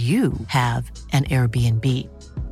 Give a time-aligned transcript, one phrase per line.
[0.00, 1.84] you have an Airbnb.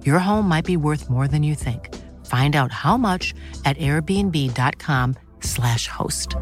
[0.05, 1.95] Your home might be worth more than you think.
[2.27, 3.33] Find out how much
[3.65, 6.35] at airbnb.com/slash host.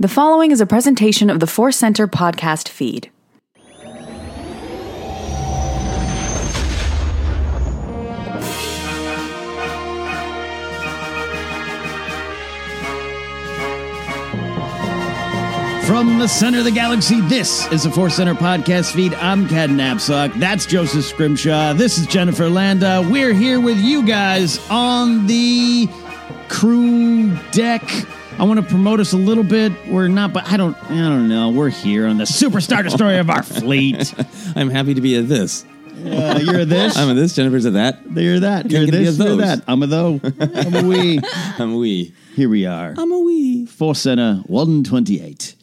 [0.00, 3.10] The following is a presentation of the Force Center podcast feed.
[15.88, 19.14] From the center of the galaxy, this is the Force Center podcast feed.
[19.14, 20.38] I'm Ken Napzok.
[20.38, 21.72] That's Joseph Scrimshaw.
[21.72, 23.02] This is Jennifer Landa.
[23.10, 25.88] We're here with you guys on the
[26.50, 27.82] crew deck.
[28.38, 29.72] I want to promote us a little bit.
[29.88, 31.48] We're not, but I don't, I don't know.
[31.48, 34.12] We're here on the superstar destroyer of our fleet.
[34.54, 35.64] I'm happy to be at this.
[36.04, 36.98] Uh, you're a this.
[36.98, 37.34] I'm a this.
[37.34, 38.00] Jennifer's a that.
[38.10, 38.70] You're that.
[38.70, 39.18] You're this.
[39.18, 39.64] You're that.
[39.66, 40.20] I'm a though.
[40.38, 41.18] I'm a we.
[41.58, 42.12] I'm a we.
[42.34, 42.94] Here we are.
[42.94, 43.64] I'm a we.
[43.64, 45.54] Force Center 128.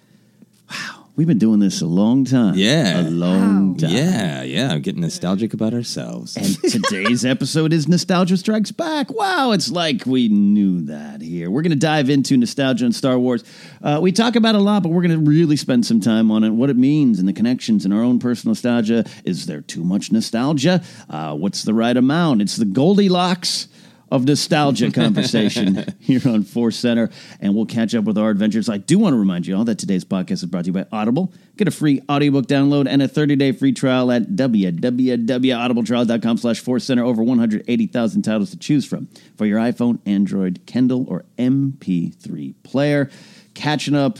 [1.16, 1.18] Wow.
[1.18, 2.56] We've been doing this a long time.
[2.56, 3.02] Yeah.
[3.02, 3.90] A long time.
[3.90, 4.72] Yeah, yeah.
[4.72, 6.36] I'm getting nostalgic about ourselves.
[6.36, 9.14] And today's episode is Nostalgia Strikes Back.
[9.14, 11.50] Wow, it's like we knew that here.
[11.50, 13.44] We're going to dive into nostalgia and Star Wars.
[13.82, 16.32] Uh, we talk about it a lot, but we're going to really spend some time
[16.32, 19.06] on it, what it means and the connections in our own personal nostalgia.
[19.24, 20.84] Is there too much nostalgia?
[21.10, 22.42] Uh, what's the right amount?
[22.42, 23.70] It's the Goldilocks
[24.12, 27.10] of nostalgia conversation here on Force Center,
[27.40, 28.70] and we'll catch up with our adventures.
[28.70, 30.86] I do want to remind you all that today's podcast is brought to you by
[30.92, 31.34] Audible.
[31.58, 37.04] Get a free audiobook download and a 30-day free trial at www.audibletrial.com slash Force Center.
[37.04, 39.08] Over 180,000 titles to choose from
[39.38, 43.10] for your iPhone, Android, Kindle, or MP3 player.
[43.54, 44.20] Catching up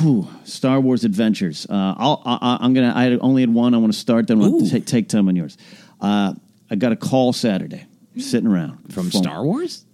[0.00, 1.66] Whew, Star Wars Adventures.
[1.70, 2.92] Uh, I'll, I, I'm gonna.
[2.94, 3.74] I only had one.
[3.74, 4.26] I want to start.
[4.26, 5.56] Then take, take time on yours.
[6.00, 6.34] Uh,
[6.68, 7.86] I got a call Saturday,
[8.18, 9.84] sitting around From Phone- Star Wars?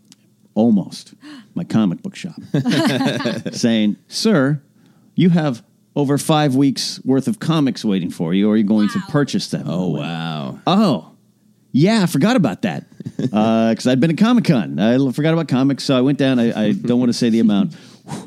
[0.55, 1.15] almost
[1.55, 2.35] my comic book shop,
[3.53, 4.61] saying, "Sir,
[5.15, 5.63] you have
[5.97, 8.51] over five weeks worth of comics waiting for you.
[8.51, 10.59] Are you going to purchase them?" Oh, wow.
[10.67, 11.13] Oh,
[11.73, 12.85] yeah, I forgot about that
[13.33, 14.79] uh, because I'd been at Comic Con.
[14.79, 16.39] I forgot about comics, so I went down.
[16.41, 17.77] I, I don't want to say the amount.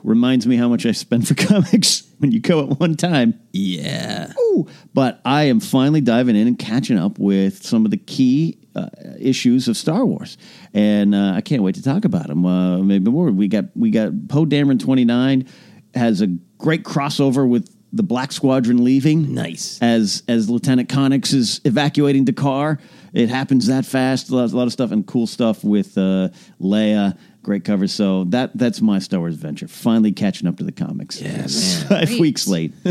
[0.03, 3.39] Reminds me how much I spend for comics when you go at one time.
[3.51, 4.33] Yeah.
[4.39, 4.67] Ooh.
[4.93, 8.89] But I am finally diving in and catching up with some of the key uh,
[9.19, 10.37] issues of Star Wars,
[10.73, 12.45] and uh, I can't wait to talk about them.
[12.45, 13.29] Uh, maybe more.
[13.31, 15.47] We got we got Poe Dameron twenty nine
[15.95, 16.27] has a
[16.57, 19.33] great crossover with the Black Squadron leaving.
[19.33, 19.79] Nice.
[19.81, 22.79] As as Lieutenant Connix is evacuating D'Qar,
[23.13, 24.29] it happens that fast.
[24.29, 26.29] A lot, a lot of stuff and cool stuff with uh,
[26.59, 27.17] Leia.
[27.43, 27.87] Great cover.
[27.89, 29.67] So that that's my Star Wars adventure.
[29.67, 31.19] Finally catching up to the comics.
[31.21, 31.47] Yeah, man.
[31.89, 32.19] Five Great.
[32.21, 32.73] weeks late.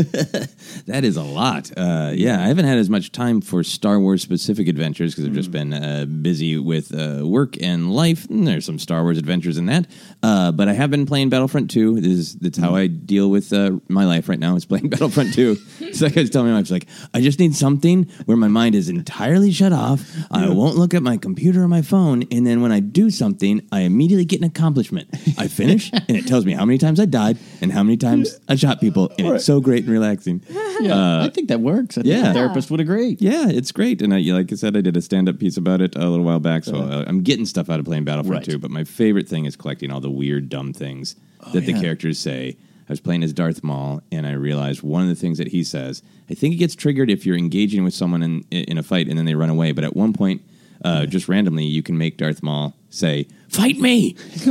[0.85, 1.71] That is a lot.
[1.77, 5.33] Uh, yeah, I haven't had as much time for Star Wars specific adventures because I've
[5.33, 8.29] just been uh, busy with uh, work and life.
[8.29, 9.87] And there's some Star Wars adventures in that.
[10.21, 12.01] Uh, but I have been playing Battlefront 2.
[12.01, 15.33] This is, that's how I deal with uh, my life right now is playing Battlefront
[15.33, 15.55] 2.
[15.93, 18.75] so like I was telling my wife, like, I just need something where my mind
[18.75, 20.01] is entirely shut off.
[20.31, 22.23] I won't look at my computer or my phone.
[22.31, 25.09] And then when I do something, I immediately get an accomplishment.
[25.37, 28.39] I finish and it tells me how many times I died and how many times
[28.47, 29.11] I shot people.
[29.17, 30.41] And it's so great and relaxing.
[30.79, 31.97] Yeah, I think that works.
[31.97, 32.31] I think yeah.
[32.31, 33.17] a therapist would agree.
[33.19, 34.01] Yeah, it's great.
[34.01, 36.25] And I, like I said, I did a stand up piece about it a little
[36.25, 36.63] while back.
[36.63, 38.53] So uh, I'm getting stuff out of playing Battlefront Right.
[38.53, 38.59] 2.
[38.59, 41.15] But my favorite thing is collecting all the weird, dumb things
[41.51, 41.81] that the yeah.
[41.81, 42.57] characters say.
[42.87, 45.63] I was playing as Darth Maul, and I realized one of the things that he
[45.63, 49.07] says, I think it gets triggered if you're engaging with someone in, in a fight
[49.07, 49.71] and then they run away.
[49.71, 50.41] But at one point,
[50.83, 54.15] uh, just randomly, you can make Darth Maul say, Fight me!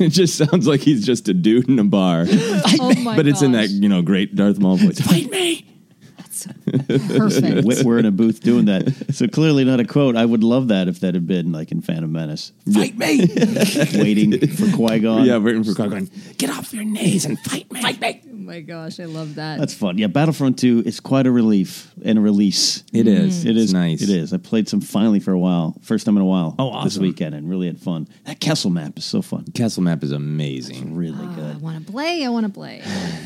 [0.00, 2.26] it just sounds like he's just a dude in a bar.
[2.80, 5.00] Oh my but it's in that, you know, great Darth Maul voice.
[5.00, 5.66] Fight me!
[7.16, 7.64] Perfect.
[7.66, 9.14] We're we're in a booth doing that.
[9.14, 10.16] So clearly not a quote.
[10.16, 12.52] I would love that if that had been like in Phantom Menace.
[12.72, 13.26] Fight me!
[13.94, 15.24] Waiting for Qui Gon.
[15.24, 16.10] Yeah, waiting for Qui-Gon.
[16.38, 17.80] Get off your knees and fight me.
[17.82, 18.22] Fight me.
[18.44, 19.58] Oh my gosh, I love that.
[19.58, 19.96] That's fun.
[19.96, 22.84] Yeah, Battlefront 2 is quite a relief and a release.
[22.92, 23.42] It is.
[23.42, 23.48] Mm.
[23.48, 24.02] It It's nice.
[24.02, 24.34] It is.
[24.34, 25.74] I played some finally for a while.
[25.80, 26.54] First time in a while.
[26.58, 27.04] Oh, This awesome.
[27.04, 28.06] weekend and really had fun.
[28.26, 29.46] That Kessel map is so fun.
[29.54, 30.94] Kessel map is amazing.
[30.94, 31.44] Really ah, good.
[31.44, 31.62] I good.
[31.62, 32.22] want to play.
[32.22, 32.82] I want to play.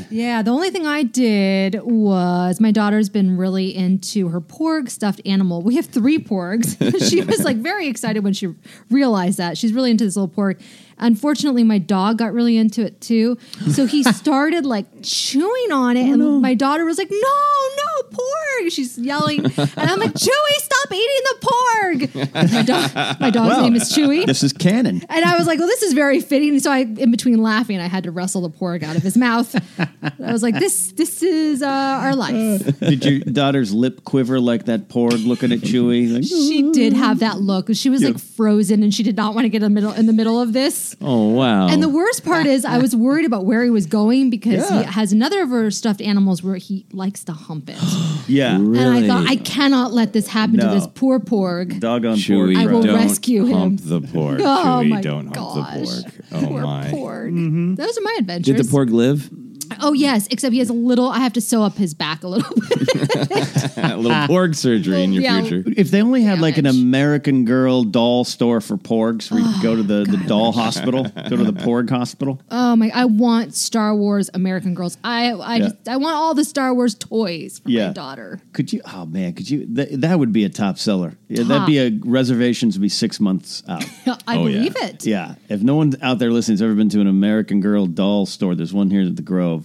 [0.08, 5.20] yeah, the only thing I did was my daughter's been really into her porg stuffed
[5.24, 5.62] animal.
[5.62, 6.76] We have three porgs.
[7.10, 8.54] she was like very excited when she
[8.88, 9.58] realized that.
[9.58, 10.60] She's really into this little porg.
[10.98, 13.38] Unfortunately, my dog got really into it too.
[13.72, 18.70] So he started like chewing on it, and my daughter was like, "No, no, porg!"
[18.72, 23.76] She's yelling, and I'm like, "Chewy, stop eating the porg!" My, dog, my dog's name
[23.76, 24.26] is Chewy.
[24.26, 25.02] This is canon.
[25.08, 26.58] And I was like, well, this is very fitting.
[26.60, 29.54] So I, in between laughing, I had to wrestle the porg out of his mouth.
[29.78, 32.78] I was like, this, this is uh, our life.
[32.80, 36.12] Did your daughter's lip quiver like that porg looking at Chewy?
[36.12, 37.68] Like, She did have that look.
[37.74, 40.06] She was like frozen, and she did not want to get in the middle in
[40.06, 40.87] the middle of this.
[41.00, 41.68] Oh, wow.
[41.68, 44.78] And the worst part is, I was worried about where he was going because Yeah.
[44.80, 47.78] he has another of her stuffed animals where he likes to hump it.
[48.28, 48.54] yeah.
[48.56, 50.68] And I thought, I cannot let this happen No.
[50.68, 51.80] to this poor porg.
[51.80, 52.56] Doggone Chewy, porg.
[52.56, 53.58] I will don't rescue him.
[53.58, 54.40] hump the porg.
[54.44, 55.54] Oh Chewy, my don't gosh.
[55.54, 56.22] hump the porg.
[56.32, 56.84] Oh, Poor my.
[56.86, 57.32] porg.
[57.32, 57.74] Mm-hmm.
[57.74, 58.56] Those are my adventures.
[58.56, 59.30] Did the porg live?
[59.80, 61.08] Oh yes, except he has a little.
[61.08, 62.88] I have to sew up his back a little bit.
[63.76, 65.42] a little porg surgery in your Yeah.
[65.42, 65.64] future.
[65.76, 66.80] If they only had like an Damage.
[66.80, 70.52] American Girl doll store for porgs where you could go to the, the oh, doll
[70.52, 72.40] hospital, go to the porg hospital.
[72.50, 72.90] oh my!
[72.94, 74.96] I want Star Wars American Girls.
[75.04, 75.64] I I Yeah.
[75.68, 77.88] just I want all the Star Wars toys for Yeah.
[77.88, 78.40] my daughter.
[78.52, 78.80] Could you?
[78.92, 79.66] Oh man, could you?
[79.66, 81.14] Th- that would be a top seller.
[81.28, 83.84] Yeah, that'd be a reservations would be six months out.
[84.26, 84.58] I Oh, yeah.
[84.58, 85.06] believe it.
[85.06, 88.26] yeah, if no one out there listening has ever been to an American Girl doll
[88.26, 89.57] store, there's one here at the Grove.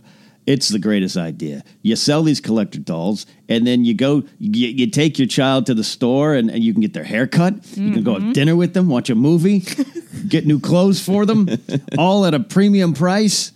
[0.45, 1.63] It's the greatest idea.
[1.81, 5.73] You sell these collector dolls, and then you go, you, you take your child to
[5.73, 7.55] the store, and, and you can get their hair cut.
[7.77, 8.31] You can go have mm-hmm.
[8.33, 9.63] dinner with them, watch a movie,
[10.27, 11.50] get new clothes for them,
[11.97, 13.51] all at a premium price.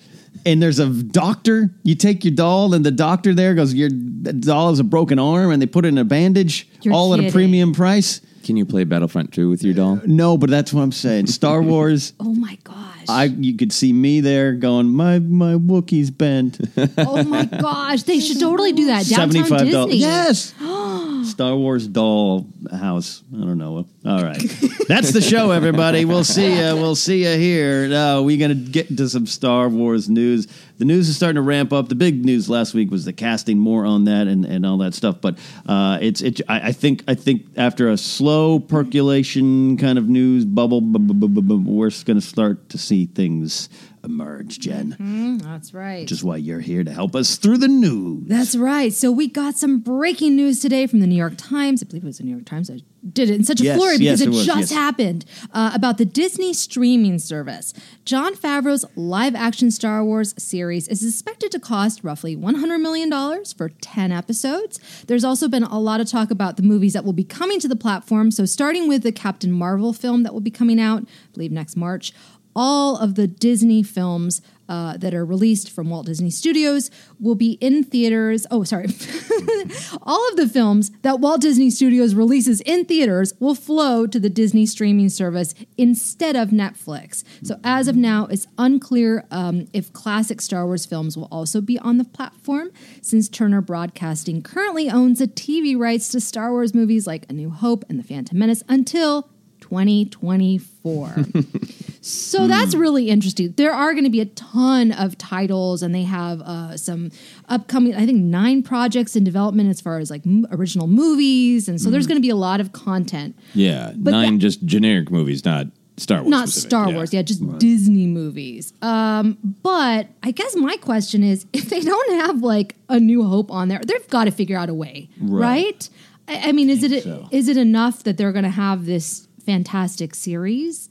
[0.45, 1.71] And there's a doctor.
[1.83, 5.51] You take your doll, and the doctor there goes, "Your doll has a broken arm,"
[5.51, 8.21] and they put it in a bandage, You're all at a premium price.
[8.47, 9.97] Can you play Battlefront 2 with your doll?
[9.97, 11.27] Uh, no, but that's what I'm saying.
[11.27, 12.13] Star Wars.
[12.17, 13.05] Oh my gosh.
[13.09, 16.57] I you could see me there going, my my Wookiee's bent.
[16.97, 18.03] oh my gosh.
[18.03, 19.05] They should totally do that.
[19.05, 19.91] Downtown Seventy five dollars.
[19.91, 19.99] Disney.
[19.99, 20.53] Yes.
[21.27, 23.23] Star Wars doll house.
[23.33, 23.85] I don't know.
[24.05, 24.39] All right,
[24.87, 26.05] that's the show, everybody.
[26.05, 26.75] We'll see you.
[26.75, 27.87] We'll see you here.
[27.87, 30.47] Now we're gonna get into some Star Wars news.
[30.77, 31.89] The news is starting to ramp up.
[31.89, 33.57] The big news last week was the casting.
[33.57, 35.19] More on that and, and all that stuff.
[35.21, 36.41] But uh, it's it.
[36.47, 41.13] I, I think I think after a slow percolation kind of news bubble, bu- bu-
[41.13, 43.69] bu- bu- bu- we're to start to see things
[44.07, 44.95] emerge, Jen.
[44.99, 46.01] Mm, that's right.
[46.01, 48.23] Which is why you're here to help us through the news.
[48.27, 48.91] That's right.
[48.93, 51.83] So we got some breaking news today from the New York Times.
[51.83, 52.69] I believe it was the New York Times.
[52.71, 52.79] I
[53.13, 54.71] did it in such a Yes, flurry yes, because it it, was, just yes.
[54.71, 57.73] happened uh, about the Disney streaming service.
[58.05, 63.11] Jon Favreau's live action Star Wars series is expected to cost roughly $100 million
[63.55, 64.79] for 10 episodes.
[65.07, 67.67] There's also been a lot of talk about the movies that will be coming to
[67.67, 68.31] the platform.
[68.31, 71.75] So, starting with the Captain Marvel film that will be coming out, I believe next
[71.75, 72.13] March,
[72.57, 77.53] all of the Disney films uh, that are released from Walt Disney Studios will be
[77.61, 78.45] in theaters.
[78.51, 78.87] Oh, sorry.
[80.01, 84.29] all of the films that Walt Disney Studios releases in theaters will flow to the
[84.29, 87.23] Disney streaming service instead of Netflix.
[87.43, 91.79] So, as of now, it's unclear um, if classic Star Wars films will also be
[91.79, 92.71] on the platform,
[93.01, 97.51] since Turner Broadcasting currently owns the TV rights to Star Wars movies like A New
[97.51, 99.29] Hope and The Phantom Menace until
[99.61, 101.15] 2024.
[102.07, 103.53] so that's really interesting.
[103.57, 107.11] There are going to be a ton of titles, and they have uh, some
[107.49, 111.67] upcoming, I think, nine projects in development as far as like m- original movies.
[111.67, 113.35] And so there's going to be a lot of content.
[113.53, 116.29] Yeah, But nine just generic movies, not Star Wars.
[116.29, 116.69] Not specific.
[116.69, 116.95] Star Yeah.
[116.95, 118.71] Wars, yeah, just Disney movies.
[118.81, 123.51] Um, but I guess my question is if they don't have like a New Hope
[123.51, 125.41] on there, they've got to figure out a way, Right.
[125.63, 125.89] right?
[126.29, 127.27] I, I mean, is it is so.
[127.31, 130.89] it enough that they're going to have this fantastic series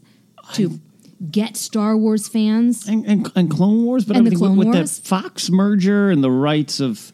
[0.55, 0.81] to
[1.31, 2.87] get Star Wars fans?
[2.89, 6.23] and, and, and Clone Wars, but And the Clone with, with that Fox merger and
[6.23, 7.13] the rights of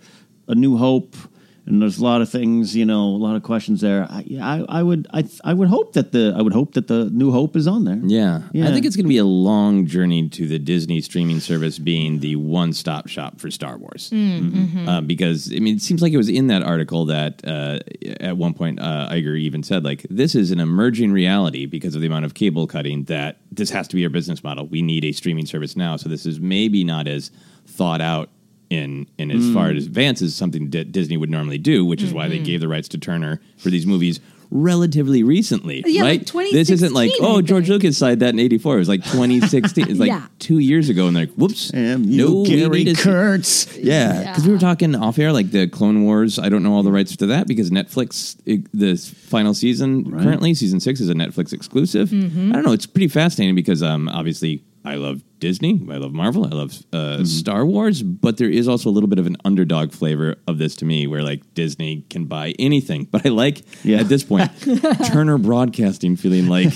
[0.49, 1.17] A New Hope,
[1.65, 4.07] and there's a lot of things, you know, a lot of questions there.
[4.11, 7.09] I, I, I would, I, I would hope that the, I would hope that the
[7.11, 8.01] New Hope is on there.
[8.03, 8.43] Yeah.
[8.53, 8.69] Yeah.
[8.69, 12.21] I think it's going to be a long journey to the Disney streaming service being
[12.21, 14.11] the one stop shop for Star Wars.
[14.13, 17.79] Uh, because, I mean, it seems like it was in that article that uh,
[18.21, 22.01] at one point uh, Iger even said, like, this is an emerging reality because of
[22.01, 24.67] the amount of cable cutting that this has to be our business model.
[24.67, 25.97] We need a streaming service now.
[25.97, 27.31] So this is maybe not as
[27.67, 28.31] thought out.
[28.73, 32.13] In, in as far as advance as something that Disney would normally do, which is
[32.15, 34.19] why they gave the rights to Turner for these movies
[34.55, 36.53] relatively recently, Yeah, like right?
[36.53, 37.69] this isn't like oh George.
[37.71, 38.77] Lucas signed that in '84.
[38.77, 39.89] It was like 2016.
[39.91, 40.27] It's like Yeah.
[40.39, 43.77] two years ago, and they're like, "Whoops, And no, we Gary Kurtz.
[43.79, 46.39] Yeah, because we were talking off air, like the Clone Wars.
[46.39, 50.55] I don't know all the rights to that because Netflix, it, the final season currently,
[50.55, 52.11] season six is a Netflix exclusive.
[52.11, 52.53] Mm-hmm.
[52.53, 52.73] I don't know.
[52.73, 56.97] It's pretty fascinating because um, obviously I love Disney, I love Marvel, I love uh,
[56.97, 57.25] Mm-hmm.
[57.25, 60.75] Star Wars, but there is also a little bit of an underdog flavor of this
[60.77, 63.05] to me, where like Disney can buy anything.
[63.05, 63.99] But I like Yeah.
[64.01, 64.51] at this point
[65.07, 66.73] Turner Broadcasting feeling like.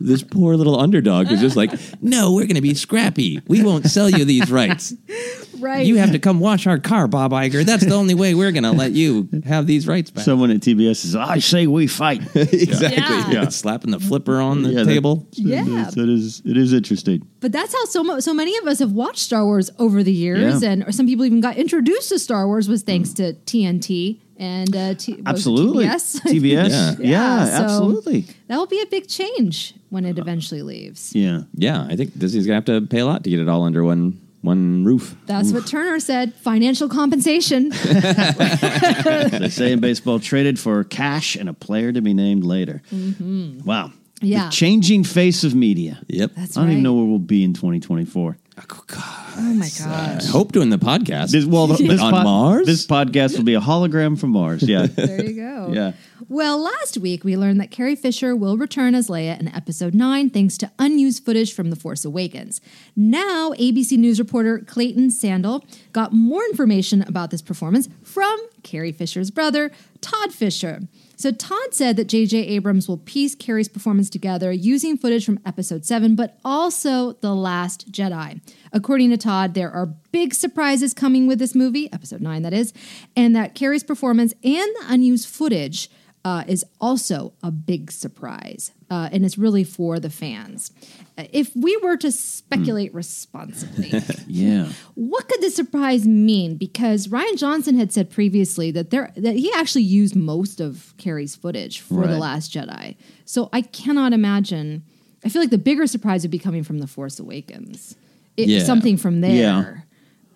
[0.00, 3.40] This poor little underdog is just like, no, we're going to be scrappy.
[3.48, 4.92] We won't sell you these rights.
[5.60, 5.86] Right.
[5.86, 7.64] You have to come wash our car, Bob Iger.
[7.64, 10.24] That's the only way we're going to let you have these rights back.
[10.24, 12.96] Someone at TBS says, "I say we fight." exactly.
[13.02, 13.30] Yeah.
[13.42, 13.48] Yeah.
[13.48, 15.26] Slapping the flipper on the Yeah, that- table.
[15.32, 15.64] Yeah.
[15.64, 17.26] That's- that is, it is interesting.
[17.40, 20.12] But that's how so mo- so many of us have watched Star Wars over the
[20.12, 20.70] years, Yeah.
[20.70, 24.74] and or some people even got introduced to Star Wars was thanks to TNT and
[24.76, 26.20] uh, T- what it, Absolutely, TBS.
[26.22, 26.68] TBS.
[26.70, 26.94] Yeah.
[26.98, 28.26] Yeah, Yeah, so- absolutely.
[28.48, 31.12] that will be a big change when it eventually leaves.
[31.14, 31.42] Yeah.
[31.54, 33.62] Yeah, I think Disney's going to have to pay a lot to get it all
[33.64, 35.16] under one one roof.
[35.26, 36.34] That's what Turner said.
[36.34, 37.68] Financial compensation.
[37.84, 42.82] they say in baseball, traded for cash and a player to be named later.
[42.92, 43.64] Mm-hmm.
[43.64, 43.92] Wow.
[44.20, 44.46] Yeah.
[44.46, 46.00] The changing face of media.
[46.08, 46.32] Yep.
[46.36, 48.36] That's I don't even know where we'll be in 2024.
[48.60, 50.26] Oh my gosh.
[50.26, 51.30] Hope doing the podcast.
[51.30, 52.66] This, well, this, On pod- Mars?
[52.66, 54.62] this podcast will be a hologram from Mars.
[54.62, 54.86] Yeah.
[54.96, 55.70] There you go.
[55.72, 55.92] yeah.
[56.28, 60.30] Well, last week we learned that Carrie Fisher will return as Leia in episode 9
[60.30, 62.60] thanks to unused footage from The Force Awakens.
[62.96, 65.62] Now, ABC News reporter Clayton Sandell
[65.92, 70.80] got more information about this performance from Carrie Fisher's brother, Todd Fisher.
[71.18, 72.38] So, Todd said that J.J.
[72.46, 77.90] Abrams will piece Carrie's performance together using footage from episode 7, but also The Last
[77.90, 78.40] Jedi.
[78.72, 82.72] According to Todd, there are big surprises coming with this movie, episode 9 that is,
[83.16, 85.90] and that Carrie's performance and the unused footage
[86.24, 90.70] uh, is also a big surprise, uh, and it's really for the fans.
[91.16, 93.92] Uh, If we were to speculate responsibly,
[94.26, 94.68] Yeah.
[94.94, 96.56] what could the surprise mean?
[96.56, 101.36] Because Rian Johnson had said previously that there that he actually used most of Carrie's
[101.36, 102.96] footage for The Last Jedi.
[103.24, 104.82] So I cannot imagine.
[105.24, 107.96] I feel like the bigger surprise would be coming from The Force Awakens.
[108.36, 108.62] It, Yeah.
[108.64, 109.34] Something from there.
[109.34, 109.74] Yeah.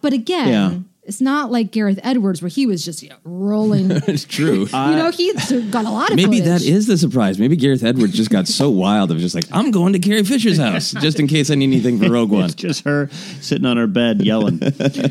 [0.00, 0.78] But again, Yeah.
[1.04, 3.90] It's not like Gareth Edwards where he was just you know, rolling.
[4.06, 4.68] it's true.
[4.72, 5.32] You know, he
[5.70, 6.44] got a lot of Maybe footage.
[6.44, 7.38] that is the surprise.
[7.40, 10.58] Maybe Gareth Edwards just got so wild of just like, I'm going to Carrie Fisher's
[10.58, 12.44] house just in case I need anything for Rogue One.
[12.44, 13.08] It's just her
[13.40, 14.58] sitting on her bed yelling,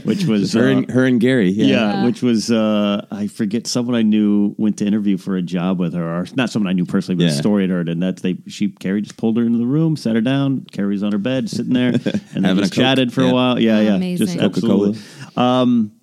[0.04, 1.50] which was Her uh, and, her and Gary.
[1.50, 1.66] yeah.
[1.66, 2.06] Yeah.
[2.06, 5.94] which was uh, I forget someone I knew went to interview for a job with
[5.94, 8.38] her, or not someone I knew personally, but a story I'd heard, and that's they
[8.48, 11.50] she Carrie just pulled her into the room, sat her down, Carrie's on her bed,
[11.50, 12.12] sitting there, and they
[12.48, 12.82] Having a just Coke.
[12.84, 13.30] chatted for Yeah.
[13.30, 13.60] a while.
[13.60, 14.28] Yeah, yeah, amazing.
[14.28, 14.90] just Coca-Cola.
[14.90, 15.02] absolutely.
[15.36, 15.94] Um,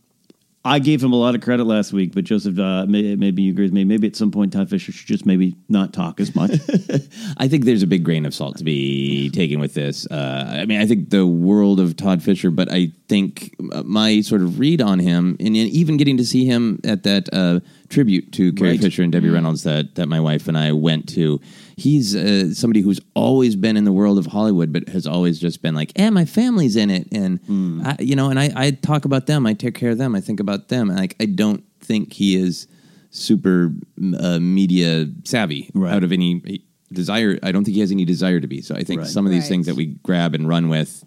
[0.65, 3.53] I gave him a lot of credit last week, but Joseph, uh, may, maybe you
[3.53, 3.85] agree with me.
[3.85, 6.51] Maybe at some point, Todd Fisher should just maybe not talk as much.
[7.39, 10.07] I think there's a big grain of salt to be taken with this.
[10.11, 14.43] Uh, I mean, I think the world of Todd Fisher, but I think my sort
[14.43, 18.53] of read on him, and even getting to see him at that uh, tribute to
[18.53, 18.81] Carrie Right.
[18.81, 21.41] Fisher and Debbie Reynolds that that my wife and I went to.
[21.77, 25.63] He's uh, somebody who's always been in the world of Hollywood, but has always just
[25.63, 27.41] been like, "Eh, my family's in it," and
[27.87, 30.21] I, you know, and I, I talk about them, I take care of them, I
[30.21, 30.89] think about them.
[30.89, 32.67] Like, I don't think he is
[33.11, 33.73] super
[34.19, 35.95] uh, media savvy Right.
[35.95, 37.39] out of any desire.
[37.43, 38.61] I don't think he has any desire to be.
[38.61, 39.11] So I think Right.
[39.11, 41.05] some of these things that we grab and run with,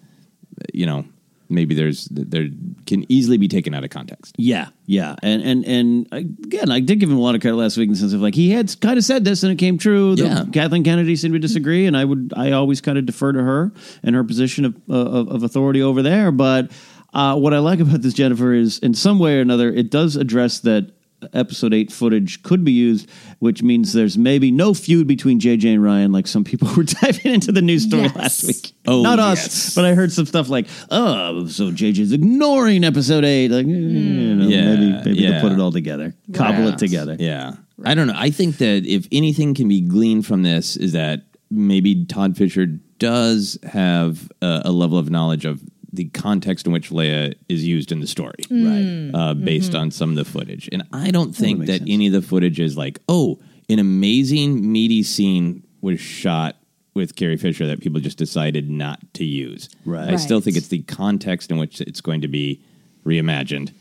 [0.74, 1.06] you know,
[1.52, 2.48] maybe there's there
[2.86, 4.34] can easily be taken out of context.
[4.38, 7.78] Yeah, yeah, and and and again, I did give him a lot of credit last
[7.78, 9.78] week in the sense of like he had kind of said this and it came
[9.78, 10.16] true.
[10.16, 10.46] The- Yeah.
[10.52, 13.72] Kathleen Kennedy seemed to disagree, and I would I always kind of defer to her
[14.04, 16.32] and her position of uh, of, of authority over there.
[16.32, 16.72] But
[17.14, 20.16] uh, what I like about this Jennifer is, in some way or another, it does
[20.16, 20.92] address that
[21.34, 23.10] episode eight footage could be used,
[23.40, 27.34] which means there's maybe no feud between JJ and Ryan, like some people were diving
[27.34, 28.16] into the news story Yes.
[28.16, 28.72] last week.
[28.88, 29.46] Oh, not yes.
[29.48, 33.50] us, but I heard some stuff like, "Oh, so JJ's ignoring episode eight.
[33.52, 35.32] Like, eh, you know, Yeah, maybe maybe yeah.
[35.32, 37.16] they'll put it all together, cobble it together.
[37.20, 37.54] Yeah.
[37.84, 38.14] I don't know.
[38.16, 42.68] I think that if anything can be gleaned from this is that maybe Todd Fisher
[43.00, 45.62] does have a, a level of knowledge of
[45.94, 49.12] the context in which Leia is used in the story, right?
[49.14, 52.14] Uh, based on some of the footage, and I don't think makes that any of
[52.14, 56.58] the footage is like, oh, an amazing meaty scene was shot
[56.94, 59.70] with Carrie Fisher that people just decided not to use.
[59.86, 60.10] Right.
[60.10, 60.44] I still Right.
[60.46, 62.62] think it's the context in which it's going to be
[63.06, 63.72] reimagined.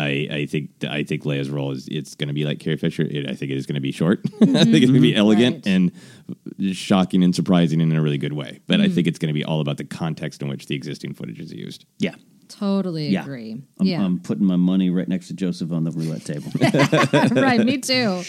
[0.00, 3.02] I, I think I think Leia's role is it's going to be like Carrie Fisher.
[3.02, 4.20] It, I think it is going to be short.
[4.42, 5.18] I think it's going to be mm-hmm.
[5.18, 5.66] elegant Right.
[5.66, 8.60] and shocking and surprising in a really good way.
[8.66, 9.08] But I think mm-hmm.
[9.08, 11.86] it's going to be all about the context in which the existing footage is used.
[11.98, 12.14] Yeah.
[12.48, 13.22] Totally Yeah.
[13.22, 13.62] agree.
[13.78, 14.04] I'm, yeah.
[14.04, 16.50] I'm putting my money right next to Joseph on the roulette table.
[17.42, 18.22] right, me too.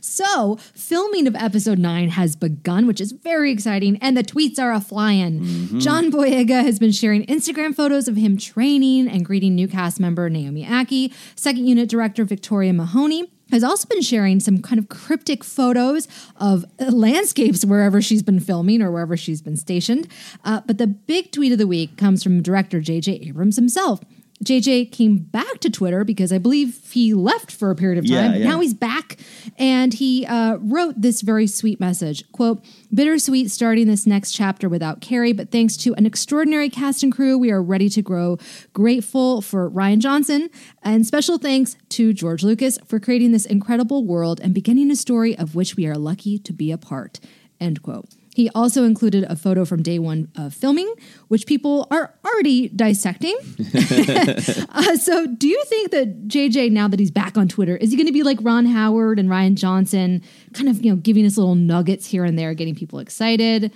[0.00, 4.72] So, filming of episode nine has begun, which is very exciting, and the tweets are
[4.72, 5.40] a flying.
[5.40, 5.78] Mm-hmm.
[5.78, 10.28] John Boyega has been sharing Instagram photos of him training and greeting new cast member
[10.28, 11.12] Naomi Ackie.
[11.36, 16.64] Second unit director Victoria Mahoney has also been sharing some kind of cryptic photos of
[16.80, 20.08] landscapes wherever she's been filming or wherever she's been stationed.
[20.44, 23.20] Uh, but the big tweet of the week comes from director J.J.
[23.22, 24.00] Abrams himself.
[24.44, 28.32] JJ came back to Twitter because I believe he left for a period of time.
[28.32, 28.48] but yeah.
[28.48, 29.18] Now he's back,
[29.58, 35.00] and he uh, wrote this very sweet message: "Quote: Bittersweet starting this next chapter without
[35.00, 38.38] Carrie, but thanks to an extraordinary cast and crew, we are ready to grow.
[38.72, 40.50] Grateful for Rian Johnson,
[40.82, 45.36] and special thanks to George Lucas for creating this incredible world and beginning a story
[45.36, 47.20] of which we are lucky to be a part."
[47.60, 48.08] End quote.
[48.34, 50.92] He also included a photo from day one of filming,
[51.28, 53.36] which people are already dissecting.
[54.76, 57.96] Uh, so, do you think that JJ, now that he's back on Twitter, is he
[57.96, 60.20] going to be like Ron Howard and Rian Johnson,
[60.52, 63.72] kind of you know giving us little nuggets here and there, getting people excited?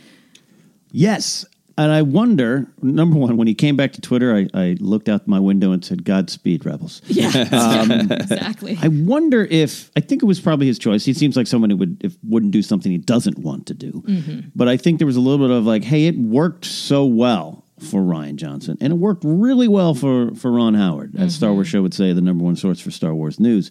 [0.91, 1.45] yes.
[1.79, 5.29] And I wonder, number one, when he came back to Twitter, I, I looked out
[5.29, 7.01] my window and said, Godspeed, Rebels.
[7.07, 8.77] Yeah, um, exactly.
[8.83, 11.05] I wonder if I think it was probably his choice.
[11.05, 13.93] He seems like someone who would if wouldn't do something he doesn't want to do.
[13.93, 14.49] Mm-hmm.
[14.57, 17.65] But I think there was a little bit of like, hey, it worked so well
[17.79, 21.29] for Rian Johnson, and it worked really well for for Ron Howard, as mm-hmm.
[21.29, 23.71] Star Wars Show would say, the number one source for Star Wars news.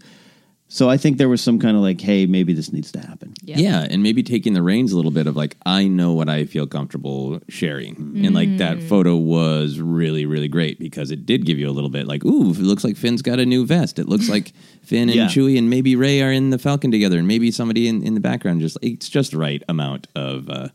[0.70, 3.34] So I think there was some kind of like, hey, maybe this needs to happen.
[3.42, 3.58] Yeah.
[3.58, 3.88] yeah.
[3.90, 6.68] and maybe taking the reins a little bit of like, I know what I feel
[6.68, 7.96] comfortable sharing.
[8.26, 11.90] And like that photo was really, really great because it did give you a little
[11.90, 13.98] bit like, ooh, it looks like Finn's got a new vest.
[13.98, 14.52] It looks like
[14.84, 15.28] Finn and Yeah.
[15.28, 18.20] Chewie and maybe Rey are in the Falcon together and maybe somebody in, in the
[18.20, 18.60] background.
[18.60, 20.68] Just It's just the right amount of uh,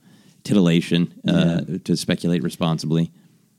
[0.43, 3.13] titillation uh, to speculate responsibly.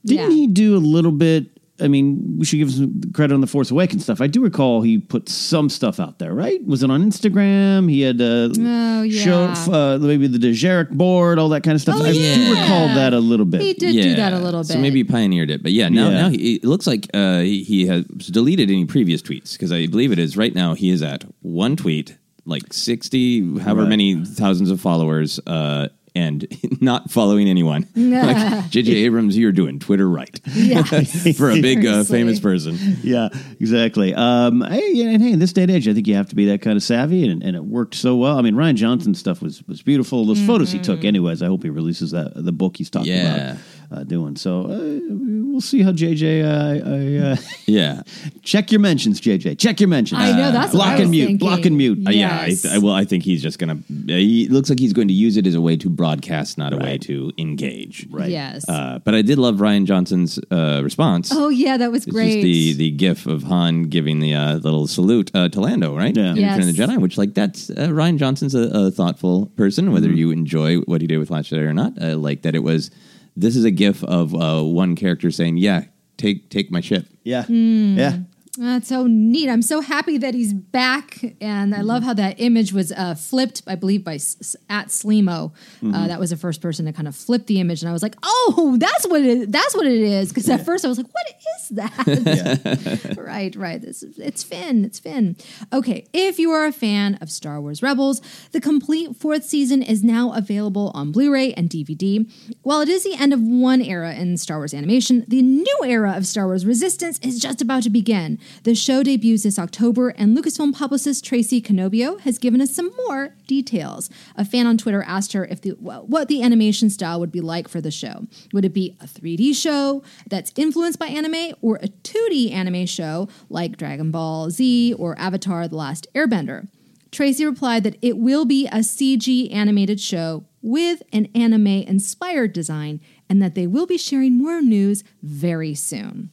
[0.06, 0.36] Didn't Yeah.
[0.36, 1.53] he do a little bit?
[1.82, 4.22] I mean, we should give him credit on the Force Awakens stuff.
[4.22, 6.64] I do recall he put some stuff out there, right?
[6.66, 7.90] Was it on Instagram?
[7.90, 9.24] He had uh, Oh, yeah.
[9.24, 11.96] show uh, maybe the Dejarik board, all that kind of stuff.
[11.98, 13.62] Oh, I do recall that a little bit.
[13.62, 14.68] He did do that a little bit.
[14.68, 16.22] So maybe he pioneered it, but yeah, now Yeah.
[16.22, 19.88] now he, it looks like uh, he, he has deleted any previous tweets because I
[19.88, 23.90] believe it is right now he is at one tweet, like sixty, however Right.
[23.90, 26.48] many thousands of followers, uh, and
[26.82, 27.88] not following anyone.
[27.96, 28.92] like J.J.
[29.06, 30.90] Abrams, you're doing Twitter right Yes.
[31.38, 32.18] for a big uh, Seriously.
[32.20, 32.78] famous person.
[33.02, 34.14] Yeah, exactly.
[34.14, 36.46] Um, hey, and hey, in this day and age, I think you have to be
[36.48, 38.38] that kind of savvy, and, and it worked so well.
[38.38, 40.26] I mean, Rian Johnson's stuff was was beautiful.
[40.26, 41.42] Those photos he took, anyways.
[41.42, 43.36] I hope he releases that the book he's talking Yeah.
[43.52, 43.58] about
[43.92, 44.36] uh, doing.
[44.36, 46.44] So uh, we'll see how JJ.
[46.44, 48.02] Uh, I, uh, Yeah.
[48.44, 49.58] check your mentions, JJ.
[49.60, 50.20] Check your mentions.
[50.22, 51.26] I know, that's what block I and mute.
[51.26, 51.38] thinking.
[51.48, 52.08] Block and mute.
[52.08, 53.78] Uh, yeah, I, I- well, I think he's just gonna.
[54.08, 56.78] He looks like he's going to use it as a way to broadcast, not a
[56.78, 58.08] way to engage.
[58.10, 58.30] Right.
[58.30, 58.68] Yes.
[58.68, 61.32] Uh, but I did love Rian Johnson's uh, response.
[61.34, 62.42] oh yeah, that was It's great.
[62.42, 66.16] just the the gif of Han giving the uh, little salute uh, to Lando, right?
[66.16, 66.32] Yeah.
[66.32, 69.92] In Return of the Jedi, which like that's uh, Rian Johnson's a, a thoughtful person.
[69.92, 70.18] Whether Mm-hmm.
[70.18, 72.92] you enjoy what he did with Last Jedi or not, uh, like that it was.
[73.36, 75.86] This is a gif of uh, one character saying, "Yeah,
[76.18, 77.44] take take my ship." Yeah.
[77.44, 77.98] Hmm.
[77.98, 78.18] Yeah.
[78.56, 79.50] That's so neat.
[79.50, 83.64] I'm so happy that he's back, and I love how that image was uh, flipped.
[83.66, 85.54] I believe by S- at Slimo.
[85.84, 88.04] Uh, that was the first person to kind of flip the image, and I was
[88.04, 89.52] like, "Oh, that's what it.
[89.52, 91.26] That's what it is." Because at first I was like, "What
[91.58, 93.82] is that?" right, right.
[93.82, 94.86] This it's Finn.
[94.86, 95.36] It's Finn.
[95.74, 100.04] Okay, if you are a fan of Star Wars Rebels, the complete fourth season is
[100.04, 102.30] now available on Blu-ray and DVD.
[102.62, 106.14] While it is the end of one era in Star Wars animation, the new era
[106.16, 108.38] of Star Wars Resistance is just about to begin.
[108.64, 113.36] The show debuts this October, and Lucasfilm publicist Tracy Cannobbio has given us some more
[113.48, 114.10] details.
[114.36, 117.68] A fan on Twitter asked her if the what the animation style would be like
[117.68, 118.26] for the show.
[118.54, 123.30] Would it be a 3D show that's influenced by anime, or a 2D anime show
[123.50, 126.68] like Dragon Ball Z or Avatar: The Last Airbender?
[127.12, 133.00] Tracy replied that it will be a CG animated show with an anime inspired design
[133.30, 136.32] and that they will be sharing more news very soon.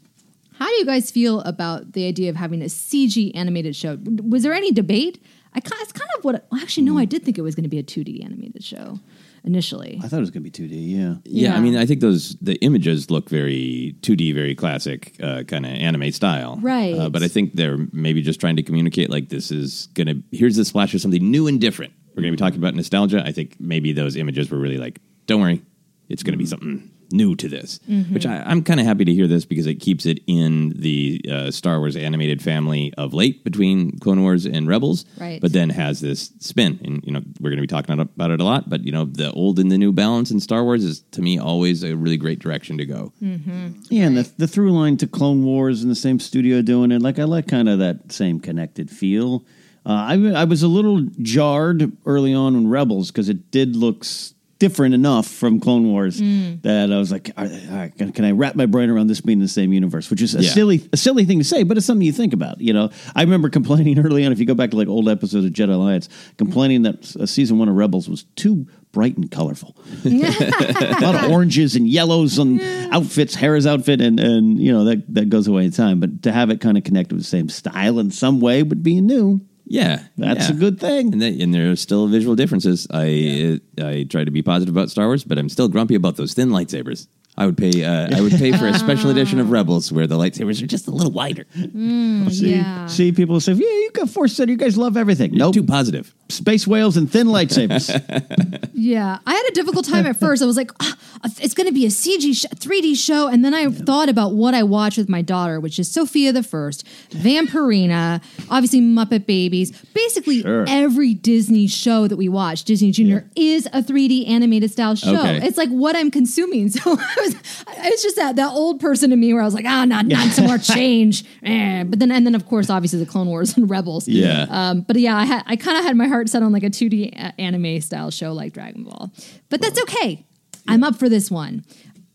[0.60, 3.98] How do you guys feel about the idea of having a CG animated show?
[4.22, 5.24] Was there any debate?
[5.54, 6.46] I kind, it's kind of what.
[6.52, 9.00] well, Actually, no, I did think it was going to be a 2D animated show
[9.42, 9.98] initially.
[10.04, 10.70] I thought it was going to be 2D.
[10.70, 11.14] Yeah.
[11.24, 11.56] Yeah, Yeah.
[11.56, 15.72] I mean, I think those the images look very 2D, very classic uh, kind of
[15.72, 16.94] anime style, Right.
[16.94, 20.16] Uh, but I think they're maybe just trying to communicate like this is gonna.
[20.30, 21.94] Here's the splash of something new and different.
[22.14, 23.22] We're gonna be talking about nostalgia.
[23.24, 25.62] I think maybe those images were really like, don't worry,
[26.10, 27.80] it's gonna be something new to this.
[27.88, 28.14] Mm-hmm.
[28.14, 31.20] Which I, I'm kind of happy to hear this because it keeps it in the
[31.30, 35.40] uh, Star Wars animated family of late between Clone Wars and Rebels, Right.
[35.40, 38.44] But then has this spin, and you know we're gonna be talking about it a
[38.44, 38.68] lot.
[38.70, 41.38] But you know the old and the new balance in Star Wars is to me
[41.38, 43.12] always a really great direction to go.
[43.20, 47.02] Yeah, and the, the through line to Clone Wars and the same studio doing it,
[47.02, 49.44] like I like kind of that same connected feel.
[49.86, 54.00] Uh, I I was a little jarred early on in Rebels because it did look
[54.04, 58.12] s- different enough from Clone Wars that I was like, all right, all right, can,
[58.12, 60.08] can I wrap my brain around this being in the same universe?
[60.10, 60.50] Which is a Yeah.
[60.50, 62.60] silly a silly thing to say, but it's something you think about.
[62.60, 64.30] You know, I remember complaining early on.
[64.30, 67.58] If you go back to like old episodes of Jedi Alliance, complaining that uh, season
[67.58, 72.60] one of Rebels was too bright and colorful a lot of oranges and yellows on
[72.92, 76.00] outfits, Hera's outfit, and and you know that that goes away in time.
[76.00, 78.82] But to have it kind of connected with the same style in some way, but
[78.82, 80.56] being new, Yeah, that's yeah.
[80.56, 81.12] a good thing.
[81.12, 82.88] And, they, and there are still visual differences.
[82.92, 86.34] I I try to be positive about Star Wars, but I'm still grumpy about those
[86.34, 87.06] thin lightsabers.
[87.40, 90.16] I would pay uh, I would pay for a special edition of Rebels where the
[90.16, 91.46] lightsabers are just a little wider.
[91.54, 92.86] See, yeah.
[92.86, 94.52] see, people say, "Yeah, you got Force Center.
[94.52, 96.14] You guys love everything." Nope, Too positive.
[96.28, 97.88] space whales and thin lightsabers.
[98.80, 100.42] Yeah, I had a difficult time at first.
[100.42, 100.96] I was like, "Ah,
[101.38, 104.54] it's going to be a CG, sh- 3D show, and then I thought about what
[104.54, 110.40] I watched with my daughter, which is Sofia the First, Vampirina, obviously Muppet Babies, basically
[110.42, 110.64] Sure.
[110.66, 112.64] every Disney show that we watch.
[112.64, 115.14] Disney Junior is a 3D animated style show.
[115.18, 115.46] Okay.
[115.46, 116.70] It's like what I'm consuming.
[116.80, 117.29] So I was,
[117.78, 120.28] it's just that that old person in me where I was like, ah, not not
[120.32, 121.24] some more change.
[121.42, 121.84] Eh.
[121.84, 124.06] But then and then of course, obviously the Clone Wars and Rebels.
[124.08, 124.46] Yeah.
[124.50, 126.70] Um, but yeah, I had I kind of had my heart set on like a
[126.70, 129.10] 2D a- anime style show like Dragon Ball.
[129.48, 130.24] But that's okay.
[130.68, 131.64] I'm up for this one.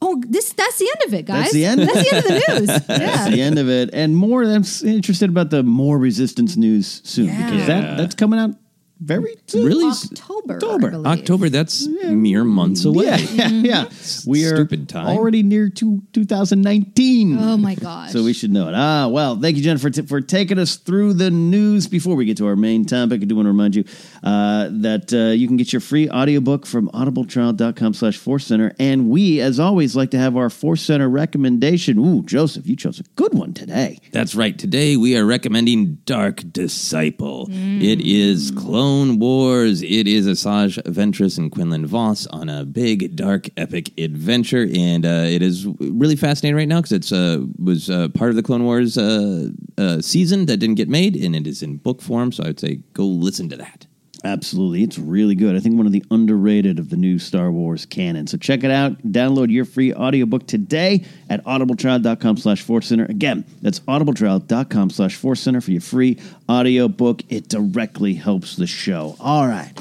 [0.01, 1.51] Oh, this that's the end of it, guys.
[1.51, 1.81] That's the end?
[1.81, 2.67] That's the end of the news.
[2.87, 3.29] That's Yeah.
[3.29, 4.43] the end of it, and more.
[4.43, 7.49] I'm interested about the more resistance news soon Yeah.
[7.49, 8.51] because that that's coming out
[8.99, 9.65] very soon.
[9.65, 9.87] Really?
[9.87, 10.53] s- October.
[10.53, 10.89] I October.
[10.91, 11.05] believe.
[11.05, 13.05] October, that's mere months away.
[13.05, 13.89] Yeah, yeah, yeah.
[14.27, 15.07] We are Stupid time.
[15.07, 17.37] already near to 2019.
[17.39, 18.11] Oh my gosh.
[18.11, 18.73] So we should know it.
[18.75, 21.87] Ah, well, thank you, Jennifer, t- for taking us through the news.
[21.87, 23.83] Before we get to our main topic, I do want to remind you
[24.23, 28.73] uh, that uh, you can get your free audiobook from audibletrial.com slash Force Center.
[28.79, 31.99] And we, as always, like to have our Force Center recommendation.
[31.99, 33.99] Ooh, Joseph, you chose a good one today.
[34.11, 34.57] That's right.
[34.57, 37.47] Today we are recommending Dark Disciple.
[37.51, 39.81] It is Clone Wars.
[39.81, 45.25] It is Asajj Ventress and Quinlan Vos on a big, dark, epic adventure, and uh,
[45.27, 48.63] it is really fascinating right now because it's uh, was uh, part of the Clone
[48.63, 52.31] Wars uh, uh, season that didn't get made, and it is in book form.
[52.31, 53.87] So I would say go listen to that.
[54.25, 54.81] Absolutely.
[54.81, 55.55] It's really good.
[55.55, 58.25] I think one of the underrated of the new Star Wars canon.
[58.25, 58.97] So check it out.
[59.03, 63.05] Download your free audiobook today at audibletrial.com slash force center.
[63.05, 66.17] Again, that's audibletrial.com slash force center for your free
[66.49, 67.21] audiobook.
[67.29, 69.15] It directly helps the show.
[69.19, 69.71] All right.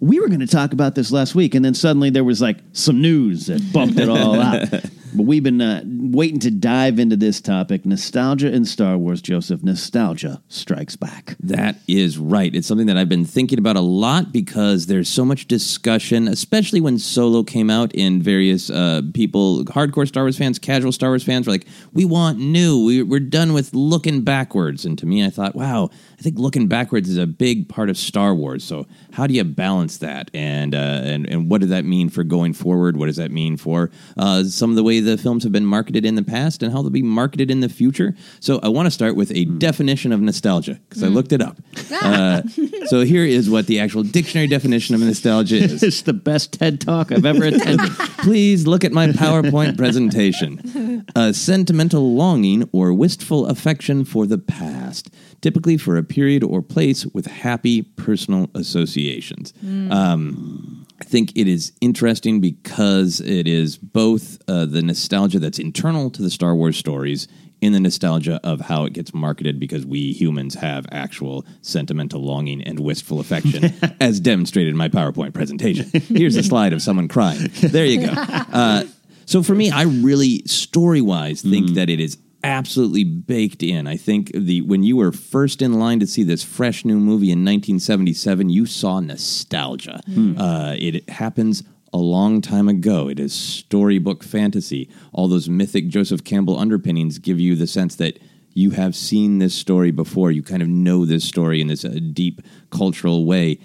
[0.00, 2.58] We were going to talk about this last week, and then suddenly there was like
[2.74, 4.68] some news that bumped it all out.
[5.14, 9.62] But we've been uh, waiting to dive into this topic nostalgia in Star Wars, Joseph.
[9.62, 11.36] Nostalgia strikes back.
[11.38, 12.52] That is right.
[12.52, 16.80] It's something that I've been thinking about a lot because there's so much discussion, especially
[16.80, 21.22] when Solo came out in various uh, people, hardcore Star Wars fans, casual Star Wars
[21.22, 22.84] fans were like, we want new.
[22.84, 24.84] We, we're done with looking backwards.
[24.84, 27.96] And to me, I thought, wow, I think looking backwards is a big part of
[27.96, 28.64] Star Wars.
[28.64, 30.30] So how do you balance that?
[30.34, 32.96] And, uh, and, and what does that mean for going forward?
[32.96, 36.04] What does that mean for uh, some of the way the films have been marketed
[36.04, 38.14] in the past and how they'll be marketed in the future?
[38.40, 41.58] So I want to start with a definition of nostalgia because I looked it up.
[42.04, 42.42] Uh,
[42.86, 45.82] so here is what the actual dictionary definition of nostalgia is.
[45.82, 47.90] It's the best TED talk I've ever attended.
[48.18, 51.06] Please look at my PowerPoint presentation.
[51.14, 55.08] A sentimental longing or wistful affection for the past,
[55.44, 59.52] typically for a period or place with happy personal associations.
[59.62, 66.08] Um, I think it is interesting because it is both uh, the nostalgia that's internal
[66.12, 67.28] to the Star Wars stories
[67.60, 72.62] in the nostalgia of how it gets marketed because we humans have actual sentimental longing
[72.62, 75.90] and wistful affection, as demonstrated in my PowerPoint presentation.
[76.08, 77.50] Here's a slide of someone crying.
[77.60, 78.12] There you go.
[78.14, 78.84] Uh,
[79.26, 83.86] so for me, I really story wise think that it is absolutely baked in.
[83.86, 87.32] I think the when you were first in line to see this fresh new movie
[87.32, 90.00] in 1977, you saw nostalgia.
[90.38, 93.08] Uh, it happens a long time ago.
[93.08, 94.88] It is storybook fantasy.
[95.12, 98.18] All those mythic Joseph Campbell underpinnings give you the sense that
[98.52, 100.30] you have seen this story before.
[100.30, 103.58] You kind of know this story in this uh, deep cultural way.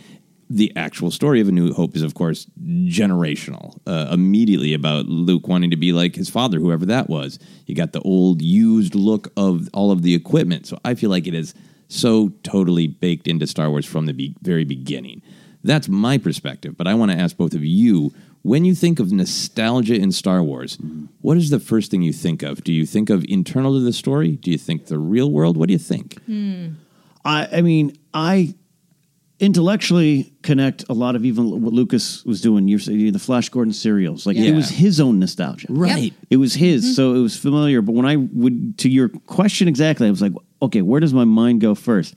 [0.49, 3.79] The actual story of A New Hope is, of course, generational.
[3.85, 7.37] Uh, immediately about Luke wanting to be like his father, whoever that was.
[7.67, 10.65] You got the old, used look of all of the equipment.
[10.65, 11.53] So I feel like it is
[11.87, 15.21] so totally baked into Star Wars from the be- very beginning.
[15.63, 19.11] That's my perspective, but I want to ask both of you when you think of
[19.11, 20.77] nostalgia in Star Wars,
[21.21, 22.63] what is the first thing you think of?
[22.63, 24.31] Do you think of internal to the story?
[24.37, 25.57] Do you think the real world?
[25.57, 26.17] What do you think?
[27.25, 28.55] I, I mean, I
[29.39, 32.67] intellectually connect a lot of even what Lucas was doing.
[32.67, 34.49] You're saying the Flash Gordon serials, like Yeah.
[34.49, 36.13] it was his own nostalgia, Right.
[36.29, 36.93] It was his, mm-hmm.
[36.93, 37.81] so it was familiar.
[37.81, 41.25] But when I would to your question exactly, I was like, okay, where does my
[41.25, 42.15] mind go first?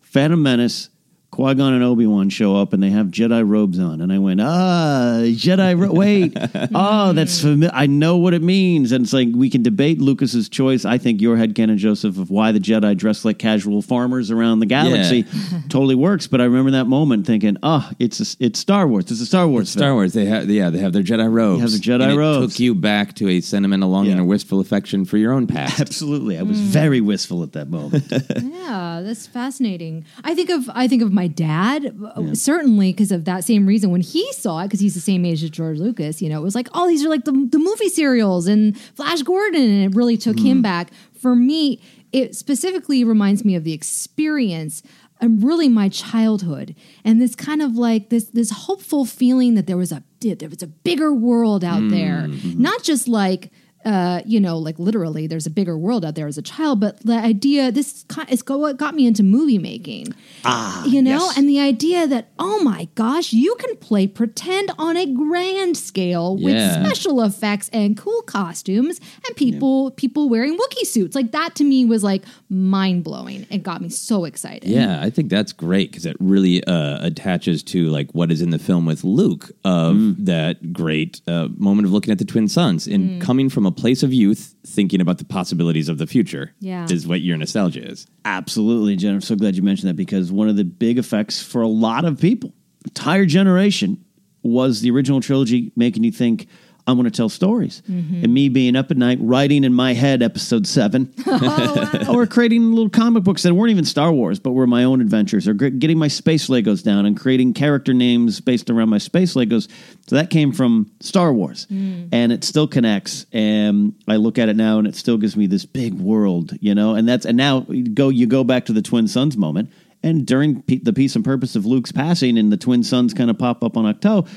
[0.00, 0.90] Phantom Menace.
[1.36, 4.18] Qui Gon and Obi Wan show up and they have Jedi robes on, and I
[4.18, 5.78] went, ah, Jedi.
[5.78, 6.34] Ro- wait,
[6.74, 7.70] oh, that's familiar.
[7.74, 10.86] I know what it means, and it's like we can debate Lucas's choice.
[10.86, 14.60] I think your head headcanon, Joseph, of why the Jedi dress like casual farmers around
[14.60, 15.24] the galaxy
[15.68, 16.26] totally works.
[16.26, 19.10] But I remember that moment thinking, oh, it's a, it's Star Wars.
[19.10, 19.68] It's a Star Wars.
[19.68, 19.92] Star.
[19.92, 21.58] Wars, they have yeah, they have their Jedi robes.
[21.58, 22.54] They have their Jedi and it robes.
[22.54, 24.22] took you back to a sentimental longing Yeah.
[24.22, 25.80] or wistful affection for your own past.
[25.80, 28.04] Absolutely, I was very wistful at that moment.
[28.10, 30.04] Yeah, that's fascinating.
[30.24, 33.90] I think of I think of my dad uh, certainly because of that same reason.
[33.90, 36.44] When he saw it, because he's the same age as George Lucas, you know, it
[36.44, 39.96] was like, oh, these are like the the movie serials and Flash Gordon, and it
[39.96, 40.90] really took him back.
[41.18, 41.80] For me,
[42.12, 44.82] it specifically reminds me of the experience.
[45.18, 49.78] And really, my childhood, and this kind of like this this hopeful feeling that there
[49.78, 53.50] was a there was a bigger world out there, not just like
[53.86, 56.80] uh, you know, like literally, there's a bigger world out there as a child.
[56.80, 60.08] But the idea, this is what got me into movie making.
[60.44, 61.38] Ah, you know, yes.
[61.38, 66.34] and the idea that oh my gosh, you can play pretend on a grand scale
[66.34, 66.82] with Yeah.
[66.84, 71.14] special effects and cool costumes and people people wearing Wookiee suits.
[71.14, 74.68] Like that to me was like mind blowing and got me so excited.
[74.68, 78.50] Yeah, I think that's great because it really uh, attaches to like what is in
[78.50, 82.88] the film with Luke of that great uh, moment of looking at the twin suns
[82.88, 86.54] and coming from a place of youth, thinking about the possibilities of the future.
[86.60, 86.86] Yeah.
[86.90, 88.06] is what your nostalgia is.
[88.24, 89.14] Absolutely, Jen.
[89.14, 92.04] I'm so glad you mentioned that because one of the big effects for a lot
[92.04, 92.52] of people,
[92.84, 94.04] entire generation,
[94.42, 96.46] was the original trilogy making you think,
[96.86, 97.82] I'm going to tell stories.
[97.90, 98.24] Mm-hmm.
[98.24, 102.72] And me being up at night writing in my head episode seven, oh, or creating
[102.72, 105.98] little comic books that weren't even Star Wars, but were my own adventures, or getting
[105.98, 109.68] my space Legos down and creating character names based around my space Legos.
[110.06, 112.08] So that came from Star Wars, mm.
[112.12, 113.26] and it still connects.
[113.32, 116.74] And I look at it now, and it still gives me this big world, you
[116.74, 116.94] know.
[116.94, 119.70] And that's and now you go you go back to the twin suns moment,
[120.04, 123.28] and during pe- the peace and purpose of Luke's passing, and the twin suns kind
[123.28, 124.28] of pop up on Ahch-To.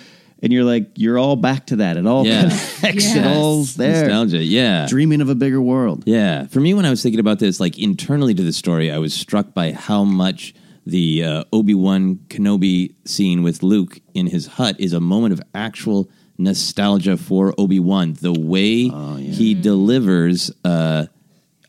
[0.42, 1.98] And you're like, you're all back to that.
[1.98, 2.44] It all Yeah.
[2.80, 3.14] connects.
[3.16, 4.08] It all's there.
[4.08, 4.86] Nostalgia, yeah.
[4.88, 6.04] Dreaming of a bigger world.
[6.06, 6.48] Yeah.
[6.48, 9.14] For me, when I was thinking about this, like internally to the story, I was
[9.14, 10.54] struck by how much
[10.86, 15.42] the uh, Obi Wan Kenobi scene with Luke in his hut is a moment of
[15.54, 18.14] actual nostalgia for Obi Wan.
[18.14, 18.88] The way
[19.20, 21.08] he delivers, uh,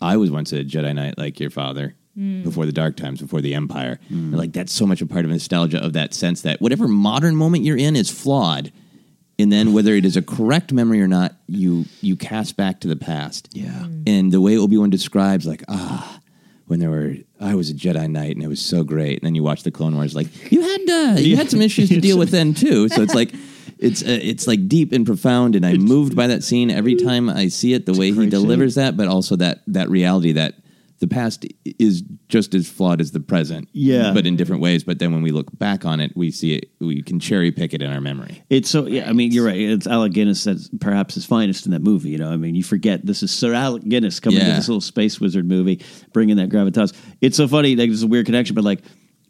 [0.01, 1.97] I was once a Jedi Knight like your father.
[2.43, 5.31] Before the dark times, before the empire, And, like that's so much a part of
[5.31, 8.73] nostalgia of that sense that whatever modern moment you're in is flawed,
[9.39, 12.89] and then whether it is a correct memory or not, you you cast back to
[12.89, 13.49] the past.
[13.53, 13.87] Yeah.
[14.07, 16.21] And the way Obi Wan describes, like, ah,
[16.67, 19.19] when there were, I was a Jedi Knight and it was so great.
[19.19, 21.89] And then you watch the Clone Wars, like, you had uh, you had some issues
[21.89, 22.89] to deal with then too.
[22.91, 23.33] So it's like,
[23.79, 27.31] it's uh, it's like deep and profound, and I'm moved by that scene every time
[27.31, 27.87] I see it.
[27.87, 30.55] The way he great delivers that, but also that that reality that
[31.01, 31.45] the past
[31.79, 33.69] is just as flawed as the present.
[33.73, 34.13] Yeah.
[34.13, 34.85] but in different ways.
[34.85, 36.71] But then when we look back on it, we see it.
[36.79, 38.43] We can cherry pick it in our memory.
[38.51, 39.09] It's so yeah.
[39.09, 39.59] I mean, you're right.
[39.59, 42.11] It's Alec Guinness that's perhaps his finest in that movie.
[42.11, 44.81] You know, I mean, you forget this is Sir Alec Guinness coming to this little
[44.81, 45.83] space wizard movie,
[46.13, 46.95] bringing that gravitas.
[47.21, 47.75] It's so funny.
[47.77, 48.81] Like, there's a weird connection, but like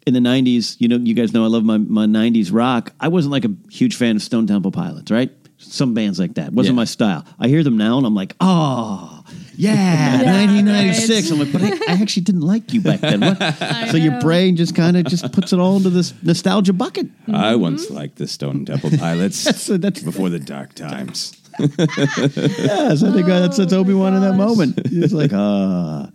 [0.05, 2.91] in the '90s, you know, you guys know I love my my '90s rock.
[2.99, 5.31] I wasn't like a huge fan of Stone Temple Pilots, right?
[5.57, 6.77] Some bands like that wasn't Yeah.
[6.77, 7.23] my style.
[7.39, 9.20] I hear them now, and I'm like, oh.
[9.61, 11.29] Yeah, 1996.
[11.29, 13.21] I'm like, but I, I actually didn't like you back then.
[13.21, 13.37] What?
[13.91, 17.07] So your brain just kind of just puts it all into this nostalgia bucket.
[17.31, 21.35] I once liked the Stone Temple Pilots So that's before the dark times.
[21.59, 24.87] Yes, I think that's, that's Obi Wan in that moment.
[24.87, 26.09] He's like, ah.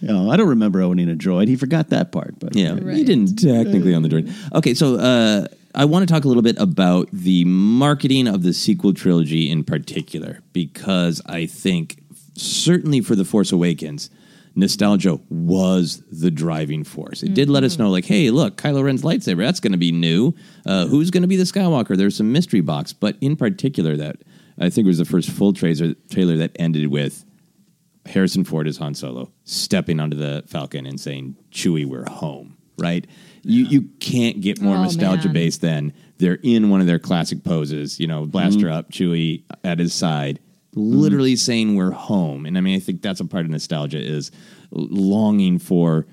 [0.00, 1.46] you know, I don't remember owning a droid.
[1.46, 2.38] He forgot that part.
[2.38, 4.34] But Yeah, he didn't technically own the droid.
[4.54, 8.52] Okay, so uh, I want to talk a little bit about the marketing of the
[8.52, 11.99] sequel trilogy in particular, because I think
[12.40, 14.10] certainly for The Force Awakens,
[14.54, 17.22] nostalgia was the driving force.
[17.22, 19.92] It did let us know, like, hey, look, Kylo Ren's lightsaber, that's going to be
[19.92, 20.34] new.
[20.66, 21.96] Uh, who's going to be the Skywalker?
[21.96, 22.92] There's some mystery box.
[22.92, 24.16] But in particular, that
[24.58, 27.24] I think was the first full trailer, trailer that ended with
[28.06, 33.06] Harrison Ford as Han Solo stepping onto the Falcon and saying, Chewie, we're home, right?
[33.42, 35.34] You, you can't get more Oh, nostalgia man.
[35.34, 39.78] based than they're in one of their classic poses, you know, blaster up, Chewie at
[39.78, 40.40] his side,
[40.74, 42.46] literally saying we're home.
[42.46, 44.30] And I mean, I think that's a part of nostalgia is
[44.70, 46.06] longing for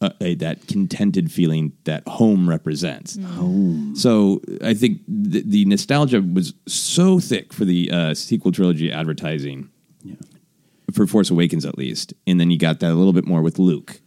[0.00, 3.18] uh, a, that contented feeling that home represents.
[3.20, 3.96] Home.
[3.96, 9.68] So I think the, the nostalgia was so thick for the uh, sequel trilogy advertising
[10.92, 13.58] for Force Awakens at least, and then you got that a little bit more with
[13.58, 14.00] Luke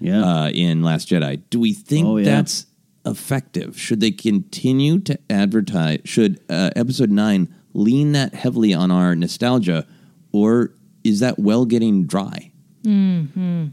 [0.00, 0.24] yeah.
[0.24, 1.42] uh, in Last Jedi.
[1.50, 2.24] Do we think Oh, yeah.
[2.24, 2.66] that's
[3.06, 3.78] effective?
[3.78, 6.00] Should they continue to advertise?
[6.04, 9.86] Should uh, Episode Nine lean that heavily on our nostalgia,
[10.32, 10.72] or
[11.04, 12.52] is that well getting dry?
[12.82, 13.68] Mm-hmm.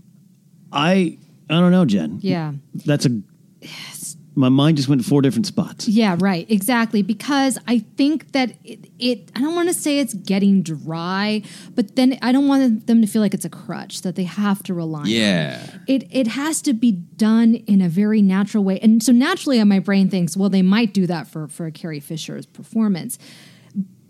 [0.72, 1.18] I
[1.50, 2.20] I don't know, Jen.
[2.22, 2.54] Yeah.
[2.74, 3.22] That's a.
[3.62, 4.18] Yes.
[4.38, 5.88] My mind just went to four different spots.
[5.88, 6.46] Yeah, right.
[6.52, 7.02] Exactly.
[7.02, 11.42] Because I think that it, it I don't want to say it's getting dry,
[11.74, 14.62] but then I don't want them to feel like it's a crutch that they have
[14.64, 15.08] to rely on.
[15.08, 15.66] Yeah.
[15.88, 18.78] It it has to be done in a very natural way.
[18.82, 22.46] And so naturally my brain thinks, well, they might do that for for Carrie Fisher's
[22.46, 23.18] performance.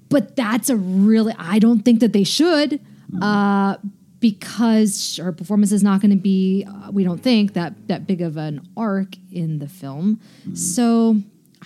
[0.09, 2.79] But that's a really I don't think that they should.
[3.21, 3.77] Uh
[4.19, 8.21] because her performance is not going to be, uh, we don't think that that big
[8.21, 10.19] of an arc in the film.
[10.55, 11.17] So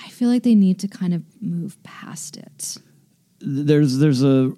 [0.04, 2.78] I feel like they need to kind of move past it.
[3.40, 4.52] There's there's a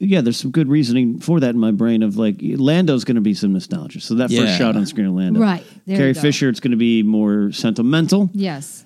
[0.00, 3.20] yeah there's some good reasoning for that in my brain of like Lando's going to
[3.22, 4.00] be some nostalgia.
[4.00, 4.40] So that Yeah.
[4.44, 5.64] first shot on screen of Lando, Right.
[5.86, 6.20] There Carrie you go.
[6.20, 8.28] Fisher, it's going to be more sentimental.
[8.34, 8.84] Yes.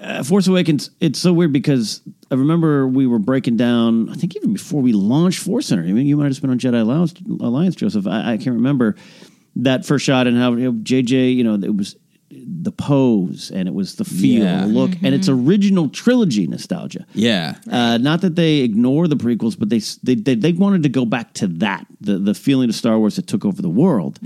[0.00, 4.08] Uh, Force Awakens, it's so weird because I remember we were breaking down.
[4.08, 5.82] I think even before we launched Force Center.
[5.82, 8.06] I mean, you might have been on Jedi Alliance, Alliance Joseph.
[8.06, 8.96] I, I can't remember
[9.56, 11.34] that first shot and how you know, JJ.
[11.34, 11.96] You know, it was
[12.46, 14.62] the pose and it was the feel, Yeah.
[14.62, 17.06] the look, and it's original trilogy nostalgia.
[17.14, 17.56] Yeah.
[17.70, 21.04] Uh, not that they ignore the prequels, but they, they they they wanted to go
[21.04, 24.18] back to that the the feeling of Star Wars that took over the world.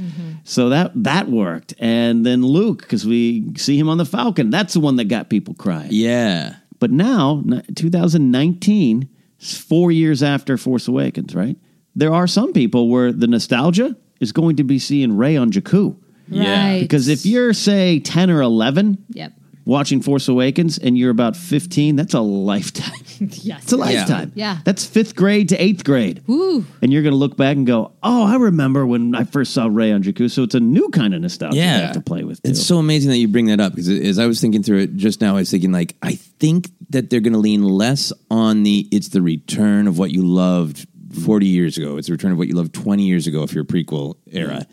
[0.45, 4.51] So that that worked, and then Luke because we see him on the Falcon.
[4.51, 5.89] That's the one that got people crying.
[5.91, 6.57] Yeah.
[6.81, 7.43] But now,
[7.75, 11.57] 2019, it's four years after Force Awakens, right?
[11.95, 15.97] There are some people where the nostalgia is going to be seeing Rey on Jakku.
[16.29, 16.69] Yeah.
[16.73, 16.81] Right.
[16.81, 19.33] Because if you're, say, 10 or 11 Yep.
[19.67, 22.93] watching Force Awakens and you're about 15, that's a lifetime.
[23.21, 23.63] Yes.
[23.63, 24.33] It's a lifetime.
[24.35, 24.59] Yeah.
[24.65, 26.23] That's fifth grade to eighth grade.
[26.29, 26.67] Ooh.
[26.83, 29.69] And you're going to look back and go, oh, I remember when I first saw
[29.71, 30.29] Rey on Jakku.
[30.31, 31.77] So it's a new kind of nostalgia Yeah.
[31.77, 32.43] you have to play with.
[32.43, 32.51] Too.
[32.51, 34.97] It's so amazing that you bring that up because as I was thinking through it
[34.97, 38.65] just now, I was thinking like I think that they're going to lean less on
[38.65, 40.87] the it's the return of what you loved
[41.25, 41.97] forty years ago.
[41.97, 44.67] It's the return of what you loved twenty years ago if you're a prequel era,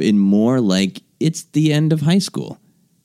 [0.00, 2.58] and more like it's the end of high school.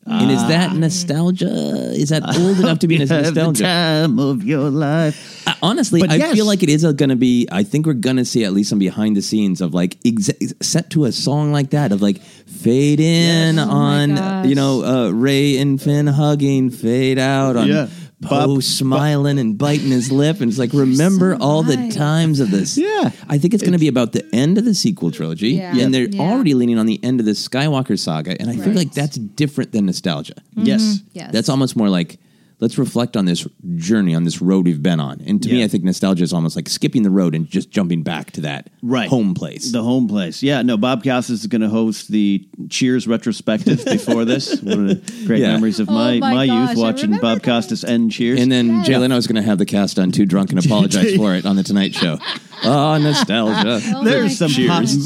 [0.06, 1.92] and is that nostalgia?
[1.94, 3.64] Is that old enough to be You have the nostalgia?
[3.64, 5.46] time of your life.
[5.48, 6.34] Uh, honestly, But I yes.
[6.34, 7.48] feel like it is going to be.
[7.52, 10.52] I think we're going to see at least some behind the scenes of like exa-
[10.64, 14.46] set to a song like that of like fade in Oh my on gosh.
[14.48, 17.88] you know uh, Rey and Finn hugging, fade out on Yeah.
[18.22, 21.90] Poe oh, Bob- smiling and biting his lip, and it's like remember so all the
[21.90, 22.78] times of this.
[22.78, 23.12] Yeah.
[23.30, 25.78] I think it's going to be about the end of the sequel trilogy, Yeah.
[25.78, 26.22] and they're Yeah.
[26.24, 29.72] already leaning on the end of the Skywalker saga, and I feel like that's different
[29.72, 30.34] than nostalgia.
[30.56, 30.82] Yes.
[30.82, 31.08] Mm-hmm.
[31.14, 31.32] Yes.
[31.32, 32.20] That's almost more like
[32.62, 35.22] let's reflect on this journey, on this road we've been on.
[35.26, 38.04] And to me, I think nostalgia is almost like skipping the road and just jumping
[38.04, 39.10] back to that Right.
[39.10, 39.72] home place.
[39.72, 40.44] The home place.
[40.44, 44.62] Yeah, no, Bob Costas is going to host the Cheers retrospective before this.
[44.62, 45.54] One of the great Yeah.
[45.54, 47.44] memories of Oh my, my my gosh, youth watching Bob.
[47.44, 48.40] Costas end Cheers.
[48.42, 48.88] and then Yes.
[48.88, 51.56] Jay Leno's going to have the cast on Too Drunk and apologize for it on
[51.56, 52.18] the Tonight Show.
[52.64, 53.80] Oh, nostalgia.
[53.96, 54.52] Oh There's some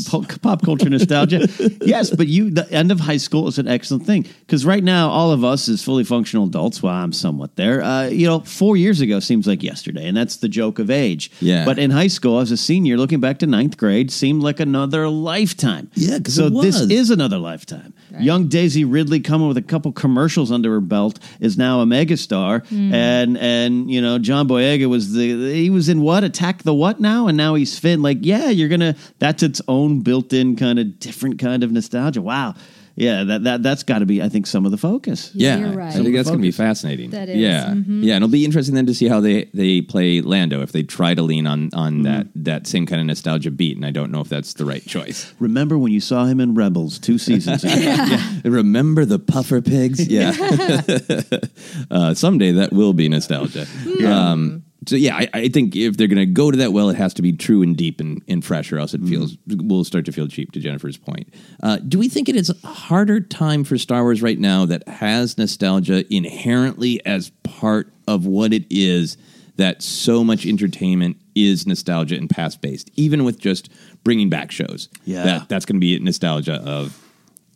[0.05, 1.47] pop, pop, pop culture nostalgia.
[1.81, 5.09] yes, but you, the end of high school is an excellent thing because right now,
[5.09, 7.83] all of us as fully functional adults, well, I'm somewhat there.
[7.83, 11.31] Uh, you know, four years ago seems like yesterday, and that's the joke of age.
[11.39, 11.65] Yeah.
[11.65, 15.09] But in high school, as a senior, looking back to ninth grade, seemed like another
[15.09, 15.89] lifetime.
[15.95, 17.93] Yeah, so this is another lifetime.
[18.20, 22.66] Young Daisy Ridley, coming with a couple commercials under her belt, is now a megastar,
[22.68, 22.93] mm.
[22.93, 26.24] and and you know John Boyega was the he was in what?
[26.24, 28.01] Attack the What now, and now he's Finn.
[28.01, 32.22] Like, yeah, you're gonna that's its own built-in kind of different kind of nostalgia.
[32.22, 32.55] Wow,
[32.95, 35.31] yeah, that that that's got to be I think some of the focus.
[35.33, 35.87] Yeah, You're right.
[35.87, 37.09] I think that's going to be fascinating.
[37.09, 38.03] That is, yeah, mhm.
[38.03, 40.83] yeah, and it'll be interesting then to see how they they play Lando if they
[40.83, 44.11] try to lean on on that that same kind of nostalgia beat, and I don't
[44.11, 45.33] know if that's the right choice.
[45.39, 48.17] Remember when you saw him in Rebels two seasons ago?
[48.49, 50.07] Remember the puffer pigs?
[50.07, 50.31] Yeah.
[51.91, 53.65] uh, someday that will be nostalgia.
[54.05, 56.95] Um, so yeah, I, I think if they're going to go to that well, it
[56.95, 60.05] has to be true and deep and, and fresh, or else it feels will start
[60.05, 60.51] to feel cheap.
[60.51, 64.21] To Jennifer's point, uh, do we think it is a harder time for Star Wars
[64.21, 69.17] right now that has nostalgia inherently as part of what it is?
[69.57, 73.69] That so much entertainment is nostalgia and past based, even with just
[74.03, 74.89] bringing back shows.
[75.05, 75.23] Yeah.
[75.25, 77.02] that that's going to be nostalgia of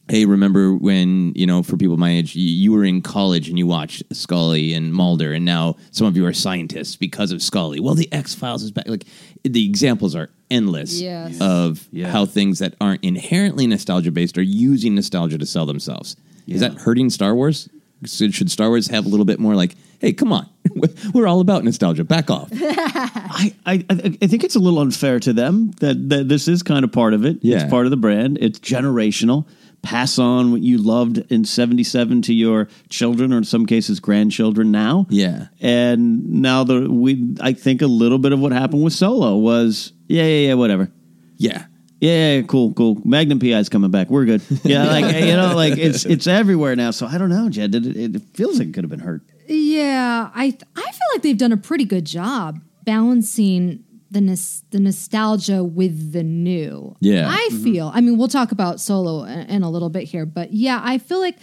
[0.09, 3.57] hey, remember when, you know, for people my age, you, you were in college and
[3.57, 7.79] you watched Scully and Mulder, and now some of you are scientists because of Scully.
[7.79, 8.87] Well, the X Files is back.
[8.87, 9.03] Like,
[9.43, 11.37] the examples are endless Yes.
[11.41, 12.09] of Yeah.
[12.09, 16.15] how things that aren't inherently nostalgia based are using nostalgia to sell themselves.
[16.47, 17.67] Is that hurting Star Wars?
[18.05, 20.47] Should Star Wars have a little bit more like, hey, come on,
[21.13, 22.03] we're all about nostalgia.
[22.05, 22.47] Back off.
[22.53, 23.83] I, I
[24.21, 27.13] I think it's a little unfair to them that, that this is kind of part
[27.13, 27.39] of it.
[27.41, 27.61] Yeah.
[27.61, 28.37] It's part of the brand.
[28.39, 29.45] It's generational.
[29.81, 34.71] Pass on what you loved in 77 to your children or in some cases grandchildren
[34.71, 35.07] now.
[35.09, 35.47] Yeah.
[35.61, 39.93] And now the we I think a little bit of what happened with Solo was
[40.07, 40.91] yeah, yeah, yeah, whatever.
[41.37, 41.65] Yeah.
[41.99, 43.01] Yeah, yeah, cool, cool.
[43.05, 44.09] Magnum PI's coming back.
[44.09, 44.41] We're good.
[44.63, 46.91] Yeah, like you know, like it's it's everywhere now.
[46.91, 47.73] So I don't know, Jed.
[47.73, 49.23] It, it feels like it could have been hurt.
[49.47, 54.79] Yeah, I I feel like they've done a pretty good job balancing the nos- the
[54.79, 56.95] nostalgia with the new.
[56.99, 57.27] Yeah.
[57.29, 57.91] I feel.
[57.93, 60.97] I mean, we'll talk about Solo in, in a little bit here, but yeah, I
[60.97, 61.35] feel like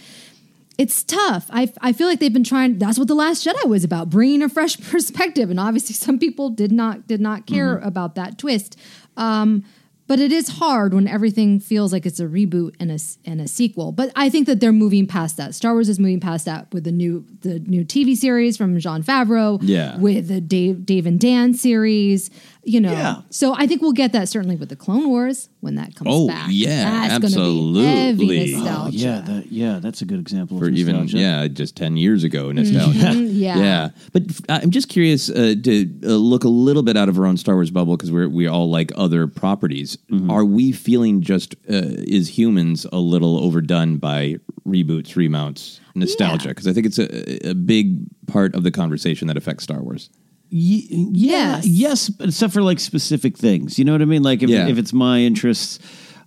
[0.77, 1.47] it's tough.
[1.51, 2.79] I I feel like they've been trying.
[2.79, 6.49] That's what the Last Jedi was about, bringing a fresh perspective, and obviously some people
[6.49, 8.77] did not did not care about that twist.
[9.15, 9.63] Um,
[10.07, 13.47] but it is hard when everything feels like it's a reboot and a and a
[13.47, 13.91] sequel.
[13.91, 15.55] But I think that they're moving past that.
[15.55, 19.01] Star Wars is moving past that with the new the new TV series from Jon
[19.01, 19.57] Favreau.
[19.63, 19.97] Yeah.
[19.97, 22.29] with the Dave Dave and Dan series.
[22.67, 23.21] You know, Yeah.
[23.29, 26.27] so I think we'll get that certainly with the Clone Wars when that comes Oh,
[26.27, 26.47] back.
[26.51, 28.53] yeah, That's gonna be heavy absolutely.
[28.55, 28.97] Oh, nostalgia.
[28.97, 32.51] Yeah, that, yeah, that's a good example for of even yeah just 10 years ago
[32.51, 33.57] nostalgia Mhm, yeah.
[33.59, 37.25] yeah but i'm just curious uh, to uh, look a little bit out of our
[37.27, 39.97] own star wars bubble because we're we all like other properties
[40.29, 44.37] are we feeling just uh, as humans a little overdone by
[44.67, 46.51] reboots remounts nostalgia Yeah.
[46.51, 50.09] because i think it's a, a big part of the conversation that affects star wars
[50.49, 51.67] Ye- yeah, Yes.
[51.67, 53.77] yes, except for like specific things.
[53.79, 54.23] You know what I mean?
[54.23, 54.67] Like if, Yeah.
[54.67, 55.79] if it's my interests,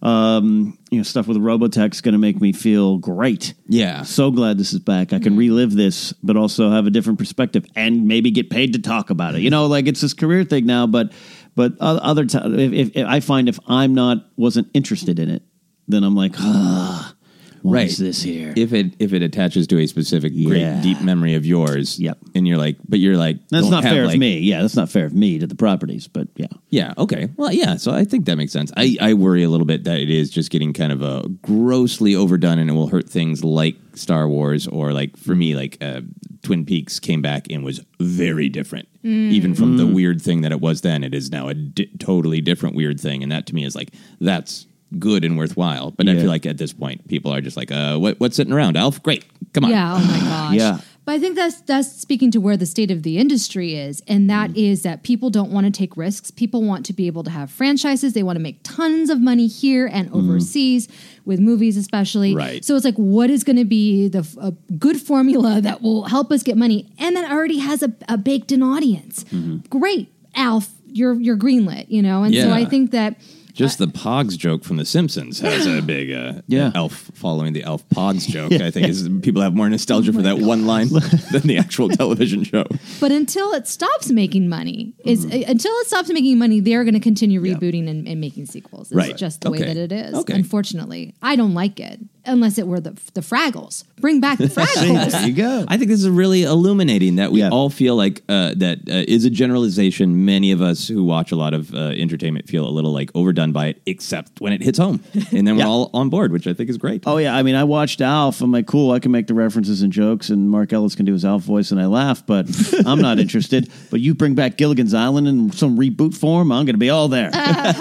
[0.02, 3.54] um, you know, stuff with Robotech's going to make me feel great.
[3.68, 4.02] Yeah.
[4.02, 5.12] So glad this is back.
[5.12, 8.78] I can relive this, but also have a different perspective and maybe get paid to
[8.78, 9.40] talk about it.
[9.40, 11.12] You know, like it's this career thing now, but
[11.56, 15.42] but other times, if, if, if I find if I'm not wasn't interested in it,
[15.88, 17.14] then I'm like, ah,
[17.62, 17.86] what Right.
[17.88, 18.52] is this here?
[18.56, 20.48] if it if it attaches to a specific Yeah.
[20.48, 22.18] great deep memory of yours Yep.
[22.34, 24.38] and you're like but you're like That's don't not have, fair like, of me.
[24.40, 26.46] Yeah, that's not fair of me to the properties, but yeah.
[26.70, 26.92] Yeah.
[26.98, 27.28] Okay.
[27.36, 27.76] Well, yeah.
[27.76, 28.70] So I think that makes sense.
[28.76, 32.14] I, I worry a little bit that it is just getting kind of uh, grossly
[32.14, 36.02] overdone, and it will hurt things like Star Wars or like for me, like uh,
[36.42, 40.61] Twin Peaks came back and was very different, even from the weird thing that it
[40.61, 41.02] was then.
[41.02, 43.90] It is now a di- totally different weird thing, and that to me is like
[44.20, 44.66] that's
[44.99, 45.91] good and worthwhile.
[45.91, 48.53] But I feel like at this point, people are just like, uh, what, what's sitting
[48.53, 49.03] around, Alf?
[49.03, 49.70] Great, come on.
[49.70, 49.95] Yeah.
[49.95, 50.55] Oh my gosh.
[50.55, 50.78] Yeah.
[51.05, 54.28] But I think that's that's speaking to where the state of the industry is, and
[54.28, 54.57] that Mm.
[54.59, 56.30] is that people don't want to take risks.
[56.30, 58.12] People want to be able to have franchises.
[58.12, 60.86] They want to make tons of money here and overseas
[61.24, 62.34] with movies, especially.
[62.34, 62.62] Right.
[62.62, 66.05] So it's like, what is going to be the f- a good formula that will
[66.05, 69.24] help us get money, and that already has a, a baked in audience?
[69.70, 72.22] Great, Alf, you're you're greenlit, you know.
[72.22, 73.16] And so I think that.
[73.59, 76.70] Just the Pogs joke from The Simpsons has a big uh, Yeah.
[76.74, 78.52] Alf following the Alf Pogs joke.
[78.52, 80.88] I think is people have more Oh nostalgia for that one line
[81.32, 82.64] than the actual television show.
[83.00, 86.94] But until it stops making money, is uh, until it stops making money, they're going
[86.94, 88.88] to continue rebooting and, and making sequels.
[88.92, 89.16] It's Right.
[89.16, 89.74] just the way Okay.
[89.74, 90.14] that it is.
[90.14, 90.34] Okay.
[90.34, 91.98] Unfortunately, I don't like it
[92.28, 93.84] unless it were the the Fraggles.
[94.00, 95.10] Bring back the Fraggles.
[95.10, 95.64] there you go.
[95.66, 97.48] I think this is really illuminating that we Yeah.
[97.50, 100.24] all feel like uh, that uh, is a generalization.
[100.24, 103.52] Many of us who watch a lot of uh, entertainment feel a little like overdone
[103.52, 105.00] by it, except when it hits home,
[105.32, 107.02] and then we're all on board, which I think is great.
[107.06, 108.40] Oh yeah, I mean, I watched Alf.
[108.40, 108.92] I'm like, cool.
[108.92, 111.70] I can make the references and jokes, and Mark Ellis can do his Alf voice,
[111.72, 112.24] and I laugh.
[112.26, 112.46] But
[112.86, 113.70] I'm not interested.
[113.90, 117.08] But you bring back Gilligan's Island in some reboot form, I'm going to be all
[117.08, 117.30] there.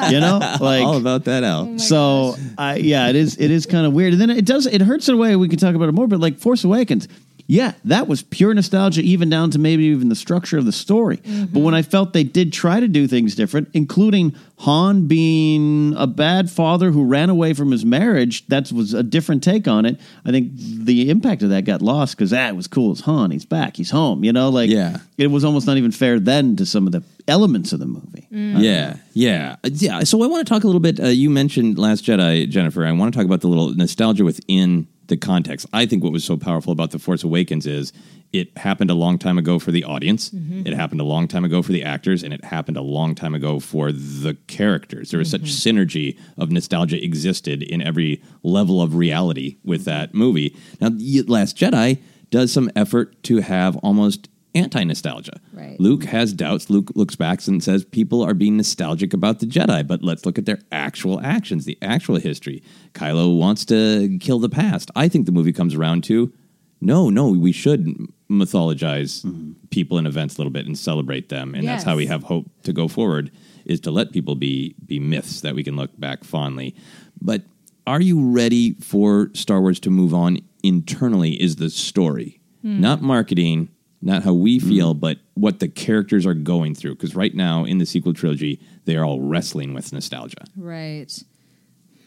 [0.09, 1.77] you know, like all about that, Al.
[1.79, 2.35] so.
[2.57, 3.37] I yeah, it is.
[3.37, 4.67] It is kind of weird, and then it does.
[4.67, 5.35] It hurts in a way.
[5.35, 7.07] We can talk about it more, but like Force Awakens.
[7.49, 11.17] Yeah, that was pure nostalgia, even down to maybe even the structure of the story.
[11.17, 11.45] Mm-hmm.
[11.45, 16.07] But when I felt they did try to do things different, including Han being a
[16.07, 19.99] bad father who ran away from his marriage, that was a different take on it.
[20.25, 23.29] I think the impact of that got lost because that was cool as Han.
[23.29, 23.77] He's back.
[23.77, 24.23] He's home.
[24.23, 24.97] You know, like Yeah.
[25.17, 28.25] it was almost not even fair then to some of the elements of the movie.
[28.31, 30.03] Yeah, yeah, Uh, yeah.
[30.03, 30.99] So I want to talk a little bit.
[30.99, 32.83] Uh, you mentioned Last Jedi, Jennifer.
[32.83, 35.67] I want to talk about the little nostalgia within the context.
[35.71, 37.93] I think what was so powerful about The Force Awakens is
[38.33, 40.29] it happened a long time ago for the audience.
[40.29, 40.67] Mm-hmm.
[40.67, 43.33] It happened a long time ago for the actors, and it happened a long time
[43.33, 45.11] ago for the characters.
[45.11, 45.77] There was such mm-hmm.
[45.77, 49.91] synergy of nostalgia existed in every level of reality with mm-hmm.
[49.91, 50.55] that movie.
[50.81, 50.89] Now,
[51.27, 55.39] Last Jedi does some effort to have almost anti nostalgia.
[55.53, 55.79] Right.
[55.79, 56.69] Luke has doubts.
[56.69, 60.37] Luke looks back and says people are being nostalgic about the Jedi, but let's look
[60.37, 62.63] at their actual actions, the actual history.
[62.93, 64.91] Kylo wants to kill the past.
[64.95, 66.33] I think the movie comes around to
[66.81, 69.53] no, no, we should mythologize mm-hmm.
[69.69, 72.47] people and events a little bit and celebrate them, and that's how we have hope
[72.63, 73.31] to go forward.
[73.65, 76.75] Is to let people be be myths that we can look back fondly.
[77.21, 77.43] But
[77.85, 81.41] are you ready for Star Wars to move on internally?
[81.41, 82.79] Is the story hmm.
[82.81, 83.69] not marketing?
[84.01, 84.67] not how we hmm.
[84.69, 86.95] feel, but what the characters are going through.
[86.95, 90.45] Because right now in the sequel trilogy, they are all wrestling with nostalgia.
[90.55, 91.11] Right.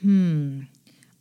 [0.00, 0.62] Hmm.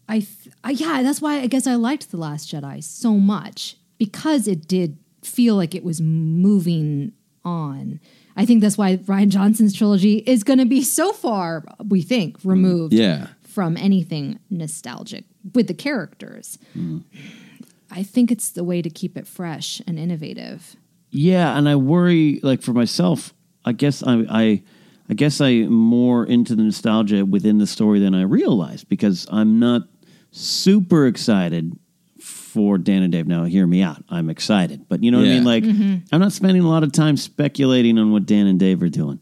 [0.07, 3.77] I, th- I yeah, that's why I guess I liked The Last Jedi so much
[3.99, 7.11] because it did feel like it was moving
[7.45, 7.99] on.
[8.35, 12.39] I think that's why Rian Johnson's trilogy is going to be so far, we think,
[12.39, 12.49] mm.
[12.49, 13.27] removed Yeah.
[13.43, 16.57] from anything nostalgic with the characters.
[16.75, 17.03] Mm.
[17.91, 20.75] I think it's the way to keep it fresh and innovative.
[21.11, 23.33] Yeah, and I worry like for myself.
[23.65, 24.63] I guess I, I,
[25.09, 29.59] I guess I'm more into the nostalgia within the story than I realized because I'm
[29.59, 29.81] not
[30.31, 31.77] super excited
[32.59, 33.25] for Dan and Dave.
[33.25, 34.03] Now, hear me out.
[34.09, 35.45] I'm excited, but you know what I mean.
[35.45, 35.63] Like,
[36.11, 39.21] I'm not spending a lot of time speculating on what Dan and Dave are doing.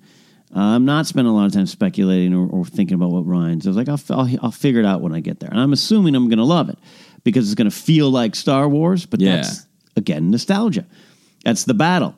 [0.55, 3.67] Uh, I'm not spending a lot of time speculating or, or thinking about what Rian's.
[3.67, 5.71] I was like, I'll, I'll, I'll figure it out when I get there, and I'm
[5.73, 6.79] assuming I'm going to love it
[7.23, 9.05] because it's going to feel like Star Wars.
[9.05, 9.35] But Yeah.
[9.35, 10.85] that's again nostalgia.
[11.45, 12.15] That's the battle.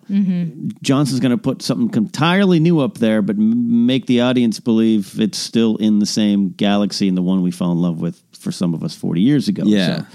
[0.82, 5.20] Johnson's going to put something entirely new up there, but m- make the audience believe
[5.20, 8.52] it's still in the same galaxy and the one we fell in love with for
[8.52, 9.64] some of us 40 years ago.
[9.66, 10.00] Yeah.
[10.00, 10.06] So,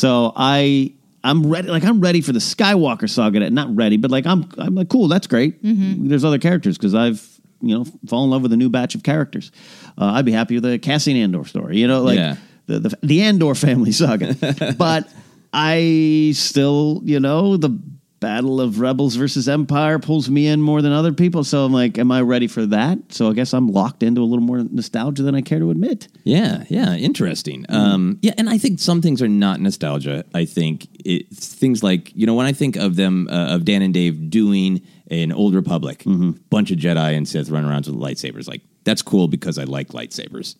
[0.00, 0.94] so I.
[1.22, 1.68] I'm ready.
[1.68, 3.40] Like I'm ready for the Skywalker saga.
[3.40, 4.48] to- Not ready, but like I'm.
[4.56, 5.06] I'm like cool.
[5.08, 5.58] That's great.
[5.62, 7.20] There's other characters because I've
[7.60, 9.52] you know fallen in love with a new batch of characters.
[9.98, 11.76] Uh, I'd be happy with the Cassian Andor story.
[11.78, 12.36] You know, like Yeah.
[12.66, 14.34] the, the the Andor family saga.
[14.78, 15.08] but
[15.52, 17.78] I still, you know, the
[18.20, 21.42] battle of rebels versus empire pulls me in more than other people.
[21.42, 22.98] So I'm like, am I ready for that?
[23.08, 26.08] So I guess I'm locked into a little more nostalgia than I care to admit.
[26.24, 27.64] Yeah, yeah, interesting.
[27.68, 30.24] Um, yeah, and I think some things are not nostalgia.
[30.34, 33.82] I think it's things like you know when I think of them uh, of Dan
[33.82, 36.04] and Dave doing an Old Republic,
[36.50, 39.88] bunch of Jedi and Sith running around with lightsabers, like that's cool because I like
[39.88, 40.56] lightsabers.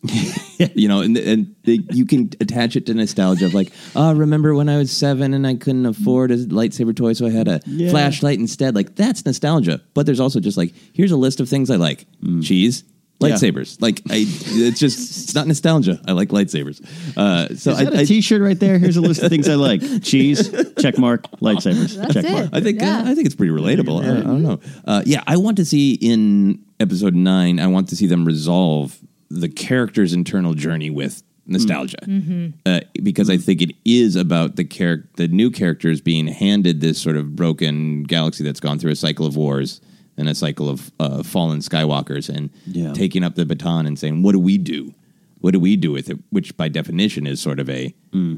[0.77, 4.55] you know, and and they, you can attach it to nostalgia of like, oh, remember
[4.55, 7.61] when I was seven and I couldn't afford a lightsaber toy, so I had a
[7.67, 7.91] Yeah.
[7.91, 8.75] flashlight instead.
[8.75, 9.81] Like that's nostalgia.
[9.95, 12.45] But there's also just like here's a list of things I like: mm.
[12.45, 12.85] cheese.
[13.21, 13.29] Yeah.
[13.35, 16.01] Lightsabers, like I, it's just it's not nostalgia.
[16.09, 16.81] I like lightsabers.
[17.17, 18.79] Uh, so Is I, that a I, T-shirt right there?
[18.79, 20.51] Here's a list of things I like: cheese,
[20.81, 22.33] check mark, lightsabers, That's check it.
[22.33, 22.49] mark.
[22.55, 23.03] I think Yeah.
[23.05, 24.03] I think it's pretty relatable.
[24.03, 24.61] I, I don't know.
[24.87, 27.61] Uh, yeah, I want to see in episode nine.
[27.61, 28.99] I want to see them resolve
[29.29, 32.53] the character's internal journey with nostalgia Mhm.
[32.65, 36.99] uh, because I think it is about the character, the new characters being handed this
[36.99, 39.81] sort of broken galaxy that's gone through a cycle of wars
[40.21, 42.93] and a cycle of uh, fallen Skywalkers, and Yeah.
[42.93, 44.95] taking up the baton and saying, "What do we do?
[45.41, 47.95] What do we do with it?" Which, by definition, is sort of a